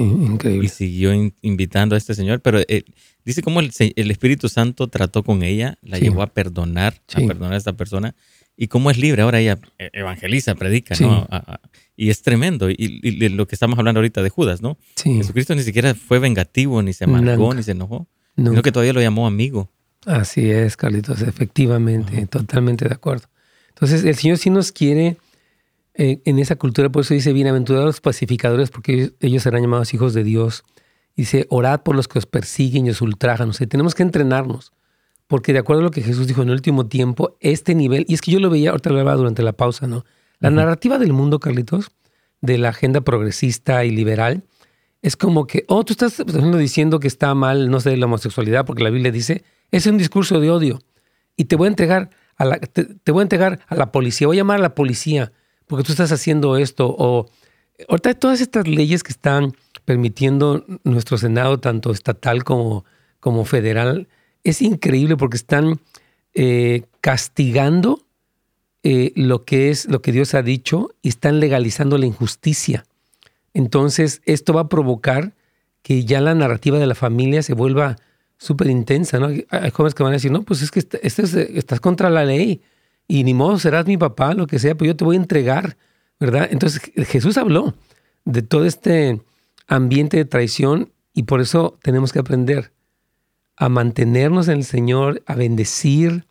Y 0.61 0.67
siguió 0.67 1.13
invitando 1.41 1.95
a 1.95 1.97
este 1.97 2.15
señor, 2.15 2.41
pero 2.41 2.59
eh, 2.67 2.83
dice 3.23 3.41
cómo 3.41 3.61
el, 3.61 3.71
Espíritu 4.11 4.49
Santo 4.49 4.89
trató 4.89 5.23
con 5.23 5.41
ella, 5.41 5.77
la 5.81 5.99
llevó 5.99 6.21
a 6.21 6.27
perdonar, 6.27 7.01
a 7.13 7.21
perdonar 7.21 7.53
a 7.53 7.57
esta 7.57 7.77
persona 7.77 8.13
y 8.57 8.67
cómo 8.67 8.91
es 8.91 8.97
libre. 8.97 9.21
Ahora 9.21 9.39
ella 9.39 9.59
eh, 9.79 9.89
evangeliza, 9.93 10.55
predica, 10.55 10.95
¿no? 10.99 11.27
y 11.95 12.09
es 12.09 12.21
tremendo. 12.21 12.69
Y, 12.69 13.01
lo 13.29 13.47
que 13.47 13.55
estamos 13.55 13.77
hablando 13.79 13.99
ahorita 13.99 14.21
de 14.21 14.29
Judas, 14.29 14.61
¿no? 14.61 14.77
Jesucristo 15.01 15.55
ni 15.55 15.63
siquiera 15.63 15.93
fue 15.95 16.19
vengativo, 16.19 16.81
ni 16.81 16.93
se 16.93 17.05
amargó, 17.05 17.53
ni 17.53 17.63
se 17.63 17.71
enojó, 17.71 18.07
sino 18.35 18.61
que 18.61 18.71
todavía 18.71 18.93
lo 18.93 19.01
llamó 19.01 19.27
amigo. 19.27 19.69
Así 20.05 20.51
es, 20.51 20.77
Carlitos, 20.77 21.21
efectivamente, 21.21 22.27
totalmente 22.27 22.87
de 22.87 22.93
acuerdo. 22.93 23.27
Entonces, 23.69 24.05
el 24.05 24.15
Señor 24.15 24.37
sí 24.37 24.49
nos 24.49 24.71
quiere 24.71 25.17
eh, 25.95 26.21
en 26.25 26.39
esa 26.39 26.55
cultura, 26.57 26.89
por 26.89 27.01
eso 27.01 27.13
dice, 27.13 27.33
bienaventurados 27.33 27.87
los 27.87 28.01
pacificadores, 28.01 28.69
porque 28.69 29.13
ellos 29.19 29.43
serán 29.43 29.61
llamados 29.61 29.93
hijos 29.93 30.13
de 30.13 30.23
Dios. 30.23 30.63
Dice, 31.15 31.47
orad 31.49 31.81
por 31.81 31.95
los 31.95 32.07
que 32.07 32.19
os 32.19 32.25
persiguen 32.25 32.85
y 32.85 32.89
os 32.91 33.01
ultrajan. 33.01 33.49
O 33.49 33.53
sea, 33.53 33.65
tenemos 33.67 33.95
que 33.95 34.03
entrenarnos. 34.03 34.73
Porque 35.27 35.53
de 35.53 35.59
acuerdo 35.59 35.81
a 35.81 35.85
lo 35.85 35.91
que 35.91 36.01
Jesús 36.01 36.27
dijo 36.27 36.43
en 36.43 36.49
el 36.49 36.55
último 36.55 36.87
tiempo, 36.87 37.37
este 37.39 37.73
nivel, 37.73 38.05
y 38.07 38.13
es 38.13 38.21
que 38.21 38.31
yo 38.31 38.39
lo 38.39 38.49
veía, 38.49 38.69
ahorita 38.71 38.89
lo 38.91 38.99
hablaba 38.99 39.17
durante 39.17 39.41
la 39.41 39.53
pausa, 39.53 39.87
¿no? 39.87 40.05
La 40.39 40.51
narrativa 40.51 40.99
del 40.99 41.13
mundo, 41.13 41.39
Carlitos, 41.39 41.91
de 42.41 42.57
la 42.57 42.69
agenda 42.69 43.01
progresista 43.01 43.85
y 43.85 43.91
liberal, 43.91 44.43
es 45.01 45.15
como 45.15 45.47
que, 45.47 45.65
oh, 45.67 45.83
tú 45.83 45.93
estás 45.93 46.23
diciendo 46.57 46.99
que 46.99 47.07
está 47.07 47.33
mal, 47.35 47.69
no 47.69 47.79
sé, 47.79 47.95
la 47.95 48.05
homosexualidad, 48.05 48.65
porque 48.65 48.83
la 48.83 48.89
Biblia 48.89 49.11
dice, 49.11 49.43
es 49.71 49.85
un 49.85 49.97
discurso 49.97 50.39
de 50.39 50.49
odio. 50.49 50.81
Y 51.37 51.45
te 51.45 51.55
voy 51.55 51.65
a 51.65 51.69
entregar 51.69 52.09
a 52.37 52.45
la, 52.45 52.57
te, 52.59 53.11
voy 53.11 53.21
a 53.21 53.23
entregar 53.23 53.59
a 53.67 53.75
la 53.75 53.91
policía, 53.91 54.27
voy 54.27 54.37
a 54.37 54.41
llamar 54.41 54.59
a 54.59 54.61
la 54.63 54.75
policía, 54.75 55.31
porque 55.67 55.83
tú 55.83 55.91
estás 55.91 56.11
haciendo 56.11 56.57
esto. 56.57 56.87
O 56.97 57.29
ahorita 57.87 58.13
todas 58.15 58.41
estas 58.41 58.67
leyes 58.67 59.03
que 59.03 59.11
están 59.11 59.53
permitiendo 59.85 60.65
nuestro 60.83 61.17
Senado, 61.17 61.59
tanto 61.59 61.91
estatal 61.91 62.43
como, 62.43 62.85
como 63.19 63.45
federal, 63.45 64.07
es 64.45 64.61
increíble 64.61 65.17
porque 65.17 65.35
están 65.35 65.81
eh, 66.33 66.83
castigando 67.01 68.01
eh, 68.83 69.11
lo 69.15 69.43
que 69.43 69.71
es 69.71 69.89
lo 69.89 70.01
que 70.01 70.11
Dios 70.11 70.35
ha 70.35 70.43
dicho 70.43 70.93
y 71.01 71.09
están 71.09 71.39
legalizando 71.39 71.97
la 71.97 72.05
injusticia. 72.05 72.85
Entonces, 73.53 74.21
esto 74.25 74.53
va 74.53 74.61
a 74.61 74.69
provocar 74.69 75.33
que 75.81 76.05
ya 76.05 76.21
la 76.21 76.35
narrativa 76.35 76.77
de 76.77 76.85
la 76.85 76.95
familia 76.95 77.41
se 77.41 77.53
vuelva 77.53 77.97
súper 78.37 78.67
intensa, 78.67 79.19
¿no? 79.19 79.27
Hay 79.27 79.71
jóvenes 79.71 79.95
que 79.95 80.03
van 80.03 80.11
a 80.11 80.15
decir, 80.15 80.31
no, 80.31 80.43
pues 80.43 80.61
es 80.61 80.71
que 80.71 80.79
estás 80.79 81.79
contra 81.79 82.09
la 82.09 82.25
ley 82.25 82.61
y 83.07 83.23
ni 83.23 83.33
modo 83.33 83.57
serás 83.57 83.85
mi 83.85 83.97
papá, 83.97 84.33
lo 84.33 84.45
que 84.45 84.59
sea, 84.59 84.75
pues 84.75 84.87
yo 84.87 84.95
te 84.95 85.05
voy 85.05 85.15
a 85.15 85.19
entregar, 85.19 85.77
¿verdad? 86.19 86.47
Entonces 86.51 86.81
Jesús 87.07 87.37
habló 87.37 87.73
de 88.25 88.41
todo 88.41 88.65
este 88.65 89.21
ambiente 89.67 90.17
de 90.17 90.25
traición 90.25 90.91
y 91.13 91.23
por 91.23 91.41
eso 91.41 91.77
tenemos 91.81 92.11
que 92.11 92.19
aprender 92.19 92.71
a 93.57 93.69
mantenernos 93.69 94.47
en 94.47 94.57
el 94.57 94.63
Señor, 94.63 95.23
a 95.25 95.35
bendecir, 95.35 96.25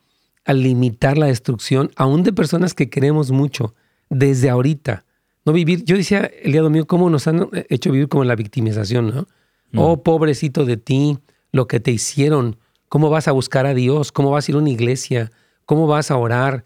a 0.44 0.52
limitar 0.52 1.16
la 1.16 1.26
destrucción, 1.26 1.90
aún 1.96 2.22
de 2.22 2.32
personas 2.32 2.74
que 2.74 2.90
queremos 2.90 3.30
mucho, 3.30 3.74
desde 4.10 4.50
ahorita. 4.50 5.04
No 5.44 5.52
vivir, 5.52 5.84
yo 5.84 5.96
decía 5.96 6.30
el 6.42 6.52
día 6.52 6.62
domingo, 6.62 6.86
cómo 6.86 7.10
nos 7.10 7.26
han 7.26 7.48
hecho 7.68 7.90
vivir 7.90 8.08
como 8.08 8.24
la 8.24 8.36
victimización, 8.36 9.14
¿no? 9.14 9.28
Mm. 9.72 9.78
Oh, 9.78 10.02
pobrecito 10.02 10.64
de 10.64 10.76
ti, 10.76 11.18
lo 11.52 11.66
que 11.66 11.80
te 11.80 11.90
hicieron, 11.90 12.56
cómo 12.88 13.10
vas 13.10 13.28
a 13.28 13.32
buscar 13.32 13.66
a 13.66 13.74
Dios, 13.74 14.12
cómo 14.12 14.30
vas 14.30 14.48
a 14.48 14.52
ir 14.52 14.56
a 14.56 14.60
una 14.60 14.70
iglesia, 14.70 15.32
cómo 15.66 15.86
vas 15.86 16.10
a 16.10 16.16
orar. 16.16 16.64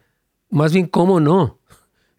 Más 0.51 0.73
bien, 0.73 0.87
cómo 0.87 1.21
no. 1.21 1.59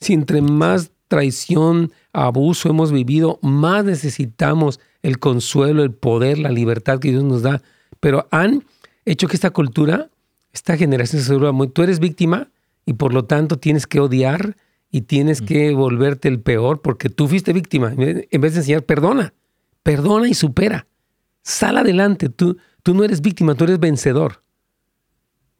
Si 0.02 0.14
entre 0.14 0.42
más 0.42 0.92
traición, 1.10 1.92
abuso 2.14 2.70
hemos 2.70 2.94
vivido, 2.94 3.38
más 3.42 3.84
necesitamos 3.84 4.80
el 5.02 5.20
consuelo, 5.20 5.84
el 5.84 5.92
poder, 5.92 6.38
la 6.38 6.52
libertad 6.52 7.00
que 7.00 7.12
Dios 7.12 7.24
nos 7.26 7.42
da. 7.42 7.62
Pero 8.00 8.28
han 8.32 8.66
hecho 9.06 9.28
que 9.28 9.36
esta 9.36 9.52
cultura 9.52 10.10
esta 10.54 10.78
generación 10.78 11.22
se 11.22 11.32
vuelve 11.34 11.52
muy, 11.52 11.68
tú 11.70 11.84
eres 11.84 12.00
víctima 12.00 12.50
y 12.86 12.94
por 12.94 13.14
lo 13.14 13.26
tanto 13.26 13.58
tienes 13.60 13.88
que 13.88 14.00
odiar 14.00 14.58
y 14.92 15.02
tienes 15.02 15.42
que 15.42 15.74
volverte 15.74 16.28
el 16.28 16.42
peor 16.42 16.82
porque 16.82 17.10
tú 17.10 17.28
fuiste 17.28 17.54
víctima. 17.54 17.94
En 17.98 18.42
vez 18.42 18.54
de 18.54 18.60
enseñar, 18.60 18.84
perdona, 18.84 19.34
perdona 19.84 20.28
y 20.28 20.34
supera. 20.34 20.88
Sal 21.44 21.78
adelante, 21.78 22.30
tú, 22.30 22.58
tú 22.82 22.96
no 22.96 23.04
eres 23.04 23.22
víctima, 23.22 23.54
tú 23.56 23.66
eres 23.66 23.80
vencedor. 23.80 24.44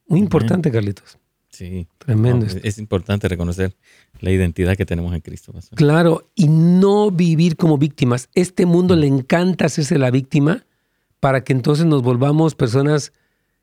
Muy 0.08 0.20
importante, 0.20 0.72
Carlitos. 0.72 1.20
Sí. 1.50 1.88
Tremendo. 2.00 2.46
No, 2.48 2.52
es 2.64 2.78
importante 2.80 3.28
reconocer 3.28 3.76
la 4.22 4.32
identidad 4.32 4.76
que 4.76 4.86
tenemos 4.86 5.14
en 5.14 5.22
Cristo. 5.22 5.54
Pastor. 5.54 5.78
Claro, 5.78 6.32
y 6.34 6.48
no 6.48 7.12
vivir 7.12 7.56
como 7.56 7.78
víctimas. 7.78 8.30
Este 8.34 8.66
mundo 8.66 8.96
le 8.96 9.08
encanta 9.08 9.66
hacerse 9.66 10.00
la 10.00 10.10
víctima 10.10 10.66
para 11.20 11.44
que 11.44 11.54
entonces 11.54 11.86
nos 11.86 12.02
volvamos 12.02 12.56
personas 12.56 13.14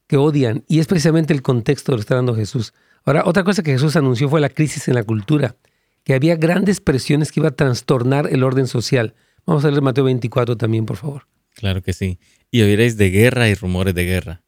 que 0.06 0.16
odian. 0.16 0.64
Y 0.68 0.78
es 0.78 0.86
precisamente 0.86 1.32
el 1.32 1.42
contexto 1.42 1.92
de 1.92 1.96
lo 1.96 1.98
que 1.98 2.02
está 2.02 2.14
dando 2.16 2.34
Jesús. 2.34 2.74
Ahora, 3.04 3.22
otra 3.24 3.44
cosa 3.44 3.62
que 3.62 3.72
Jesús 3.72 3.96
anunció 3.96 4.28
fue 4.28 4.40
la 4.40 4.48
crisis 4.48 4.88
en 4.88 4.94
la 4.94 5.04
cultura, 5.04 5.56
que 6.04 6.14
había 6.14 6.36
grandes 6.36 6.80
presiones 6.80 7.32
que 7.32 7.40
iba 7.40 7.48
a 7.48 7.56
trastornar 7.56 8.28
el 8.30 8.42
orden 8.42 8.66
social. 8.66 9.14
Vamos 9.46 9.64
a 9.64 9.70
leer 9.70 9.82
Mateo 9.82 10.04
24 10.04 10.56
también, 10.56 10.86
por 10.86 10.96
favor. 10.96 11.26
Claro 11.54 11.82
que 11.82 11.92
sí. 11.92 12.18
Y 12.50 12.62
oiréis 12.62 12.96
de 12.96 13.10
guerra 13.10 13.48
y 13.48 13.54
rumores 13.54 13.94
de 13.94 14.04
guerra. 14.04 14.42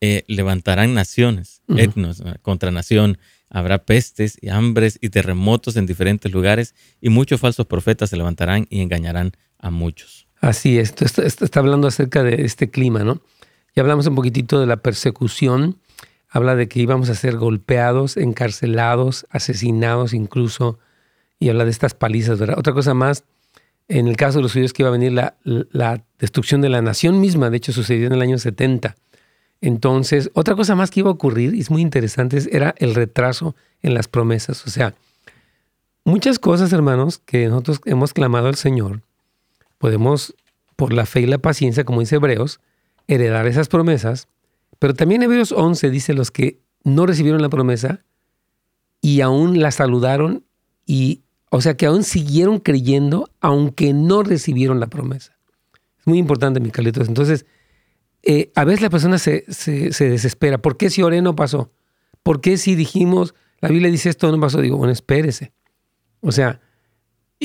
Eh, 0.00 0.24
levantarán 0.26 0.94
naciones, 0.94 1.62
etnos 1.68 2.22
contra 2.42 2.70
nación. 2.70 3.18
Habrá 3.48 3.84
pestes 3.84 4.36
y 4.40 4.48
hambres 4.48 4.98
y 5.00 5.10
terremotos 5.10 5.76
en 5.76 5.86
diferentes 5.86 6.30
lugares 6.32 6.74
y 7.00 7.08
muchos 7.08 7.40
falsos 7.40 7.66
profetas 7.66 8.10
se 8.10 8.16
levantarán 8.16 8.66
y 8.68 8.80
engañarán 8.80 9.32
a 9.58 9.70
muchos. 9.70 10.23
Así 10.48 10.78
es, 10.78 10.94
esto 11.00 11.22
está 11.44 11.60
hablando 11.60 11.88
acerca 11.88 12.22
de 12.22 12.44
este 12.44 12.68
clima, 12.68 13.02
¿no? 13.02 13.22
Ya 13.74 13.80
hablamos 13.82 14.06
un 14.06 14.14
poquitito 14.14 14.60
de 14.60 14.66
la 14.66 14.76
persecución, 14.76 15.78
habla 16.28 16.54
de 16.54 16.68
que 16.68 16.80
íbamos 16.80 17.08
a 17.08 17.14
ser 17.14 17.38
golpeados, 17.38 18.18
encarcelados, 18.18 19.26
asesinados 19.30 20.12
incluso, 20.12 20.78
y 21.38 21.48
habla 21.48 21.64
de 21.64 21.70
estas 21.70 21.94
palizas, 21.94 22.38
¿verdad? 22.38 22.58
Otra 22.58 22.74
cosa 22.74 22.92
más, 22.92 23.24
en 23.88 24.06
el 24.06 24.16
caso 24.18 24.38
de 24.38 24.42
los 24.42 24.52
judíos 24.52 24.74
que 24.74 24.82
iba 24.82 24.90
a 24.90 24.92
venir 24.92 25.12
la, 25.12 25.36
la 25.44 26.04
destrucción 26.18 26.60
de 26.60 26.68
la 26.68 26.82
nación 26.82 27.20
misma, 27.20 27.48
de 27.48 27.56
hecho 27.56 27.72
sucedió 27.72 28.06
en 28.06 28.12
el 28.12 28.20
año 28.20 28.36
70. 28.36 28.96
Entonces, 29.62 30.30
otra 30.34 30.54
cosa 30.56 30.74
más 30.74 30.90
que 30.90 31.00
iba 31.00 31.08
a 31.08 31.14
ocurrir, 31.14 31.54
y 31.54 31.60
es 31.60 31.70
muy 31.70 31.80
interesante, 31.80 32.36
es- 32.36 32.48
era 32.52 32.74
el 32.76 32.94
retraso 32.94 33.56
en 33.80 33.94
las 33.94 34.08
promesas. 34.08 34.66
O 34.66 34.70
sea, 34.70 34.94
muchas 36.04 36.38
cosas, 36.38 36.70
hermanos, 36.74 37.18
que 37.18 37.48
nosotros 37.48 37.80
hemos 37.86 38.12
clamado 38.12 38.48
al 38.48 38.56
Señor, 38.56 39.00
podemos, 39.78 40.34
por 40.76 40.92
la 40.92 41.06
fe 41.06 41.20
y 41.22 41.26
la 41.26 41.38
paciencia, 41.38 41.84
como 41.84 42.00
dice 42.00 42.16
Hebreos, 42.16 42.60
heredar 43.08 43.46
esas 43.46 43.68
promesas. 43.68 44.28
Pero 44.78 44.94
también 44.94 45.22
Hebreos 45.22 45.52
11 45.52 45.90
dice 45.90 46.14
los 46.14 46.30
que 46.30 46.60
no 46.82 47.06
recibieron 47.06 47.42
la 47.42 47.48
promesa 47.48 48.04
y 49.00 49.20
aún 49.20 49.60
la 49.60 49.70
saludaron 49.70 50.44
y, 50.86 51.22
o 51.50 51.60
sea, 51.60 51.76
que 51.76 51.86
aún 51.86 52.04
siguieron 52.04 52.58
creyendo 52.58 53.30
aunque 53.40 53.92
no 53.92 54.22
recibieron 54.22 54.80
la 54.80 54.88
promesa. 54.88 55.36
Es 56.00 56.06
muy 56.06 56.18
importante, 56.18 56.60
mi 56.60 56.70
Carlitos. 56.70 57.08
Entonces, 57.08 57.46
eh, 58.22 58.50
a 58.54 58.64
veces 58.64 58.82
la 58.82 58.90
persona 58.90 59.18
se, 59.18 59.44
se, 59.48 59.92
se 59.92 60.08
desespera. 60.08 60.58
¿Por 60.58 60.76
qué 60.76 60.90
si 60.90 61.02
oré 61.02 61.22
no 61.22 61.36
pasó? 61.36 61.70
¿Por 62.22 62.40
qué 62.40 62.56
si 62.56 62.74
dijimos, 62.74 63.34
la 63.60 63.68
Biblia 63.68 63.90
dice 63.90 64.08
esto 64.08 64.30
no 64.30 64.40
pasó? 64.40 64.60
Digo, 64.60 64.78
bueno, 64.78 64.92
espérese. 64.92 65.52
O 66.20 66.32
sea, 66.32 66.60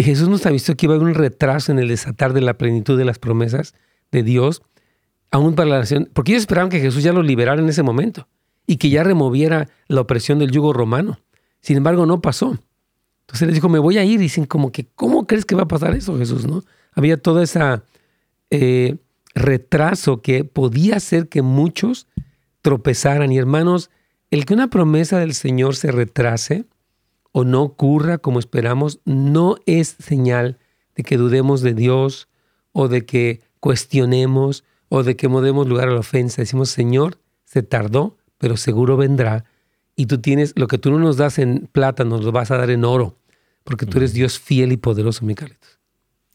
Jesús 0.03 0.29
nos 0.29 0.45
ha 0.45 0.51
visto 0.51 0.75
que 0.75 0.85
iba 0.85 0.93
a 0.93 0.97
haber 0.97 1.07
un 1.07 1.15
retraso 1.15 1.71
en 1.71 1.79
el 1.79 1.87
desatar 1.87 2.33
de 2.33 2.41
la 2.41 2.57
plenitud 2.57 2.97
de 2.97 3.05
las 3.05 3.19
promesas 3.19 3.73
de 4.11 4.23
Dios, 4.23 4.61
aún 5.31 5.55
para 5.55 5.69
la 5.69 5.79
nación, 5.79 6.09
porque 6.13 6.31
ellos 6.31 6.43
esperaban 6.43 6.69
que 6.69 6.79
Jesús 6.79 7.03
ya 7.03 7.13
los 7.13 7.25
liberara 7.25 7.61
en 7.61 7.69
ese 7.69 7.83
momento 7.83 8.27
y 8.65 8.77
que 8.77 8.89
ya 8.89 9.03
removiera 9.03 9.67
la 9.87 10.01
opresión 10.01 10.39
del 10.39 10.51
yugo 10.51 10.73
romano. 10.73 11.19
Sin 11.61 11.77
embargo, 11.77 12.05
no 12.05 12.21
pasó. 12.21 12.57
Entonces 13.21 13.47
les 13.47 13.55
dijo, 13.55 13.69
me 13.69 13.79
voy 13.79 13.97
a 13.97 14.03
ir. 14.03 14.13
Y 14.13 14.17
dicen 14.17 14.45
como 14.45 14.71
que, 14.71 14.87
¿cómo 14.95 15.27
crees 15.27 15.45
que 15.45 15.55
va 15.55 15.63
a 15.63 15.67
pasar 15.67 15.93
eso, 15.95 16.17
Jesús? 16.17 16.47
¿No? 16.47 16.63
Había 16.93 17.21
todo 17.21 17.41
ese 17.41 17.59
retraso 19.35 20.21
que 20.21 20.43
podía 20.43 20.95
hacer 20.95 21.29
que 21.29 21.41
muchos 21.41 22.07
tropezaran. 22.61 23.31
Y 23.31 23.37
hermanos, 23.37 23.91
el 24.31 24.45
que 24.45 24.53
una 24.53 24.69
promesa 24.69 25.19
del 25.19 25.33
Señor 25.33 25.75
se 25.75 25.91
retrase, 25.91 26.65
o 27.39 27.45
no 27.45 27.63
ocurra 27.63 28.17
como 28.17 28.37
esperamos, 28.37 28.99
no 29.05 29.55
es 29.65 29.95
señal 29.99 30.59
de 30.95 31.03
que 31.03 31.15
dudemos 31.15 31.61
de 31.61 31.73
Dios 31.73 32.27
o 32.73 32.89
de 32.89 33.05
que 33.05 33.41
cuestionemos 33.61 34.65
o 34.89 35.03
de 35.03 35.15
que 35.15 35.29
modemos 35.29 35.65
lugar 35.65 35.87
a 35.87 35.93
la 35.93 36.01
ofensa. 36.01 36.41
Decimos, 36.41 36.69
Señor, 36.69 37.17
se 37.45 37.63
tardó, 37.63 38.17
pero 38.37 38.57
seguro 38.57 38.97
vendrá. 38.97 39.45
Y 39.95 40.07
tú 40.07 40.19
tienes, 40.19 40.51
lo 40.57 40.67
que 40.67 40.77
tú 40.77 40.91
no 40.91 40.99
nos 40.99 41.15
das 41.15 41.39
en 41.39 41.69
plata, 41.71 42.03
nos 42.03 42.25
lo 42.25 42.33
vas 42.33 42.51
a 42.51 42.57
dar 42.57 42.71
en 42.71 42.83
oro, 42.83 43.17
porque 43.63 43.85
tú 43.85 43.99
eres 43.99 44.11
Dios 44.11 44.37
fiel 44.37 44.73
y 44.73 44.77
poderoso, 44.77 45.23
mi 45.23 45.33
Carlitos. 45.33 45.79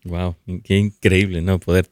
Wow, 0.05 0.36
qué 0.62 0.78
increíble, 0.78 1.42
¿no? 1.42 1.61
Poder 1.61 1.86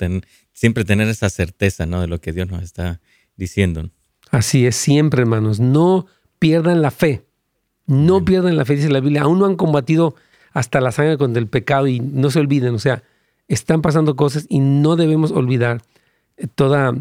siempre 0.55 0.87
tener 0.87 1.09
esa 1.09 1.29
certeza, 1.29 1.85
¿no? 1.85 2.01
De 2.01 2.07
lo 2.07 2.19
que 2.19 2.33
Dios 2.33 2.51
nos 2.51 2.63
está 2.63 3.03
diciendo. 3.37 3.91
Así 4.31 4.65
es, 4.65 4.77
siempre, 4.77 5.21
hermanos. 5.21 5.61
No 5.61 6.07
pierdan 6.39 6.81
la 6.81 6.91
fe. 6.91 7.27
No 7.93 8.25
pierdan 8.25 8.57
la 8.57 8.65
fe, 8.65 8.77
dice 8.77 8.89
la 8.89 9.01
Biblia. 9.01 9.23
Aún 9.23 9.39
no 9.39 9.45
han 9.45 9.57
combatido 9.57 10.15
hasta 10.53 10.81
la 10.81 10.93
sangre 10.93 11.19
contra 11.19 11.41
el 11.41 11.47
pecado 11.47 11.87
y 11.89 12.01
no 12.01 12.31
se 12.31 12.41
olviden. 12.41 12.75
O 12.75 12.79
sea, 12.79 13.03
están 13.49 13.83
pasando 13.83 14.17
cosas 14.17 14.47
y 14.49 14.61
no 14.61 14.97
debemos 14.97 15.31
olvidar 15.31 15.83
toda, 16.55 16.95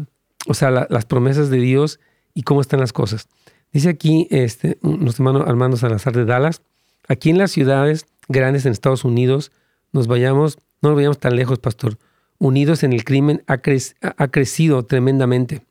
o 0.46 0.52
sea, 0.52 0.70
la, 0.70 0.86
las 0.90 1.06
promesas 1.06 1.48
de 1.48 1.58
Dios 1.58 1.98
y 2.34 2.42
cómo 2.42 2.60
están 2.60 2.78
las 2.78 2.92
cosas. 2.92 3.28
Dice 3.72 3.88
aquí 3.88 4.28
este, 4.30 4.76
nuestro 4.82 5.24
hermano 5.24 5.46
Armando 5.46 5.78
Salazar 5.78 6.12
de 6.12 6.26
Dallas, 6.26 6.60
aquí 7.08 7.30
en 7.30 7.38
las 7.38 7.52
ciudades 7.52 8.04
grandes 8.28 8.66
en 8.66 8.72
Estados 8.72 9.04
Unidos, 9.04 9.50
nos 9.92 10.08
vayamos, 10.08 10.58
no 10.82 10.90
nos 10.90 10.96
vayamos 10.96 11.18
tan 11.18 11.36
lejos, 11.36 11.58
pastor. 11.58 11.96
Unidos 12.38 12.82
en 12.82 12.92
el 12.92 13.04
crimen 13.04 13.42
ha, 13.46 13.58
cre 13.58 13.78
ha 14.02 14.28
crecido 14.28 14.84
tremendamente. 14.84 15.62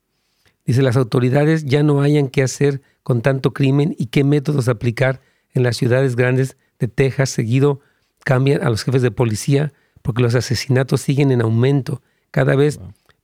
Dice, 0.66 0.82
las 0.82 0.96
autoridades 0.96 1.64
ya 1.64 1.84
no 1.84 2.02
hayan 2.02 2.26
qué 2.26 2.42
hacer 2.42 2.82
con 3.02 3.22
tanto 3.22 3.52
crimen 3.52 3.94
y 3.98 4.06
qué 4.06 4.24
métodos 4.24 4.68
aplicar 4.68 5.20
en 5.54 5.62
las 5.62 5.76
ciudades 5.76 6.16
grandes 6.16 6.56
de 6.78 6.88
Texas. 6.88 7.30
Seguido 7.30 7.80
cambian 8.24 8.62
a 8.62 8.70
los 8.70 8.84
jefes 8.84 9.02
de 9.02 9.10
policía 9.10 9.72
porque 10.02 10.22
los 10.22 10.34
asesinatos 10.34 11.00
siguen 11.00 11.30
en 11.30 11.42
aumento. 11.42 12.02
Cada 12.30 12.56
vez, 12.56 12.80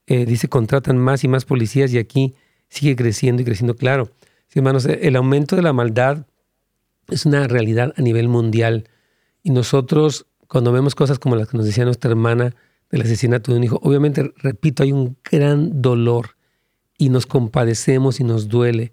eh, 0.07 0.27
dice, 0.27 0.49
contratan 0.49 0.99
más 0.99 1.25
y 1.25 1.29
más 1.29 1.45
policías 1.45 1.93
y 1.93 1.99
aquí 1.99 2.35
sigue 2.69 2.97
creciendo 2.97 3.43
y 3.43 3.45
creciendo. 3.45 3.77
Claro, 3.77 4.11
sí, 4.49 4.59
hermanos, 4.59 4.87
el 4.87 5.17
aumento 5.17 5.57
de 5.57 5.63
la 5.63 5.73
maldad 5.73 6.27
es 7.09 7.27
una 7.27 7.47
realidad 7.47 7.95
a 7.97 8.03
nivel 8.03 8.29
mundial. 8.29 8.89
Y 9.43 9.51
nosotros, 9.51 10.27
cuando 10.47 10.73
vemos 10.73 10.95
cosas 10.95 11.19
como 11.19 11.37
las 11.37 11.49
que 11.49 11.57
nos 11.57 11.67
decía 11.67 11.85
nuestra 11.85 12.11
hermana 12.11 12.55
del 12.91 13.03
asesinato 13.03 13.53
de 13.53 13.59
un 13.59 13.65
hijo, 13.65 13.81
obviamente, 13.83 14.33
repito, 14.37 14.83
hay 14.83 14.93
un 14.93 15.17
gran 15.31 15.83
dolor 15.83 16.37
y 16.97 17.09
nos 17.09 17.27
compadecemos 17.27 18.21
y 18.21 18.25
nos 18.25 18.49
duele, 18.49 18.93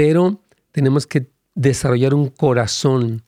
pero 0.00 0.40
tenemos 0.72 1.06
que 1.06 1.26
desarrollar 1.54 2.14
un 2.14 2.30
corazón 2.30 3.22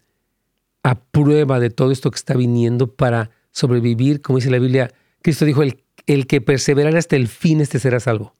a 0.82 0.98
prueba 0.98 1.60
de 1.60 1.68
todo 1.68 1.92
esto 1.92 2.10
que 2.10 2.16
está 2.16 2.32
viniendo 2.32 2.86
para 2.86 3.30
sobrevivir, 3.50 4.22
como 4.22 4.38
dice 4.38 4.50
la 4.50 4.58
Biblia. 4.58 4.90
Cristo 5.20 5.44
dijo, 5.44 5.62
el, 5.62 5.82
el 6.06 6.26
que 6.26 6.40
perseverará 6.40 6.98
hasta 6.98 7.16
el 7.16 7.28
fin, 7.28 7.60
este 7.60 7.78
será 7.78 8.00
salvo. 8.00 8.32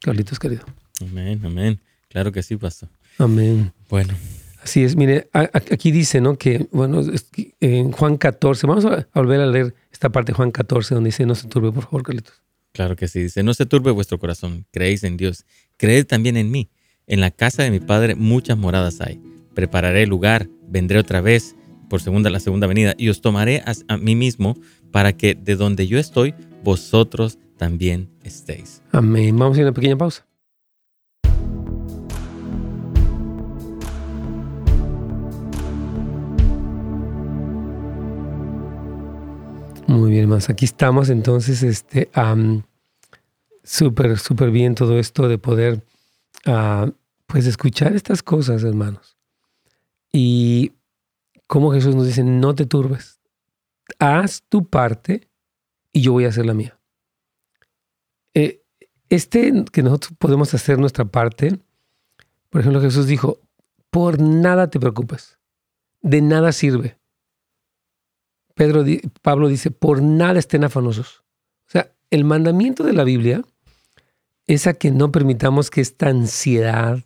Carlitos, 0.00 0.38
querido. 0.38 0.64
Amén, 1.00 1.40
amén. 1.44 1.80
Claro 2.08 2.30
que 2.30 2.44
sí, 2.44 2.56
pastor. 2.56 2.88
Amén. 3.18 3.72
Bueno. 3.88 4.14
Así 4.62 4.84
es, 4.84 4.94
mire, 4.94 5.28
aquí 5.32 5.90
dice, 5.90 6.20
¿no? 6.20 6.38
Que, 6.38 6.68
bueno, 6.70 7.02
en 7.58 7.90
Juan 7.90 8.16
14, 8.16 8.64
vamos 8.68 8.84
a 8.84 9.08
volver 9.12 9.40
a 9.40 9.46
leer 9.46 9.74
esta 9.90 10.08
parte 10.08 10.30
de 10.30 10.36
Juan 10.36 10.52
14, 10.52 10.94
donde 10.94 11.08
dice, 11.08 11.26
no 11.26 11.34
se 11.34 11.48
turbe, 11.48 11.72
por 11.72 11.82
favor, 11.82 12.04
Carlitos. 12.04 12.40
Claro 12.70 12.94
que 12.94 13.08
sí, 13.08 13.24
dice, 13.24 13.42
no 13.42 13.54
se 13.54 13.66
turbe 13.66 13.90
vuestro 13.90 14.20
corazón, 14.20 14.66
creéis 14.70 15.02
en 15.02 15.16
Dios, 15.16 15.44
creed 15.78 16.06
también 16.06 16.36
en 16.36 16.48
mí. 16.52 16.70
En 17.06 17.20
la 17.20 17.30
casa 17.30 17.62
de 17.62 17.70
mi 17.70 17.80
Padre 17.80 18.14
muchas 18.14 18.56
moradas 18.56 19.00
hay. 19.00 19.20
Prepararé 19.54 20.06
lugar, 20.06 20.48
vendré 20.68 20.98
otra 20.98 21.20
vez 21.20 21.56
por 21.90 22.00
segunda 22.00 22.30
la 22.30 22.40
segunda 22.40 22.66
venida 22.66 22.94
y 22.96 23.08
os 23.08 23.20
tomaré 23.20 23.62
a, 23.88 23.96
mí 23.98 24.14
mismo 24.14 24.56
para 24.92 25.12
que 25.12 25.34
de 25.34 25.56
donde 25.56 25.86
yo 25.86 25.98
estoy, 25.98 26.34
vosotros 26.62 27.38
también 27.56 28.08
estéis. 28.22 28.82
Amén. 28.92 29.36
Vamos 29.36 29.56
a 29.56 29.60
ir 29.60 29.66
una 29.66 29.74
pequeña 29.74 29.96
pausa. 29.96 30.26
Muy 39.88 40.12
bien, 40.12 40.28
más. 40.28 40.48
Aquí 40.48 40.64
estamos 40.64 41.10
entonces, 41.10 41.62
este, 41.62 42.08
súper, 43.62 44.18
súper 44.18 44.50
bien 44.50 44.74
todo 44.74 44.98
esto 44.98 45.28
de 45.28 45.36
poder, 45.36 45.82
uh, 46.46 46.90
pues, 47.26 47.46
escuchar 47.46 47.94
estas 47.94 48.22
cosas, 48.22 48.62
hermanos. 48.62 49.16
Y 50.12 50.72
como 51.46 51.72
Jesús 51.72 51.94
nos 51.94 52.06
dice, 52.06 52.24
no 52.24 52.54
te 52.54 52.66
turbes, 52.66 53.20
haz 53.98 54.42
tu 54.48 54.66
parte 54.66 55.28
y 55.92 56.02
yo 56.02 56.12
voy 56.12 56.24
a 56.24 56.28
hacer 56.28 56.46
la 56.46 56.54
mía. 56.54 56.78
Eh, 58.34 58.62
este 59.08 59.64
que 59.72 59.82
nosotros 59.82 60.12
podemos 60.18 60.54
hacer 60.54 60.78
nuestra 60.78 61.04
parte, 61.04 61.58
por 62.50 62.60
ejemplo, 62.60 62.80
Jesús 62.80 63.06
dijo, 63.06 63.38
por 63.90 64.20
nada 64.20 64.70
te 64.70 64.80
preocupes, 64.80 65.38
de 66.00 66.22
nada 66.22 66.52
sirve. 66.52 66.98
Pedro, 68.54 68.84
Pablo 69.22 69.48
dice, 69.48 69.70
por 69.70 70.02
nada 70.02 70.38
estén 70.38 70.64
afanosos. 70.64 71.22
O 71.66 71.70
sea, 71.70 71.92
el 72.10 72.24
mandamiento 72.24 72.84
de 72.84 72.92
la 72.92 73.04
Biblia 73.04 73.42
es 74.46 74.68
que 74.78 74.90
no 74.90 75.12
permitamos 75.12 75.70
que 75.70 75.80
esta 75.80 76.08
ansiedad, 76.08 76.98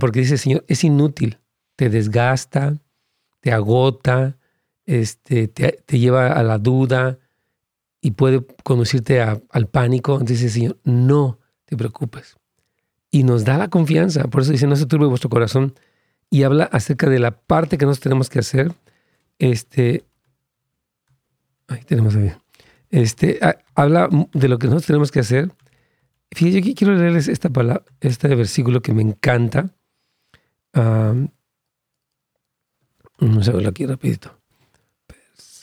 porque 0.00 0.20
dice, 0.20 0.38
Señor, 0.38 0.64
es 0.68 0.84
inútil, 0.84 1.38
te 1.76 1.90
desgasta, 1.90 2.78
te 3.40 3.52
agota, 3.52 4.36
este, 4.86 5.48
te, 5.48 5.98
lleva 5.98 6.28
a 6.28 6.42
la 6.42 6.58
duda 6.58 7.18
y 8.00 8.12
puede 8.12 8.44
conducirte 8.62 9.20
al 9.22 9.68
pánico. 9.68 10.18
Dice, 10.18 10.48
Señor, 10.48 10.78
no 10.84 11.38
te 11.64 11.76
preocupes. 11.76 12.36
Y 13.10 13.22
nos 13.22 13.44
da 13.44 13.56
la 13.58 13.68
confianza, 13.68 14.24
por 14.24 14.42
eso 14.42 14.52
dice, 14.52 14.66
no 14.66 14.76
se 14.76 14.86
turbe 14.86 15.06
vuestro 15.06 15.30
corazón. 15.30 15.74
Y 16.30 16.42
habla 16.42 16.64
acerca 16.64 17.08
de 17.08 17.18
la 17.18 17.30
parte 17.30 17.78
que 17.78 17.86
nosotros 17.86 18.02
tenemos 18.02 18.28
que 18.28 18.40
hacer. 18.40 18.72
Este, 19.38 20.04
ahí 21.68 21.82
tenemos 21.84 22.16
ahí. 22.16 22.32
Este, 22.90 23.38
habla 23.74 24.08
de 24.32 24.48
lo 24.48 24.58
que 24.58 24.66
nosotros 24.66 24.86
tenemos 24.86 25.12
que 25.12 25.20
hacer. 25.20 25.52
Fíjense, 26.34 26.58
aquí 26.58 26.74
quiero 26.74 26.94
leerles 26.94 27.28
esta 27.28 27.48
palabra, 27.48 27.84
este 28.00 28.34
versículo 28.34 28.82
que 28.82 28.92
me 28.92 29.02
encanta. 29.02 29.70
Um, 30.74 31.28
vamos 33.20 33.48
a 33.48 33.52
verlo 33.52 33.68
aquí 33.68 33.86
rapidito. 33.86 34.36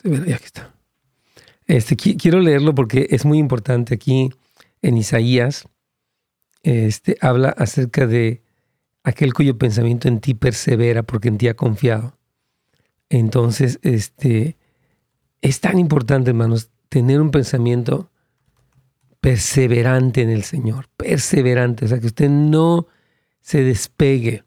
Ya 0.03 0.35
aquí 0.35 0.45
está. 0.45 0.73
Este, 1.67 1.95
quiero 1.95 2.39
leerlo 2.39 2.73
porque 2.73 3.07
es 3.09 3.25
muy 3.25 3.37
importante 3.37 3.95
aquí 3.95 4.29
en 4.81 4.97
Isaías. 4.97 5.67
Este, 6.63 7.17
habla 7.21 7.49
acerca 7.49 8.07
de 8.07 8.41
aquel 9.03 9.33
cuyo 9.33 9.57
pensamiento 9.57 10.07
en 10.07 10.19
ti 10.21 10.33
persevera 10.33 11.03
porque 11.03 11.27
en 11.27 11.37
ti 11.37 11.47
ha 11.47 11.55
confiado. 11.55 12.17
Entonces, 13.09 13.79
este, 13.81 14.57
es 15.41 15.59
tan 15.59 15.79
importante, 15.79 16.29
hermanos, 16.29 16.69
tener 16.87 17.19
un 17.19 17.31
pensamiento 17.31 18.10
perseverante 19.21 20.23
en 20.23 20.29
el 20.29 20.43
Señor, 20.43 20.87
perseverante, 20.97 21.85
o 21.85 21.87
sea, 21.87 21.99
que 21.99 22.07
usted 22.07 22.29
no 22.29 22.87
se 23.39 23.63
despegue 23.63 24.43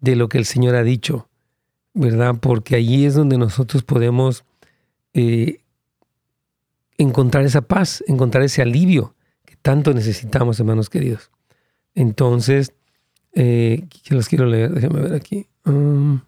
de 0.00 0.14
lo 0.14 0.28
que 0.28 0.38
el 0.38 0.44
Señor 0.44 0.74
ha 0.74 0.82
dicho, 0.82 1.28
¿verdad? 1.94 2.36
Porque 2.40 2.76
allí 2.76 3.06
es 3.06 3.14
donde 3.14 3.38
nosotros 3.38 3.82
podemos 3.82 4.44
eh, 5.14 5.62
encontrar 6.98 7.44
esa 7.44 7.62
paz, 7.62 8.04
encontrar 8.06 8.44
ese 8.44 8.60
alivio 8.60 9.14
que 9.46 9.56
tanto 9.56 9.94
necesitamos, 9.94 10.60
hermanos 10.60 10.90
queridos. 10.90 11.30
Entonces, 11.94 12.74
eh, 13.32 13.86
los 14.10 14.28
quiero 14.28 14.44
leer, 14.44 14.72
déjame 14.72 15.00
ver 15.00 15.14
aquí. 15.14 15.46
Um, 15.64 16.20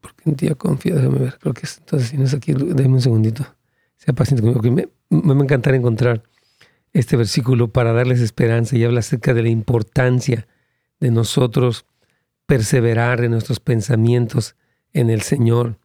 porque 0.00 0.30
un 0.30 0.36
día 0.36 0.54
confía, 0.54 0.94
déjame 0.94 1.18
ver, 1.18 1.38
creo 1.40 1.54
que 1.54 1.62
es, 1.62 1.78
entonces 1.78 2.08
si 2.08 2.16
no 2.16 2.24
es 2.24 2.34
aquí, 2.34 2.52
déjame 2.52 2.94
un 2.94 3.02
segundito. 3.02 3.44
Sea 4.04 4.14
paciente 4.14 4.42
conmigo, 4.42 4.60
que 4.60 4.70
me, 4.72 4.88
va 5.12 5.40
a 5.40 5.44
encantar 5.44 5.76
encontrar 5.76 6.24
este 6.92 7.16
versículo 7.16 7.72
para 7.72 7.92
darles 7.92 8.20
esperanza 8.20 8.76
y 8.76 8.82
habla 8.82 8.98
acerca 8.98 9.32
de 9.32 9.44
la 9.44 9.48
importancia 9.48 10.48
de 10.98 11.12
nosotros 11.12 11.86
perseverar 12.46 13.22
en 13.22 13.30
nuestros 13.30 13.60
pensamientos 13.60 14.56
en 14.92 15.08
el 15.08 15.22
Señor. 15.22 15.78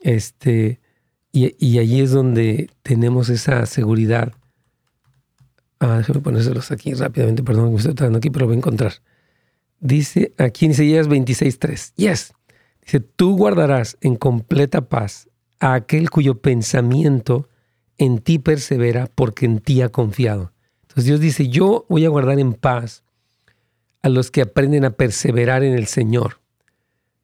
Este, 0.00 0.80
y, 1.30 1.54
y 1.64 1.78
allí 1.78 2.00
es 2.00 2.10
donde 2.10 2.70
tenemos 2.82 3.28
esa 3.28 3.66
seguridad. 3.66 4.32
Ah, 5.78 5.98
déjame 5.98 6.22
ponérselos 6.22 6.72
aquí 6.72 6.92
rápidamente, 6.94 7.44
perdón 7.44 7.66
que 7.66 7.70
me 7.70 7.76
estoy 7.76 7.94
tratando 7.94 8.18
aquí, 8.18 8.30
pero 8.30 8.46
voy 8.46 8.56
a 8.56 8.58
encontrar. 8.58 8.94
Dice 9.78 10.34
aquí 10.38 10.64
en 10.64 10.72
Isaías 10.72 11.08
26.3, 11.08 11.92
yes, 11.94 12.32
dice, 12.82 12.98
tú 12.98 13.36
guardarás 13.36 13.96
en 14.00 14.16
completa 14.16 14.88
paz 14.88 15.28
a 15.64 15.72
aquel 15.72 16.10
cuyo 16.10 16.42
pensamiento 16.42 17.48
en 17.96 18.18
ti 18.18 18.38
persevera 18.38 19.08
porque 19.14 19.46
en 19.46 19.60
ti 19.60 19.80
ha 19.80 19.88
confiado. 19.88 20.52
Entonces 20.82 21.06
Dios 21.06 21.20
dice, 21.20 21.48
yo 21.48 21.86
voy 21.88 22.04
a 22.04 22.10
guardar 22.10 22.38
en 22.38 22.52
paz 22.52 23.02
a 24.02 24.10
los 24.10 24.30
que 24.30 24.42
aprenden 24.42 24.84
a 24.84 24.90
perseverar 24.90 25.64
en 25.64 25.72
el 25.72 25.86
Señor. 25.86 26.38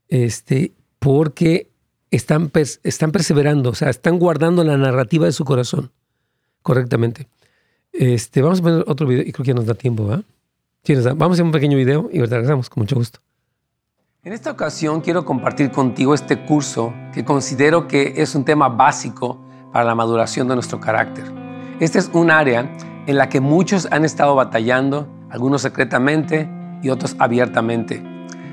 Este, 0.09 0.73
porque 0.99 1.69
están, 2.11 2.51
están 2.83 3.13
perseverando, 3.13 3.69
o 3.71 3.75
sea, 3.75 3.91
están 3.91 4.19
guardando 4.19 4.65
la 4.65 4.79
narrativa 4.79 5.27
de 5.27 5.33
su 5.33 5.45
corazón 5.45 5.93
correctamente. 6.63 7.29
Este, 7.93 8.41
vamos 8.41 8.61
a 8.61 8.63
poner 8.63 8.85
otro 8.87 9.07
video 9.07 9.23
y 9.23 9.33
creo 9.33 9.45
que 9.45 9.49
ya 9.49 9.55
nos 9.55 9.67
da 9.67 9.75
tiempo, 9.75 10.07
¿va? 10.07 10.23
Vamos 11.15 11.21
a 11.21 11.33
hacer 11.33 11.45
un 11.45 11.53
pequeño 11.53 11.77
video 11.77 12.09
y 12.11 12.21
regresamos 12.21 12.71
con 12.71 12.85
mucho 12.85 12.97
gusto. 12.97 13.21
En 14.23 14.35
esta 14.35 14.51
ocasión 14.51 15.01
quiero 15.01 15.25
compartir 15.25 15.71
contigo 15.71 16.13
este 16.13 16.45
curso 16.45 16.93
que 17.15 17.25
considero 17.25 17.89
que 17.89 18.13
es 18.19 18.35
un 18.35 18.45
tema 18.45 18.69
básico 18.69 19.41
para 19.73 19.87
la 19.87 19.95
maduración 19.95 20.47
de 20.47 20.57
nuestro 20.57 20.79
carácter. 20.79 21.25
Este 21.81 21.99
es 21.99 22.11
un 22.13 22.31
área 22.31 22.71
en 23.07 23.17
la 23.17 23.31
que 23.31 23.41
muchos 23.41 23.89
han 23.91 24.05
estado 24.05 24.35
batallando, 24.35 25.09
algunos 25.31 25.63
secretamente, 25.63 26.51
y 26.83 26.91
otros 26.91 27.17
abiertamente. 27.19 28.05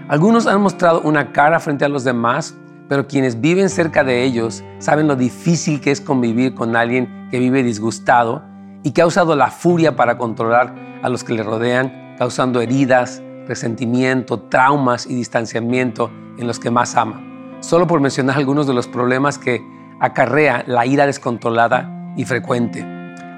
Algunos 0.07 0.47
han 0.47 0.61
mostrado 0.61 1.01
una 1.01 1.33
cara 1.33 1.59
frente 1.59 1.83
a 1.83 1.89
los 1.89 2.05
demás, 2.05 2.55
pero 2.87 3.05
quienes 3.05 3.41
viven 3.41 3.69
cerca 3.69 4.05
de 4.05 4.23
ellos 4.23 4.63
saben 4.79 5.09
lo 5.09 5.17
difícil 5.17 5.81
que 5.81 5.91
es 5.91 5.99
convivir 5.99 6.55
con 6.55 6.77
alguien 6.77 7.27
que 7.29 7.39
vive 7.39 7.61
disgustado 7.61 8.41
y 8.83 8.91
que 8.91 9.01
ha 9.01 9.05
usado 9.05 9.35
la 9.35 9.51
furia 9.51 9.97
para 9.97 10.17
controlar 10.17 10.73
a 11.03 11.09
los 11.09 11.25
que 11.25 11.33
le 11.33 11.43
rodean, 11.43 12.15
causando 12.17 12.61
heridas, 12.61 13.21
resentimiento, 13.47 14.39
traumas 14.41 15.05
y 15.05 15.15
distanciamiento 15.15 16.11
en 16.37 16.47
los 16.47 16.59
que 16.59 16.71
más 16.71 16.95
ama. 16.95 17.23
Solo 17.61 17.87
por 17.87 18.01
mencionar 18.01 18.37
algunos 18.37 18.67
de 18.67 18.73
los 18.73 18.87
problemas 18.87 19.37
que 19.37 19.61
acarrea 19.99 20.63
la 20.67 20.85
ira 20.85 21.05
descontrolada 21.05 22.13
y 22.15 22.25
frecuente. 22.25 22.85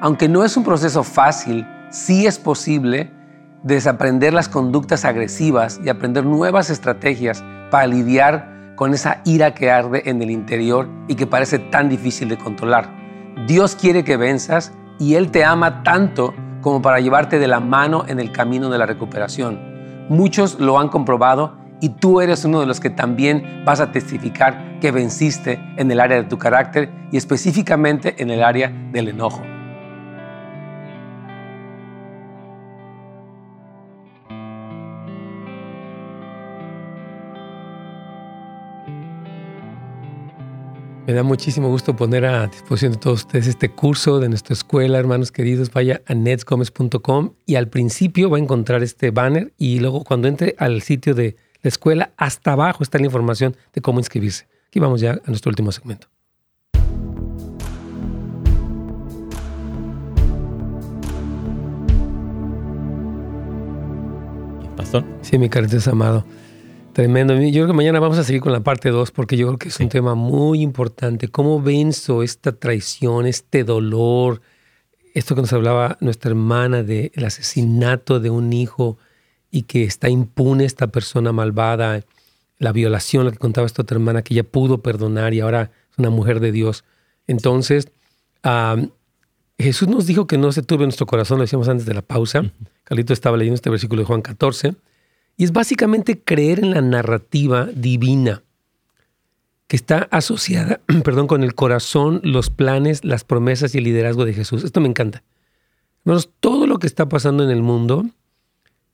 Aunque 0.02 0.28
no 0.28 0.44
es 0.44 0.58
un 0.58 0.64
proceso 0.64 1.04
fácil, 1.04 1.66
sí 1.90 2.26
es 2.26 2.38
posible 2.38 3.12
desaprender 3.64 4.34
las 4.34 4.50
conductas 4.50 5.06
agresivas 5.06 5.80
y 5.84 5.90
aprender 5.90 6.26
nuevas 6.26 6.70
estrategias 6.70 7.44
para 7.72 7.88
lidiar 7.88 8.74
con 8.76 8.94
esa 8.94 9.22
ira 9.26 9.54
que 9.54 9.72
arde 9.72 10.04
en 10.06 10.22
el 10.22 10.32
interior 10.32 10.88
y 11.08 11.16
que 11.16 11.28
parece 11.28 11.60
tan 11.60 11.90
difícil 11.90 12.30
de 12.30 12.38
controlar. 12.38 12.90
Dios 13.48 13.76
quiere 13.76 14.04
que 14.04 14.18
venzas 14.18 14.72
y 15.00 15.16
Él 15.16 15.32
te 15.32 15.44
ama 15.44 15.84
tanto 15.84 16.34
como 16.62 16.82
para 16.82 17.00
llevarte 17.00 17.40
de 17.40 17.48
la 17.48 17.60
mano 17.60 18.06
en 18.08 18.20
el 18.20 18.32
camino 18.32 18.70
de 18.70 18.78
la 18.78 18.86
recuperación. 18.86 19.69
Muchos 20.10 20.60
lo 20.60 20.80
han 20.80 20.90
comprobado 20.90 21.56
y 21.82 21.90
tú 21.90 22.20
eres 22.20 22.44
uno 22.44 22.60
de 22.60 22.66
los 22.66 22.80
que 22.80 22.90
también 22.90 23.64
vas 23.64 23.80
a 23.80 23.92
testificar 23.92 24.80
que 24.80 24.92
venciste 24.92 25.60
en 25.78 25.92
el 25.92 26.00
área 26.00 26.18
de 26.18 26.24
tu 26.24 26.40
carácter 26.40 26.90
y 27.12 27.18
específicamente 27.18 28.16
en 28.18 28.32
el 28.32 28.44
área 28.44 28.74
del 28.92 29.10
enojo. 29.10 29.44
Me 41.10 41.16
da 41.16 41.24
muchísimo 41.24 41.70
gusto 41.70 41.96
poner 41.96 42.24
a 42.24 42.46
disposición 42.46 42.92
de 42.92 43.00
todos 43.00 43.22
ustedes 43.22 43.48
este 43.48 43.70
curso 43.70 44.20
de 44.20 44.30
nuestra 44.30 44.54
escuela, 44.54 45.00
hermanos 45.00 45.32
queridos. 45.32 45.72
Vaya 45.72 46.04
a 46.06 46.14
netsgomez.com 46.14 47.32
y 47.48 47.56
al 47.56 47.68
principio 47.68 48.30
va 48.30 48.38
a 48.38 48.40
encontrar 48.40 48.84
este 48.84 49.10
banner 49.10 49.52
y 49.58 49.80
luego 49.80 50.04
cuando 50.04 50.28
entre 50.28 50.54
al 50.60 50.84
sitio 50.84 51.16
de 51.16 51.36
la 51.64 51.68
escuela, 51.68 52.12
hasta 52.16 52.52
abajo 52.52 52.84
está 52.84 53.00
la 53.00 53.06
información 53.06 53.58
de 53.74 53.82
cómo 53.82 54.00
inscribirse. 54.00 54.48
Aquí 54.68 54.80
vamos 54.80 55.02
ya 55.02 55.14
a 55.14 55.30
nuestro 55.30 55.50
último 55.50 55.72
segmento. 55.72 56.08
Pastor. 64.78 65.04
Sí, 65.24 65.40
mi 65.40 65.50
es 65.52 65.88
amado. 65.88 66.24
Tremendo. 67.00 67.34
Yo 67.34 67.50
creo 67.50 67.68
que 67.68 67.72
mañana 67.72 68.02
vamos 68.02 68.18
a 68.18 68.26
seguir 68.26 68.42
con 68.42 68.52
la 68.52 68.60
parte 68.60 68.90
2 68.90 69.12
porque 69.12 69.38
yo 69.38 69.48
creo 69.48 69.58
que 69.58 69.70
es 69.70 69.80
un 69.80 69.88
tema 69.88 70.16
muy 70.16 70.62
importante. 70.62 71.30
¿Cómo 71.30 71.62
venzo 71.62 72.24
esta 72.24 72.52
traición, 72.52 73.26
este 73.26 73.64
dolor? 73.64 74.42
Esto 75.14 75.34
que 75.34 75.40
nos 75.40 75.54
hablaba 75.54 75.98
nuestra 76.02 76.32
hermana 76.32 76.84
del 76.84 77.24
asesinato 77.26 78.20
de 78.20 78.30
un 78.30 78.52
hijo 78.52 78.98
y 79.50 79.62
que 79.62 79.86
está 79.86 80.10
impune 80.10 80.66
esta 80.66 80.88
persona 80.88 81.32
malvada, 81.32 82.04
la 82.58 82.74
violación, 82.74 83.24
la 83.24 83.32
que 83.32 83.38
contaba 83.38 83.66
esta 83.66 83.84
otra 83.84 83.96
hermana, 83.96 84.22
que 84.22 84.34
ella 84.34 84.44
pudo 84.44 84.82
perdonar 84.82 85.34
y 85.34 85.40
ahora 85.40 85.72
es 85.94 85.98
una 86.00 86.10
mujer 86.10 86.42
de 86.42 86.52
Dios. 86.52 86.84
Entonces, 87.28 87.94
Jesús 89.58 89.88
nos 89.88 90.06
dijo 90.06 90.28
que 90.28 90.38
no 90.38 90.52
se 90.52 90.64
turbe 90.64 90.84
nuestro 90.84 91.06
corazón, 91.06 91.38
lo 91.38 91.44
decíamos 91.44 91.70
antes 91.70 91.86
de 91.86 91.94
la 91.94 92.02
pausa. 92.02 92.52
Carlito 92.84 93.14
estaba 93.14 93.38
leyendo 93.38 93.56
este 93.56 93.70
versículo 93.70 94.02
de 94.02 94.06
Juan 94.06 94.22
14 94.22 94.76
y 95.40 95.46
es 95.46 95.54
básicamente 95.54 96.20
creer 96.20 96.60
en 96.60 96.72
la 96.72 96.82
narrativa 96.82 97.70
divina 97.74 98.44
que 99.68 99.78
está 99.78 100.10
asociada, 100.12 100.82
perdón, 101.06 101.28
con 101.28 101.46
el 101.46 101.56
corazón, 101.56 102.20
los 102.26 102.50
planes, 102.50 103.06
las 103.06 103.24
promesas 103.24 103.74
y 103.74 103.78
el 103.78 103.86
liderazgo 103.86 104.26
de 104.26 104.34
Jesús. 104.34 104.66
Esto 104.66 104.82
me 104.82 104.90
encanta. 104.90 105.24
Hermanos, 106.04 106.30
todo 106.42 106.68
lo 106.68 106.78
que 106.78 106.88
está 106.88 107.08
pasando 107.08 107.46
en 107.46 107.52
el 107.52 107.62
mundo 107.62 108.06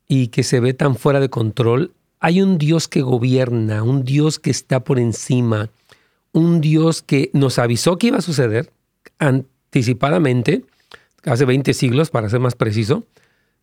y 0.08 0.28
que 0.28 0.44
se 0.44 0.60
ve 0.60 0.76
tan 0.76 0.96
fuera 0.96 1.20
de 1.20 1.32
control, 1.32 1.94
hay 2.20 2.44
un 2.44 2.60
Dios 2.60 2.88
que 2.88 3.02
gobierna, 3.02 3.82
un 3.82 4.04
Dios 4.04 4.38
que 4.38 4.52
está 4.52 4.84
por 4.84 5.00
encima, 5.00 5.72
un 6.32 6.62
Dios 6.62 7.02
que 7.02 7.32
nos 7.34 7.58
avisó 7.58 7.98
que 7.98 8.08
iba 8.08 8.20
a 8.20 8.22
suceder 8.22 8.72
anticipadamente, 9.18 10.64
hace 11.24 11.46
20 11.46 11.74
siglos, 11.74 12.12
para 12.12 12.30
ser 12.30 12.40
más 12.40 12.54
preciso, 12.54 13.04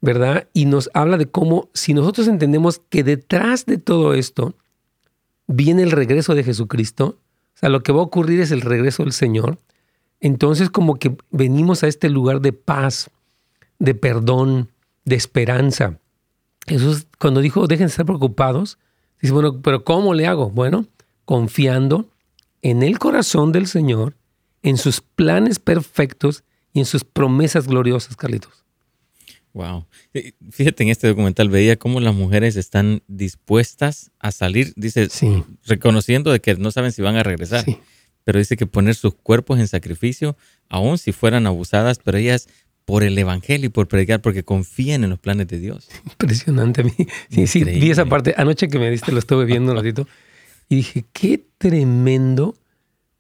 ¿verdad? 0.03 0.49
Y 0.53 0.67
nos 0.67 0.91
habla 0.93 1.17
de 1.17 1.27
cómo 1.27 1.71
si 1.73 1.95
nosotros 1.95 2.29
entendemos 2.29 2.83
que 2.91 3.05
detrás 3.05 3.65
de 3.65 3.79
todo 3.79 4.13
esto 4.15 4.55
viene 5.47 5.85
el 5.85 5.93
regreso 5.93 6.35
de 6.35 6.45
Jesucristo, 6.45 7.19
o 7.55 7.59
sea, 7.59 7.69
lo 7.69 7.83
que 7.83 7.93
va 7.93 8.01
a 8.01 8.05
ocurrir 8.05 8.41
es 8.41 8.51
el 8.51 8.61
regreso 8.61 9.05
del 9.05 9.13
Señor, 9.13 9.59
entonces 10.21 10.71
como 10.71 10.97
que 10.99 11.17
venimos 11.31 11.85
a 11.85 11.89
este 11.89 12.11
lugar 12.11 12.41
de 12.41 12.53
paz, 12.53 13.11
de 13.79 13.95
perdón, 13.95 14.71
de 15.05 15.15
esperanza. 15.15 15.99
Jesús 16.67 17.07
cuando 17.19 17.41
dijo, 17.41 17.67
dejen 17.69 17.87
de 17.87 17.91
estar 17.91 18.07
preocupados, 18.07 18.79
dice, 19.21 19.33
bueno, 19.33 19.63
pero 19.63 19.85
¿cómo 19.85 20.15
le 20.15 20.27
hago? 20.27 20.51
Bueno, 20.51 20.87
confiando 21.25 22.09
en 22.61 22.83
el 22.83 22.99
corazón 22.99 23.53
del 23.53 23.69
Señor, 23.69 24.17
en 24.63 24.79
sus 24.79 25.01
planes 25.01 25.61
perfectos 25.61 26.43
y 26.73 26.81
en 26.81 26.87
sus 26.87 27.05
promesas 27.05 27.69
gloriosas, 27.69 28.17
Carlitos. 28.17 28.62
Wow. 29.55 29.87
Fíjate, 30.51 30.83
en 30.83 30.89
este 30.89 31.09
documental 31.09 31.51
veía 31.51 31.77
cómo 31.77 32.01
las 32.01 32.15
mujeres 32.15 32.57
están 32.57 33.03
dispuestas 33.07 34.11
a 34.19 34.33
salir, 34.33 34.73
dice, 34.77 35.09
reconociendo 35.67 36.33
de 36.33 36.41
que 36.41 36.55
no 36.55 36.71
saben 36.71 36.93
si 36.93 37.03
van 37.03 37.17
a 37.17 37.23
regresar, 37.23 37.65
pero 38.25 38.39
dice 38.39 38.57
que 38.57 38.67
poner 38.67 38.95
sus 38.95 39.15
cuerpos 39.15 39.59
en 39.59 39.69
sacrificio, 39.69 40.37
aun 40.69 40.97
si 40.97 41.13
fueran 41.13 41.47
abusadas, 41.47 41.99
pero 41.99 42.19
ellas 42.19 42.49
por 42.85 43.03
el 43.03 43.17
evangelio 43.17 43.67
y 43.67 43.71
por 43.71 43.89
predicar, 43.89 44.21
porque 44.21 44.43
confían 44.43 45.05
en 45.05 45.11
los 45.11 45.19
planes 45.19 45.49
de 45.49 45.59
Dios. 45.59 45.89
Impresionante 46.05 46.81
a 46.81 46.85
mí. 46.85 46.95
Sí, 47.31 47.47
sí, 47.47 47.65
vi 47.65 47.91
esa 47.91 48.07
parte. 48.07 48.35
Anoche 48.37 48.69
que 48.69 48.79
me 48.79 48.91
diste, 48.91 49.13
lo 49.13 49.19
estuve 49.19 49.45
viendo 49.45 49.73
un 49.73 49.79
ratito 49.79 50.09
y 50.69 50.77
dije, 50.77 51.05
qué 51.13 51.45
tremendo 51.59 52.57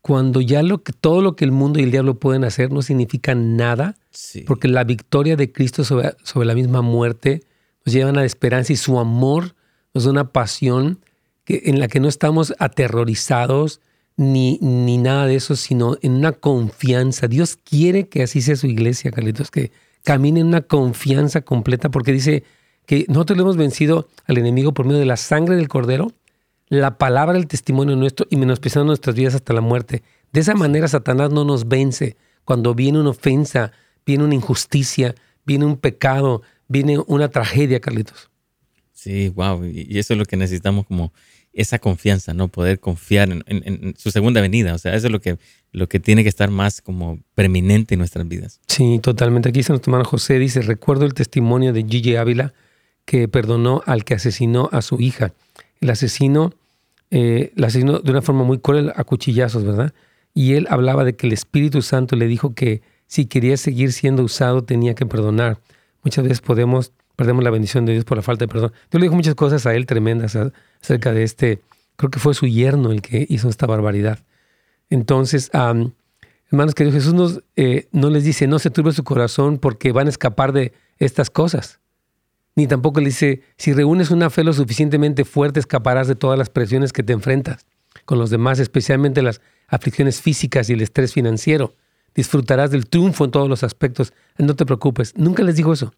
cuando 0.02 0.40
ya 0.40 0.64
lo 0.64 0.82
que, 0.82 0.92
todo 0.92 1.22
lo 1.22 1.36
que 1.36 1.44
el 1.44 1.52
mundo 1.52 1.78
y 1.78 1.84
el 1.84 1.92
diablo 1.92 2.18
pueden 2.18 2.42
hacer 2.44 2.72
no 2.72 2.82
significa 2.82 3.36
nada, 3.36 3.94
porque 4.46 4.66
la 4.66 4.82
victoria 4.82 5.36
de 5.36 5.52
Cristo 5.52 5.84
sobre, 5.84 6.16
sobre, 6.24 6.46
la 6.46 6.54
misma 6.54 6.82
muerte 6.82 7.44
nos 7.86 7.94
lleva 7.94 8.10
a 8.10 8.12
la 8.12 8.24
esperanza 8.24 8.72
y 8.72 8.76
su 8.76 8.98
amor 8.98 9.54
nos 9.94 10.04
da 10.04 10.10
una 10.10 10.32
pasión 10.32 10.98
que, 11.44 11.62
en 11.66 11.78
la 11.78 11.86
que 11.86 12.00
no 12.00 12.08
estamos 12.08 12.52
aterrorizados 12.58 13.80
ni, 14.16 14.58
ni 14.60 14.98
nada 14.98 15.26
de 15.26 15.36
eso, 15.36 15.54
sino 15.54 15.96
en 16.02 16.12
una 16.12 16.32
confianza. 16.32 17.28
Dios 17.28 17.56
quiere 17.56 18.08
que 18.08 18.24
así 18.24 18.42
sea 18.42 18.56
su 18.56 18.66
iglesia, 18.66 19.12
Carlitos, 19.12 19.52
que 19.52 19.70
camine 20.02 20.40
en 20.40 20.48
una 20.48 20.62
confianza 20.62 21.42
completa, 21.42 21.90
porque 21.90 22.12
dice 22.12 22.42
que 22.86 23.06
nosotros 23.08 23.36
le 23.36 23.42
hemos 23.42 23.56
vencido 23.56 24.08
al 24.26 24.38
enemigo 24.38 24.74
por 24.74 24.84
medio 24.84 24.98
de 24.98 25.06
la 25.06 25.16
sangre 25.16 25.54
del 25.54 25.68
cordero 25.68 26.12
la 26.72 26.96
palabra 26.96 27.34
del 27.34 27.48
testimonio 27.48 27.96
nuestro 27.96 28.26
y 28.30 28.38
menospreciando 28.38 28.86
nuestras 28.86 29.14
vidas 29.14 29.34
hasta 29.34 29.52
la 29.52 29.60
muerte. 29.60 30.02
De 30.32 30.40
esa 30.40 30.54
manera 30.54 30.88
Satanás 30.88 31.30
no 31.30 31.44
nos 31.44 31.68
vence. 31.68 32.16
Cuando 32.46 32.74
viene 32.74 32.98
una 32.98 33.10
ofensa, 33.10 33.72
viene 34.06 34.24
una 34.24 34.34
injusticia, 34.34 35.14
viene 35.44 35.66
un 35.66 35.76
pecado, 35.76 36.40
viene 36.68 36.98
una 37.06 37.28
tragedia, 37.28 37.78
Carlitos. 37.78 38.30
Sí, 38.94 39.28
wow. 39.28 39.62
Y 39.66 39.98
eso 39.98 40.14
es 40.14 40.18
lo 40.18 40.24
que 40.24 40.38
necesitamos 40.38 40.86
como 40.86 41.12
esa 41.52 41.78
confianza, 41.78 42.32
¿no? 42.32 42.48
Poder 42.48 42.80
confiar 42.80 43.28
en, 43.30 43.94
su 43.98 44.10
segunda 44.10 44.40
venida. 44.40 44.74
O 44.74 44.78
sea, 44.78 44.94
eso 44.94 45.08
es 45.08 45.12
lo 45.12 45.20
que, 45.20 45.36
lo 45.72 45.90
que 45.90 46.00
tiene 46.00 46.22
que 46.22 46.30
estar 46.30 46.50
más 46.50 46.80
como 46.80 47.20
preeminente 47.34 47.96
en 47.96 47.98
nuestras 47.98 48.26
vidas. 48.26 48.62
Sí, 48.68 48.98
totalmente. 49.02 49.50
Aquí 49.50 49.60
está 49.60 49.74
nuestro 49.74 49.90
hermano 49.90 50.08
José, 50.08 50.38
dice, 50.38 50.62
recuerdo 50.62 51.04
el 51.04 51.12
testimonio 51.12 51.74
de 51.74 51.84
Gigi 51.84 52.16
Ávila 52.16 52.54
que 53.04 53.28
perdonó 53.28 53.82
al 53.84 54.06
que 54.06 54.14
asesinó 54.14 54.70
a 54.72 54.80
su 54.80 54.98
hija. 55.02 55.34
El 55.82 55.90
asesino 55.90 56.54
eh, 57.14 57.52
la 57.56 57.66
asesinó 57.66 57.98
de 57.98 58.10
una 58.10 58.22
forma 58.22 58.42
muy 58.42 58.58
cruel 58.58 58.90
a 58.96 59.04
cuchillazos, 59.04 59.64
¿verdad? 59.64 59.92
Y 60.32 60.54
él 60.54 60.66
hablaba 60.70 61.04
de 61.04 61.14
que 61.14 61.26
el 61.26 61.34
Espíritu 61.34 61.82
Santo 61.82 62.16
le 62.16 62.26
dijo 62.26 62.54
que 62.54 62.80
si 63.06 63.26
quería 63.26 63.58
seguir 63.58 63.92
siendo 63.92 64.22
usado 64.22 64.64
tenía 64.64 64.94
que 64.94 65.04
perdonar. 65.04 65.60
Muchas 66.02 66.24
veces 66.24 66.40
podemos, 66.40 66.94
perdemos 67.14 67.44
la 67.44 67.50
bendición 67.50 67.84
de 67.84 67.92
Dios 67.92 68.06
por 68.06 68.16
la 68.16 68.22
falta 68.22 68.46
de 68.46 68.48
perdón. 68.48 68.72
Yo 68.90 68.98
le 68.98 69.04
dijo 69.04 69.14
muchas 69.14 69.34
cosas 69.34 69.66
a 69.66 69.74
él 69.74 69.84
tremendas 69.84 70.38
acerca 70.80 71.12
de 71.12 71.22
este, 71.22 71.60
creo 71.96 72.10
que 72.10 72.18
fue 72.18 72.32
su 72.32 72.46
yerno 72.46 72.90
el 72.92 73.02
que 73.02 73.26
hizo 73.28 73.50
esta 73.50 73.66
barbaridad. 73.66 74.20
Entonces, 74.88 75.50
hermanos 76.50 76.74
queridos, 76.74 76.94
Jesús 76.94 77.12
nos, 77.12 77.42
eh, 77.56 77.88
no 77.92 78.08
les 78.08 78.24
dice, 78.24 78.46
no 78.46 78.58
se 78.58 78.70
turbe 78.70 78.92
su 78.92 79.04
corazón 79.04 79.58
porque 79.58 79.92
van 79.92 80.06
a 80.06 80.10
escapar 80.10 80.52
de 80.52 80.72
estas 80.96 81.28
cosas 81.28 81.81
ni 82.54 82.66
tampoco 82.66 83.00
le 83.00 83.06
dice, 83.06 83.42
si 83.56 83.72
reúnes 83.72 84.10
una 84.10 84.30
fe 84.30 84.44
lo 84.44 84.52
suficientemente 84.52 85.24
fuerte, 85.24 85.60
escaparás 85.60 86.06
de 86.06 86.14
todas 86.14 86.38
las 86.38 86.50
presiones 86.50 86.92
que 86.92 87.02
te 87.02 87.12
enfrentas 87.12 87.66
con 88.04 88.18
los 88.18 88.30
demás, 88.30 88.58
especialmente 88.58 89.22
las 89.22 89.40
aflicciones 89.68 90.20
físicas 90.20 90.68
y 90.68 90.74
el 90.74 90.82
estrés 90.82 91.12
financiero. 91.12 91.74
Disfrutarás 92.14 92.70
del 92.70 92.86
triunfo 92.86 93.24
en 93.24 93.30
todos 93.30 93.48
los 93.48 93.62
aspectos. 93.62 94.12
No 94.36 94.54
te 94.54 94.66
preocupes. 94.66 95.16
Nunca 95.16 95.42
les 95.42 95.56
dijo 95.56 95.72
eso. 95.72 95.94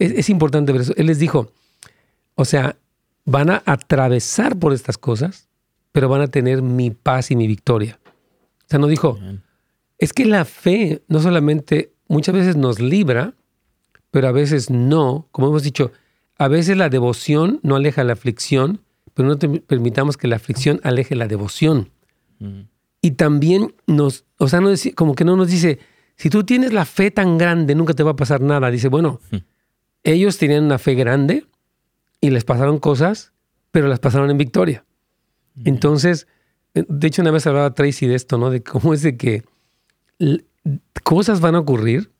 Es, 0.00 0.28
importante 0.28 0.72
ver 0.72 0.80
eso. 0.80 0.94
Él 0.96 1.06
les 1.06 1.20
dijo, 1.20 1.52
o 2.34 2.44
sea, 2.44 2.76
van 3.24 3.50
a 3.50 3.62
atravesar 3.64 4.58
por 4.58 4.72
estas 4.72 4.98
cosas, 4.98 5.48
pero 5.92 6.08
van 6.08 6.22
a 6.22 6.26
tener 6.26 6.62
mi 6.62 6.90
paz 6.90 7.30
y 7.30 7.36
mi 7.36 7.46
victoria. 7.46 8.00
O 8.04 8.68
sea, 8.68 8.80
no 8.80 8.88
dijo, 8.88 9.18
es 9.98 10.12
que 10.12 10.24
la 10.24 10.44
fe 10.44 11.04
no 11.06 11.20
solamente 11.20 11.92
muchas 12.08 12.34
veces 12.34 12.56
nos 12.56 12.80
libra, 12.80 13.34
pero 14.14 14.28
a 14.28 14.32
veces 14.32 14.70
no. 14.70 15.26
Como 15.32 15.48
hemos 15.48 15.64
dicho, 15.64 15.90
a 16.38 16.46
veces 16.46 16.76
la 16.76 16.88
devoción 16.88 17.58
no 17.64 17.74
aleja 17.74 18.04
la 18.04 18.12
aflicción, 18.12 18.80
pero 19.12 19.28
no 19.28 19.38
te 19.38 19.48
permitamos 19.48 20.16
que 20.16 20.28
la 20.28 20.36
aflicción 20.36 20.80
aleje 20.84 21.16
la 21.16 21.26
devoción. 21.26 21.90
Y 23.00 23.10
también 23.12 23.74
nos, 23.88 24.24
o 24.38 24.46
sea, 24.46 24.60
no 24.60 24.68
como 24.94 25.16
que 25.16 25.24
no 25.24 25.34
nos 25.34 25.48
dice, 25.48 25.80
si 26.14 26.30
tú 26.30 26.44
tienes 26.44 26.72
la 26.72 26.84
fe 26.84 27.10
tan 27.10 27.38
grande, 27.38 27.74
nunca 27.74 27.92
te 27.92 28.04
va 28.04 28.12
a 28.12 28.16
pasar 28.16 28.40
nada. 28.40 28.70
Dice, 28.70 28.86
bueno, 28.86 29.18
ellos 30.04 30.38
tenían 30.38 30.62
una 30.62 30.78
fe 30.78 30.94
grande 30.94 31.48
y 32.20 32.30
les 32.30 32.44
pasaron 32.44 32.78
cosas, 32.78 33.32
pero 33.72 33.88
las 33.88 33.98
pasaron 33.98 34.30
en 34.30 34.38
victoria. 34.38 34.84
Entonces, 35.64 36.28
eh, 36.74 36.84
de 36.88 37.08
hecho, 37.08 37.20
una 37.20 37.32
vez 37.32 37.48
hablaba 37.48 37.74
Tracy 37.74 38.06
de 38.06 38.14
esto, 38.14 38.38
¿no? 38.38 38.50
De 38.50 38.62
cómo 38.62 38.94
es 38.94 39.02
de 39.02 39.16
que 39.16 39.42
cosas 41.02 41.40
van 41.40 41.56
a 41.56 41.58
ocurrir 41.58 42.13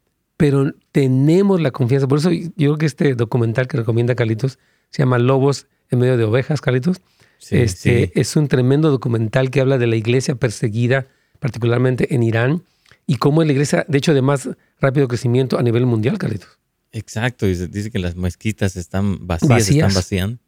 pero 0.44 0.74
tenemos 0.92 1.58
la 1.62 1.70
confianza. 1.70 2.06
Por 2.06 2.18
eso 2.18 2.30
yo 2.30 2.50
creo 2.54 2.76
que 2.76 2.84
este 2.84 3.14
documental 3.14 3.66
que 3.66 3.78
recomienda 3.78 4.14
Carlitos 4.14 4.58
se 4.90 5.02
llama 5.02 5.18
Lobos 5.18 5.68
en 5.88 6.00
medio 6.00 6.18
de 6.18 6.24
ovejas, 6.24 6.60
Carlitos. 6.60 7.00
este, 7.48 8.12
Es 8.20 8.36
un 8.36 8.48
tremendo 8.48 8.90
documental 8.90 9.50
que 9.50 9.62
habla 9.62 9.78
de 9.78 9.86
la 9.86 9.96
iglesia 9.96 10.34
perseguida, 10.34 11.06
particularmente 11.38 12.14
en 12.14 12.22
Irán, 12.22 12.62
y 13.06 13.16
cómo 13.16 13.40
es 13.40 13.46
la 13.46 13.52
iglesia, 13.54 13.86
de 13.88 13.96
hecho, 13.96 14.12
de 14.12 14.20
más 14.20 14.50
rápido 14.80 15.08
crecimiento 15.08 15.58
a 15.58 15.62
nivel 15.62 15.86
mundial, 15.86 16.18
Carlitos. 16.18 16.58
Exacto, 16.92 17.46
dice, 17.46 17.66
dice 17.66 17.90
que 17.90 17.98
las 17.98 18.14
mezquitas 18.14 18.76
están 18.76 19.26
vacías, 19.26 19.70
están 19.70 19.94
vaciando. 19.94 20.38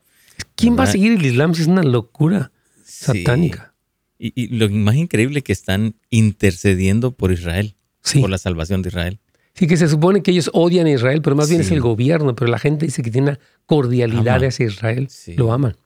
¿Quién 0.56 0.78
va 0.78 0.82
a 0.82 0.88
seguir 0.88 1.12
el 1.12 1.24
Islam 1.24 1.54
si 1.54 1.62
es 1.62 1.68
una 1.68 1.82
locura 1.82 2.52
satánica? 2.84 3.72
Y, 4.18 4.30
y, 4.34 4.48
lo 4.48 4.68
más 4.68 4.96
increíble 4.96 5.38
es 5.38 5.44
que 5.44 5.54
están 5.54 5.94
intercediendo 6.10 7.12
por 7.12 7.32
Israel, 7.32 7.76
por 8.20 8.28
la 8.28 8.36
salvación 8.36 8.82
de 8.82 8.90
Israel. 8.90 9.20
Sí, 9.56 9.66
que 9.66 9.78
se 9.78 9.88
supone 9.88 10.22
que 10.22 10.32
ellos 10.32 10.50
odian 10.52 10.86
a 10.86 10.90
Israel, 10.90 11.22
pero 11.22 11.34
más 11.34 11.48
bien 11.48 11.62
es 11.62 11.70
el 11.70 11.80
gobierno, 11.80 12.34
pero 12.36 12.50
la 12.50 12.58
gente 12.58 12.84
dice 12.84 13.02
que 13.02 13.10
tiene 13.10 13.30
una 13.30 13.38
cordialidad 13.64 14.44
hacia 14.44 14.66
Israel, 14.66 15.08
lo 15.36 15.50
aman. 15.50 15.76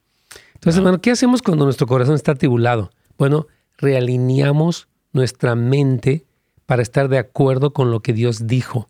Entonces, 0.55 0.77
hermano, 0.77 0.99
¿qué 0.99 1.11
hacemos 1.11 1.41
cuando 1.41 1.63
nuestro 1.63 1.87
corazón 1.87 2.15
está 2.15 2.35
tribulado? 2.35 2.91
Bueno, 3.17 3.47
realineamos 3.77 4.89
nuestra 5.13 5.55
mente 5.55 6.25
para 6.65 6.81
estar 6.81 7.07
de 7.07 7.17
acuerdo 7.17 7.71
con 7.71 7.91
lo 7.91 8.01
que 8.01 8.11
Dios 8.11 8.45
dijo. 8.45 8.79
O 8.79 8.89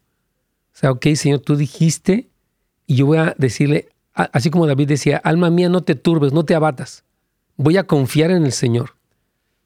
sea, 0.74 0.92
ok, 0.92 1.08
Señor, 1.14 1.42
tú 1.42 1.56
dijiste, 1.56 2.30
y 2.88 2.96
yo 2.96 3.06
voy 3.06 3.20
a 3.20 3.36
decirle, 3.38 3.90
así 4.14 4.50
como 4.50 4.66
David 4.66 4.88
decía, 4.88 5.18
alma 5.18 5.52
mía, 5.52 5.70
no 5.70 5.84
te 5.84 5.94
turbes, 5.94 6.34
no 6.34 6.44
te 6.44 6.56
abatas. 6.56 7.04
Voy 7.56 7.78
a 7.78 7.84
confiar 7.84 8.32
en 8.32 8.46
el 8.46 8.52
Señor, 8.52 8.96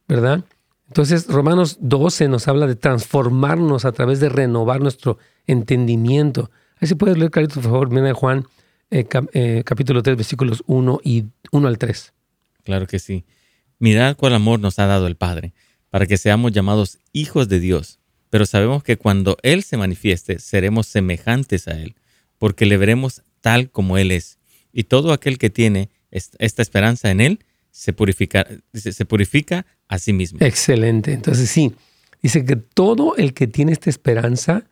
¿verdad? 0.09 0.43
Entonces, 0.87 1.27
Romanos 1.27 1.77
12 1.81 2.27
nos 2.27 2.47
habla 2.47 2.67
de 2.67 2.75
transformarnos 2.75 3.85
a 3.85 3.91
través 3.91 4.19
de 4.19 4.29
renovar 4.29 4.81
nuestro 4.81 5.17
entendimiento. 5.47 6.51
Ahí 6.79 6.87
se 6.87 6.95
puede 6.95 7.15
leer, 7.17 7.31
Carito, 7.31 7.55
por 7.55 7.63
favor, 7.63 7.89
viene 7.89 8.13
Juan 8.13 8.45
eh, 8.91 9.07
eh, 9.33 9.63
capítulo 9.65 10.03
3, 10.03 10.15
versículos 10.15 10.63
1 10.67 11.01
y 11.03 11.25
1 11.51 11.67
al 11.67 11.77
3. 11.77 12.13
Claro 12.63 12.87
que 12.87 12.99
sí. 12.99 13.25
Mirad 13.79 14.15
cuál 14.15 14.35
amor 14.35 14.59
nos 14.59 14.79
ha 14.79 14.85
dado 14.85 15.07
el 15.07 15.15
Padre, 15.15 15.53
para 15.89 16.05
que 16.05 16.17
seamos 16.17 16.51
llamados 16.51 16.99
hijos 17.11 17.49
de 17.49 17.59
Dios. 17.59 17.99
Pero 18.29 18.45
sabemos 18.45 18.83
que 18.83 18.97
cuando 18.97 19.37
Él 19.43 19.63
se 19.63 19.77
manifieste, 19.77 20.39
seremos 20.39 20.87
semejantes 20.87 21.67
a 21.67 21.79
Él, 21.79 21.95
porque 22.37 22.65
le 22.65 22.77
veremos 22.77 23.23
tal 23.41 23.69
como 23.71 23.97
Él 23.97 24.11
es. 24.11 24.39
Y 24.71 24.83
todo 24.83 25.13
aquel 25.13 25.37
que 25.37 25.49
tiene 25.49 25.89
esta 26.11 26.61
esperanza 26.61 27.11
en 27.11 27.21
Él, 27.21 27.39
se 27.71 27.91
purifica, 27.91 28.47
se 28.73 29.05
purifica 29.05 29.65
a 29.87 29.99
sí 29.99 30.13
mismo. 30.13 30.39
Excelente. 30.41 31.13
Entonces 31.13 31.49
sí, 31.49 31.73
dice 32.21 32.45
que 32.45 32.55
todo 32.55 33.15
el 33.17 33.33
que 33.33 33.47
tiene 33.47 33.71
esta 33.71 33.89
esperanza 33.89 34.63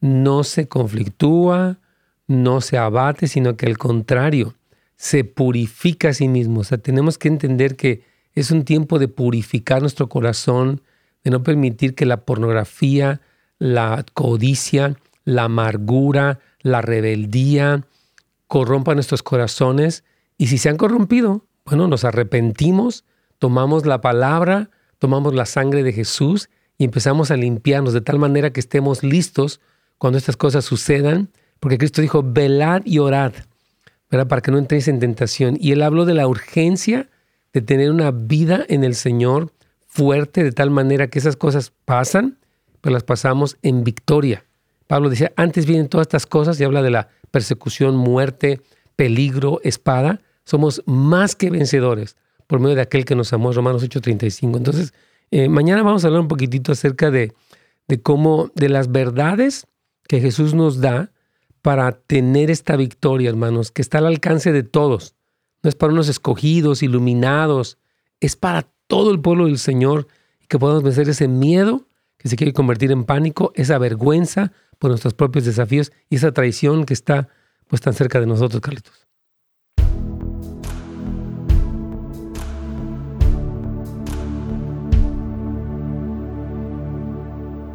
no 0.00 0.44
se 0.44 0.68
conflictúa, 0.68 1.78
no 2.26 2.60
se 2.60 2.78
abate, 2.78 3.28
sino 3.28 3.56
que 3.56 3.66
al 3.66 3.78
contrario, 3.78 4.54
se 4.96 5.24
purifica 5.24 6.10
a 6.10 6.14
sí 6.14 6.28
mismo. 6.28 6.60
O 6.60 6.64
sea, 6.64 6.78
tenemos 6.78 7.18
que 7.18 7.28
entender 7.28 7.76
que 7.76 8.02
es 8.34 8.50
un 8.50 8.64
tiempo 8.64 8.98
de 8.98 9.08
purificar 9.08 9.80
nuestro 9.80 10.08
corazón, 10.08 10.82
de 11.22 11.30
no 11.30 11.42
permitir 11.42 11.94
que 11.94 12.06
la 12.06 12.24
pornografía, 12.24 13.20
la 13.58 14.04
codicia, 14.14 14.96
la 15.24 15.44
amargura, 15.44 16.40
la 16.60 16.82
rebeldía, 16.82 17.84
corrompa 18.46 18.94
nuestros 18.94 19.22
corazones. 19.22 20.04
Y 20.36 20.48
si 20.48 20.58
se 20.58 20.68
han 20.68 20.76
corrompido, 20.76 21.44
bueno, 21.64 21.88
nos 21.88 22.04
arrepentimos, 22.04 23.04
tomamos 23.38 23.86
la 23.86 24.00
palabra, 24.00 24.70
tomamos 24.98 25.34
la 25.34 25.46
sangre 25.46 25.82
de 25.82 25.92
Jesús 25.92 26.48
y 26.78 26.84
empezamos 26.84 27.30
a 27.30 27.36
limpiarnos 27.36 27.92
de 27.92 28.00
tal 28.00 28.18
manera 28.18 28.52
que 28.52 28.60
estemos 28.60 29.02
listos 29.02 29.60
cuando 29.98 30.18
estas 30.18 30.36
cosas 30.36 30.64
sucedan, 30.64 31.30
porque 31.60 31.78
Cristo 31.78 32.02
dijo, 32.02 32.22
velad 32.24 32.82
y 32.84 32.98
orad, 32.98 33.32
¿verdad? 34.10 34.28
para 34.28 34.42
que 34.42 34.50
no 34.50 34.58
entréis 34.58 34.88
en 34.88 34.98
tentación. 34.98 35.56
Y 35.60 35.72
él 35.72 35.82
habló 35.82 36.04
de 36.04 36.14
la 36.14 36.26
urgencia 36.26 37.08
de 37.52 37.62
tener 37.62 37.90
una 37.90 38.10
vida 38.10 38.64
en 38.68 38.84
el 38.84 38.94
Señor 38.94 39.52
fuerte, 39.86 40.42
de 40.42 40.52
tal 40.52 40.70
manera 40.70 41.08
que 41.08 41.18
esas 41.18 41.36
cosas 41.36 41.72
pasan, 41.84 42.38
pero 42.80 42.92
las 42.92 43.04
pasamos 43.04 43.56
en 43.62 43.84
victoria. 43.84 44.44
Pablo 44.86 45.08
decía, 45.08 45.32
antes 45.36 45.66
vienen 45.66 45.88
todas 45.88 46.06
estas 46.06 46.26
cosas 46.26 46.60
y 46.60 46.64
habla 46.64 46.82
de 46.82 46.90
la 46.90 47.08
persecución, 47.30 47.96
muerte, 47.96 48.60
peligro, 48.96 49.60
espada. 49.62 50.20
Somos 50.44 50.82
más 50.84 51.36
que 51.36 51.50
vencedores 51.50 52.16
por 52.46 52.60
medio 52.60 52.76
de 52.76 52.82
aquel 52.82 53.04
que 53.04 53.14
nos 53.14 53.32
amó, 53.32 53.52
Romanos 53.52 53.82
8:35. 53.82 54.56
Entonces, 54.56 54.94
eh, 55.30 55.48
mañana 55.48 55.82
vamos 55.82 56.04
a 56.04 56.08
hablar 56.08 56.22
un 56.22 56.28
poquitito 56.28 56.72
acerca 56.72 57.10
de, 57.10 57.32
de 57.88 58.02
cómo, 58.02 58.50
de 58.54 58.68
las 58.68 58.90
verdades 58.90 59.66
que 60.08 60.20
Jesús 60.20 60.54
nos 60.54 60.80
da 60.80 61.12
para 61.62 61.92
tener 61.92 62.50
esta 62.50 62.76
victoria, 62.76 63.30
hermanos, 63.30 63.70
que 63.70 63.82
está 63.82 63.98
al 63.98 64.06
alcance 64.06 64.52
de 64.52 64.62
todos. 64.62 65.14
No 65.62 65.68
es 65.68 65.74
para 65.74 65.92
unos 65.92 66.08
escogidos, 66.08 66.82
iluminados, 66.82 67.78
es 68.20 68.36
para 68.36 68.68
todo 68.86 69.10
el 69.10 69.20
pueblo 69.20 69.46
del 69.46 69.58
Señor 69.58 70.06
que 70.48 70.58
podamos 70.58 70.82
vencer 70.82 71.08
ese 71.08 71.26
miedo 71.26 71.86
que 72.18 72.28
se 72.28 72.36
quiere 72.36 72.52
convertir 72.52 72.90
en 72.90 73.04
pánico, 73.04 73.52
esa 73.54 73.78
vergüenza 73.78 74.52
por 74.78 74.90
nuestros 74.90 75.14
propios 75.14 75.44
desafíos 75.44 75.92
y 76.08 76.16
esa 76.16 76.32
traición 76.32 76.84
que 76.84 76.94
está 76.94 77.28
pues 77.68 77.82
tan 77.82 77.94
cerca 77.94 78.20
de 78.20 78.26
nosotros, 78.26 78.60
Carlitos. 78.60 79.06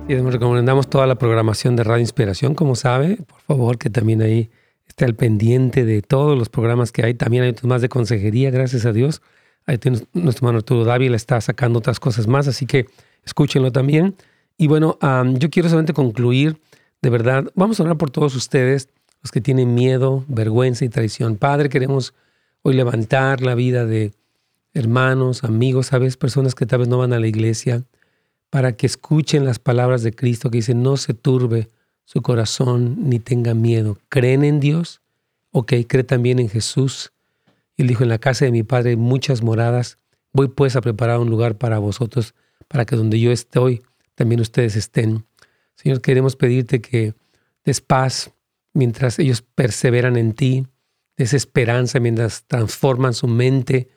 Y 0.10 0.16
les 0.16 0.24
recomendamos 0.24 0.90
toda 0.90 1.06
la 1.06 1.20
programación 1.20 1.76
de 1.76 1.84
Radio 1.84 2.02
Inspiración, 2.02 2.56
como 2.56 2.74
sabe, 2.74 3.18
por 3.18 3.42
favor, 3.42 3.78
que 3.78 3.92
también 3.92 4.24
ahí 4.24 4.50
esté 4.88 5.06
al 5.06 5.14
pendiente 5.14 5.86
de 5.86 6.02
todos 6.02 6.36
los 6.36 6.50
programas 6.50 6.92
que 6.92 7.06
hay. 7.06 7.14
También 7.14 7.44
hay 7.44 7.52
otros 7.52 7.66
más 7.66 7.84
de 7.84 7.90
consejería, 7.90 8.50
gracias 8.50 8.88
a 8.88 8.92
Dios. 8.92 9.22
Ahí 9.68 9.78
tiene 9.78 10.00
nuestro 10.14 10.48
hermano 10.48 10.58
Arturo 10.58 10.84
Dávila, 10.84 11.16
está 11.16 11.40
sacando 11.42 11.78
otras 11.78 12.00
cosas 12.00 12.26
más, 12.26 12.48
así 12.48 12.66
que 12.66 12.88
escúchenlo 13.24 13.72
también. 13.72 14.16
Y 14.58 14.66
bueno, 14.66 14.98
yo 15.38 15.52
quiero 15.52 15.70
solamente 15.70 15.94
concluir, 15.94 16.58
de 17.04 17.10
verdad, 17.12 17.46
vamos 17.54 17.80
a 17.80 17.84
orar 17.84 17.98
por 17.98 18.10
todos 18.10 18.36
ustedes, 18.36 18.90
los 19.22 19.32
que 19.32 19.42
tienen 19.42 19.76
miedo, 19.76 20.26
vergüenza 20.28 20.86
y 20.86 20.90
traición. 20.90 21.36
Padre, 21.36 21.70
queremos 21.70 22.16
hoy 22.64 22.74
levantar 22.74 23.42
la 23.42 23.54
vida 23.54 23.86
de 23.86 24.14
hermanos, 24.74 25.44
amigos, 25.44 25.86
sabes, 25.86 26.18
personas 26.18 26.56
que 26.56 26.66
tal 26.66 26.80
vez 26.80 26.88
no 26.88 26.98
van 26.98 27.14
a 27.14 27.20
la 27.20 27.28
iglesia 27.28 27.84
para 28.50 28.76
que 28.76 28.86
escuchen 28.86 29.46
las 29.46 29.60
palabras 29.60 30.04
de 30.04 30.14
Cristo 30.14 30.50
que 30.50 30.58
dice, 30.58 30.74
no 30.74 30.98
se 30.98 31.14
turbe 31.14 31.70
su 32.06 32.22
corazón 32.22 33.10
ni 33.10 33.20
tenga 33.20 33.54
miedo. 33.54 33.98
¿Creen 34.10 34.44
en 34.44 34.60
Dios? 34.60 35.02
Ok, 35.52 35.74
cree 35.88 36.04
también 36.04 36.40
en 36.40 36.50
Jesús. 36.50 37.12
Él 37.78 37.88
dijo, 37.88 38.04
en 38.04 38.10
la 38.10 38.18
casa 38.18 38.46
de 38.46 38.52
mi 38.52 38.64
Padre 38.64 38.92
hay 38.92 38.96
muchas 38.96 39.44
moradas. 39.44 40.00
Voy 40.34 40.48
pues 40.48 40.76
a 40.76 40.82
preparar 40.82 41.20
un 41.20 41.30
lugar 41.30 41.58
para 41.58 41.80
vosotros, 41.80 42.34
para 42.68 42.86
que 42.86 42.96
donde 42.96 43.20
yo 43.20 43.32
estoy, 43.32 43.84
también 44.16 44.42
ustedes 44.42 44.76
estén. 44.76 45.26
Señor, 45.76 46.02
queremos 46.02 46.36
pedirte 46.36 46.82
que 46.82 47.14
des 47.64 47.82
paz 47.82 48.32
mientras 48.74 49.20
ellos 49.20 49.42
perseveran 49.42 50.18
en 50.18 50.34
ti, 50.34 50.68
des 51.16 51.34
esperanza 51.34 52.00
mientras 52.00 52.44
transforman 52.48 53.14
su 53.14 53.28
mente, 53.28 53.90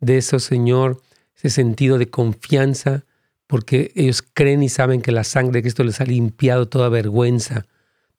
de 0.00 0.18
eso, 0.18 0.38
Señor, 0.38 1.00
ese 1.36 1.50
sentido 1.50 1.98
de 1.98 2.10
confianza, 2.10 3.04
porque 3.46 3.92
ellos 3.94 4.22
creen 4.22 4.62
y 4.62 4.68
saben 4.68 5.02
que 5.02 5.12
la 5.12 5.24
sangre 5.24 5.58
de 5.58 5.62
Cristo 5.62 5.84
les 5.84 6.00
ha 6.00 6.04
limpiado 6.04 6.68
toda 6.68 6.88
vergüenza 6.88 7.66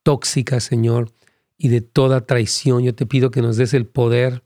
tóxica, 0.03 0.59
Señor, 0.59 1.11
y 1.57 1.69
de 1.69 1.81
toda 1.81 2.25
traición. 2.25 2.83
Yo 2.83 2.93
te 2.93 3.05
pido 3.05 3.31
que 3.31 3.41
nos 3.41 3.57
des 3.57 3.73
el 3.73 3.87
poder 3.87 4.43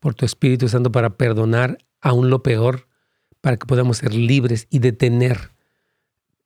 por 0.00 0.14
tu 0.14 0.24
Espíritu 0.24 0.68
Santo 0.68 0.90
para 0.90 1.16
perdonar 1.16 1.78
aún 2.00 2.30
lo 2.30 2.42
peor, 2.42 2.88
para 3.40 3.58
que 3.58 3.66
podamos 3.66 3.98
ser 3.98 4.14
libres 4.14 4.66
y 4.70 4.78
detener 4.78 5.52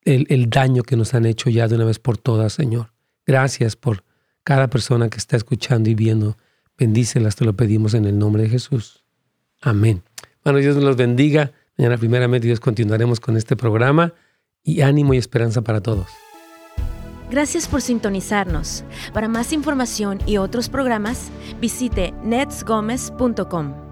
el, 0.03 0.27
el 0.29 0.51
daño 0.51 0.83
que 0.83 0.97
nos 0.97 1.15
han 1.15 1.27
hecho 1.27 1.51
ya 1.51 1.69
de 1.69 1.77
una 1.77 1.85
vez 1.85 1.99
por 1.99 2.19
todas, 2.19 2.53
Señor. 2.53 2.93
Gracias 3.27 3.77
por 3.77 4.05
cada 4.43 4.69
persona 4.71 5.09
que 5.09 5.19
está 5.19 5.37
escuchando 5.37 5.91
y 5.91 5.95
viendo. 5.95 6.37
Bendícelas, 6.77 7.37
te 7.37 7.45
lo 7.45 7.55
pedimos 7.55 7.95
en 7.95 8.07
el 8.07 8.19
nombre 8.19 8.45
de 8.45 8.49
Jesús. 8.49 9.05
Amén. 9.61 10.03
Bueno, 10.43 10.59
Dios 10.61 10.77
los 10.77 10.97
bendiga. 10.97 11.53
Mañana 11.79 11.97
primeramente 11.97 12.47
Dios 12.47 12.61
continuaremos 12.61 13.21
con 13.21 13.37
este 13.37 13.57
programa 13.57 14.13
y 14.65 14.81
ánimo 14.81 15.15
y 15.15 15.19
esperanza 15.19 15.63
para 15.63 15.81
todos. 15.81 16.09
Gracias 17.31 17.69
por 17.69 17.83
sintonizarnos. 17.83 18.85
Para 19.13 19.29
más 19.29 19.53
información 19.53 20.19
y 20.27 20.39
otros 20.39 20.69
programas, 20.69 21.31
visite 21.61 22.13
netsgomez.com. 22.25 23.88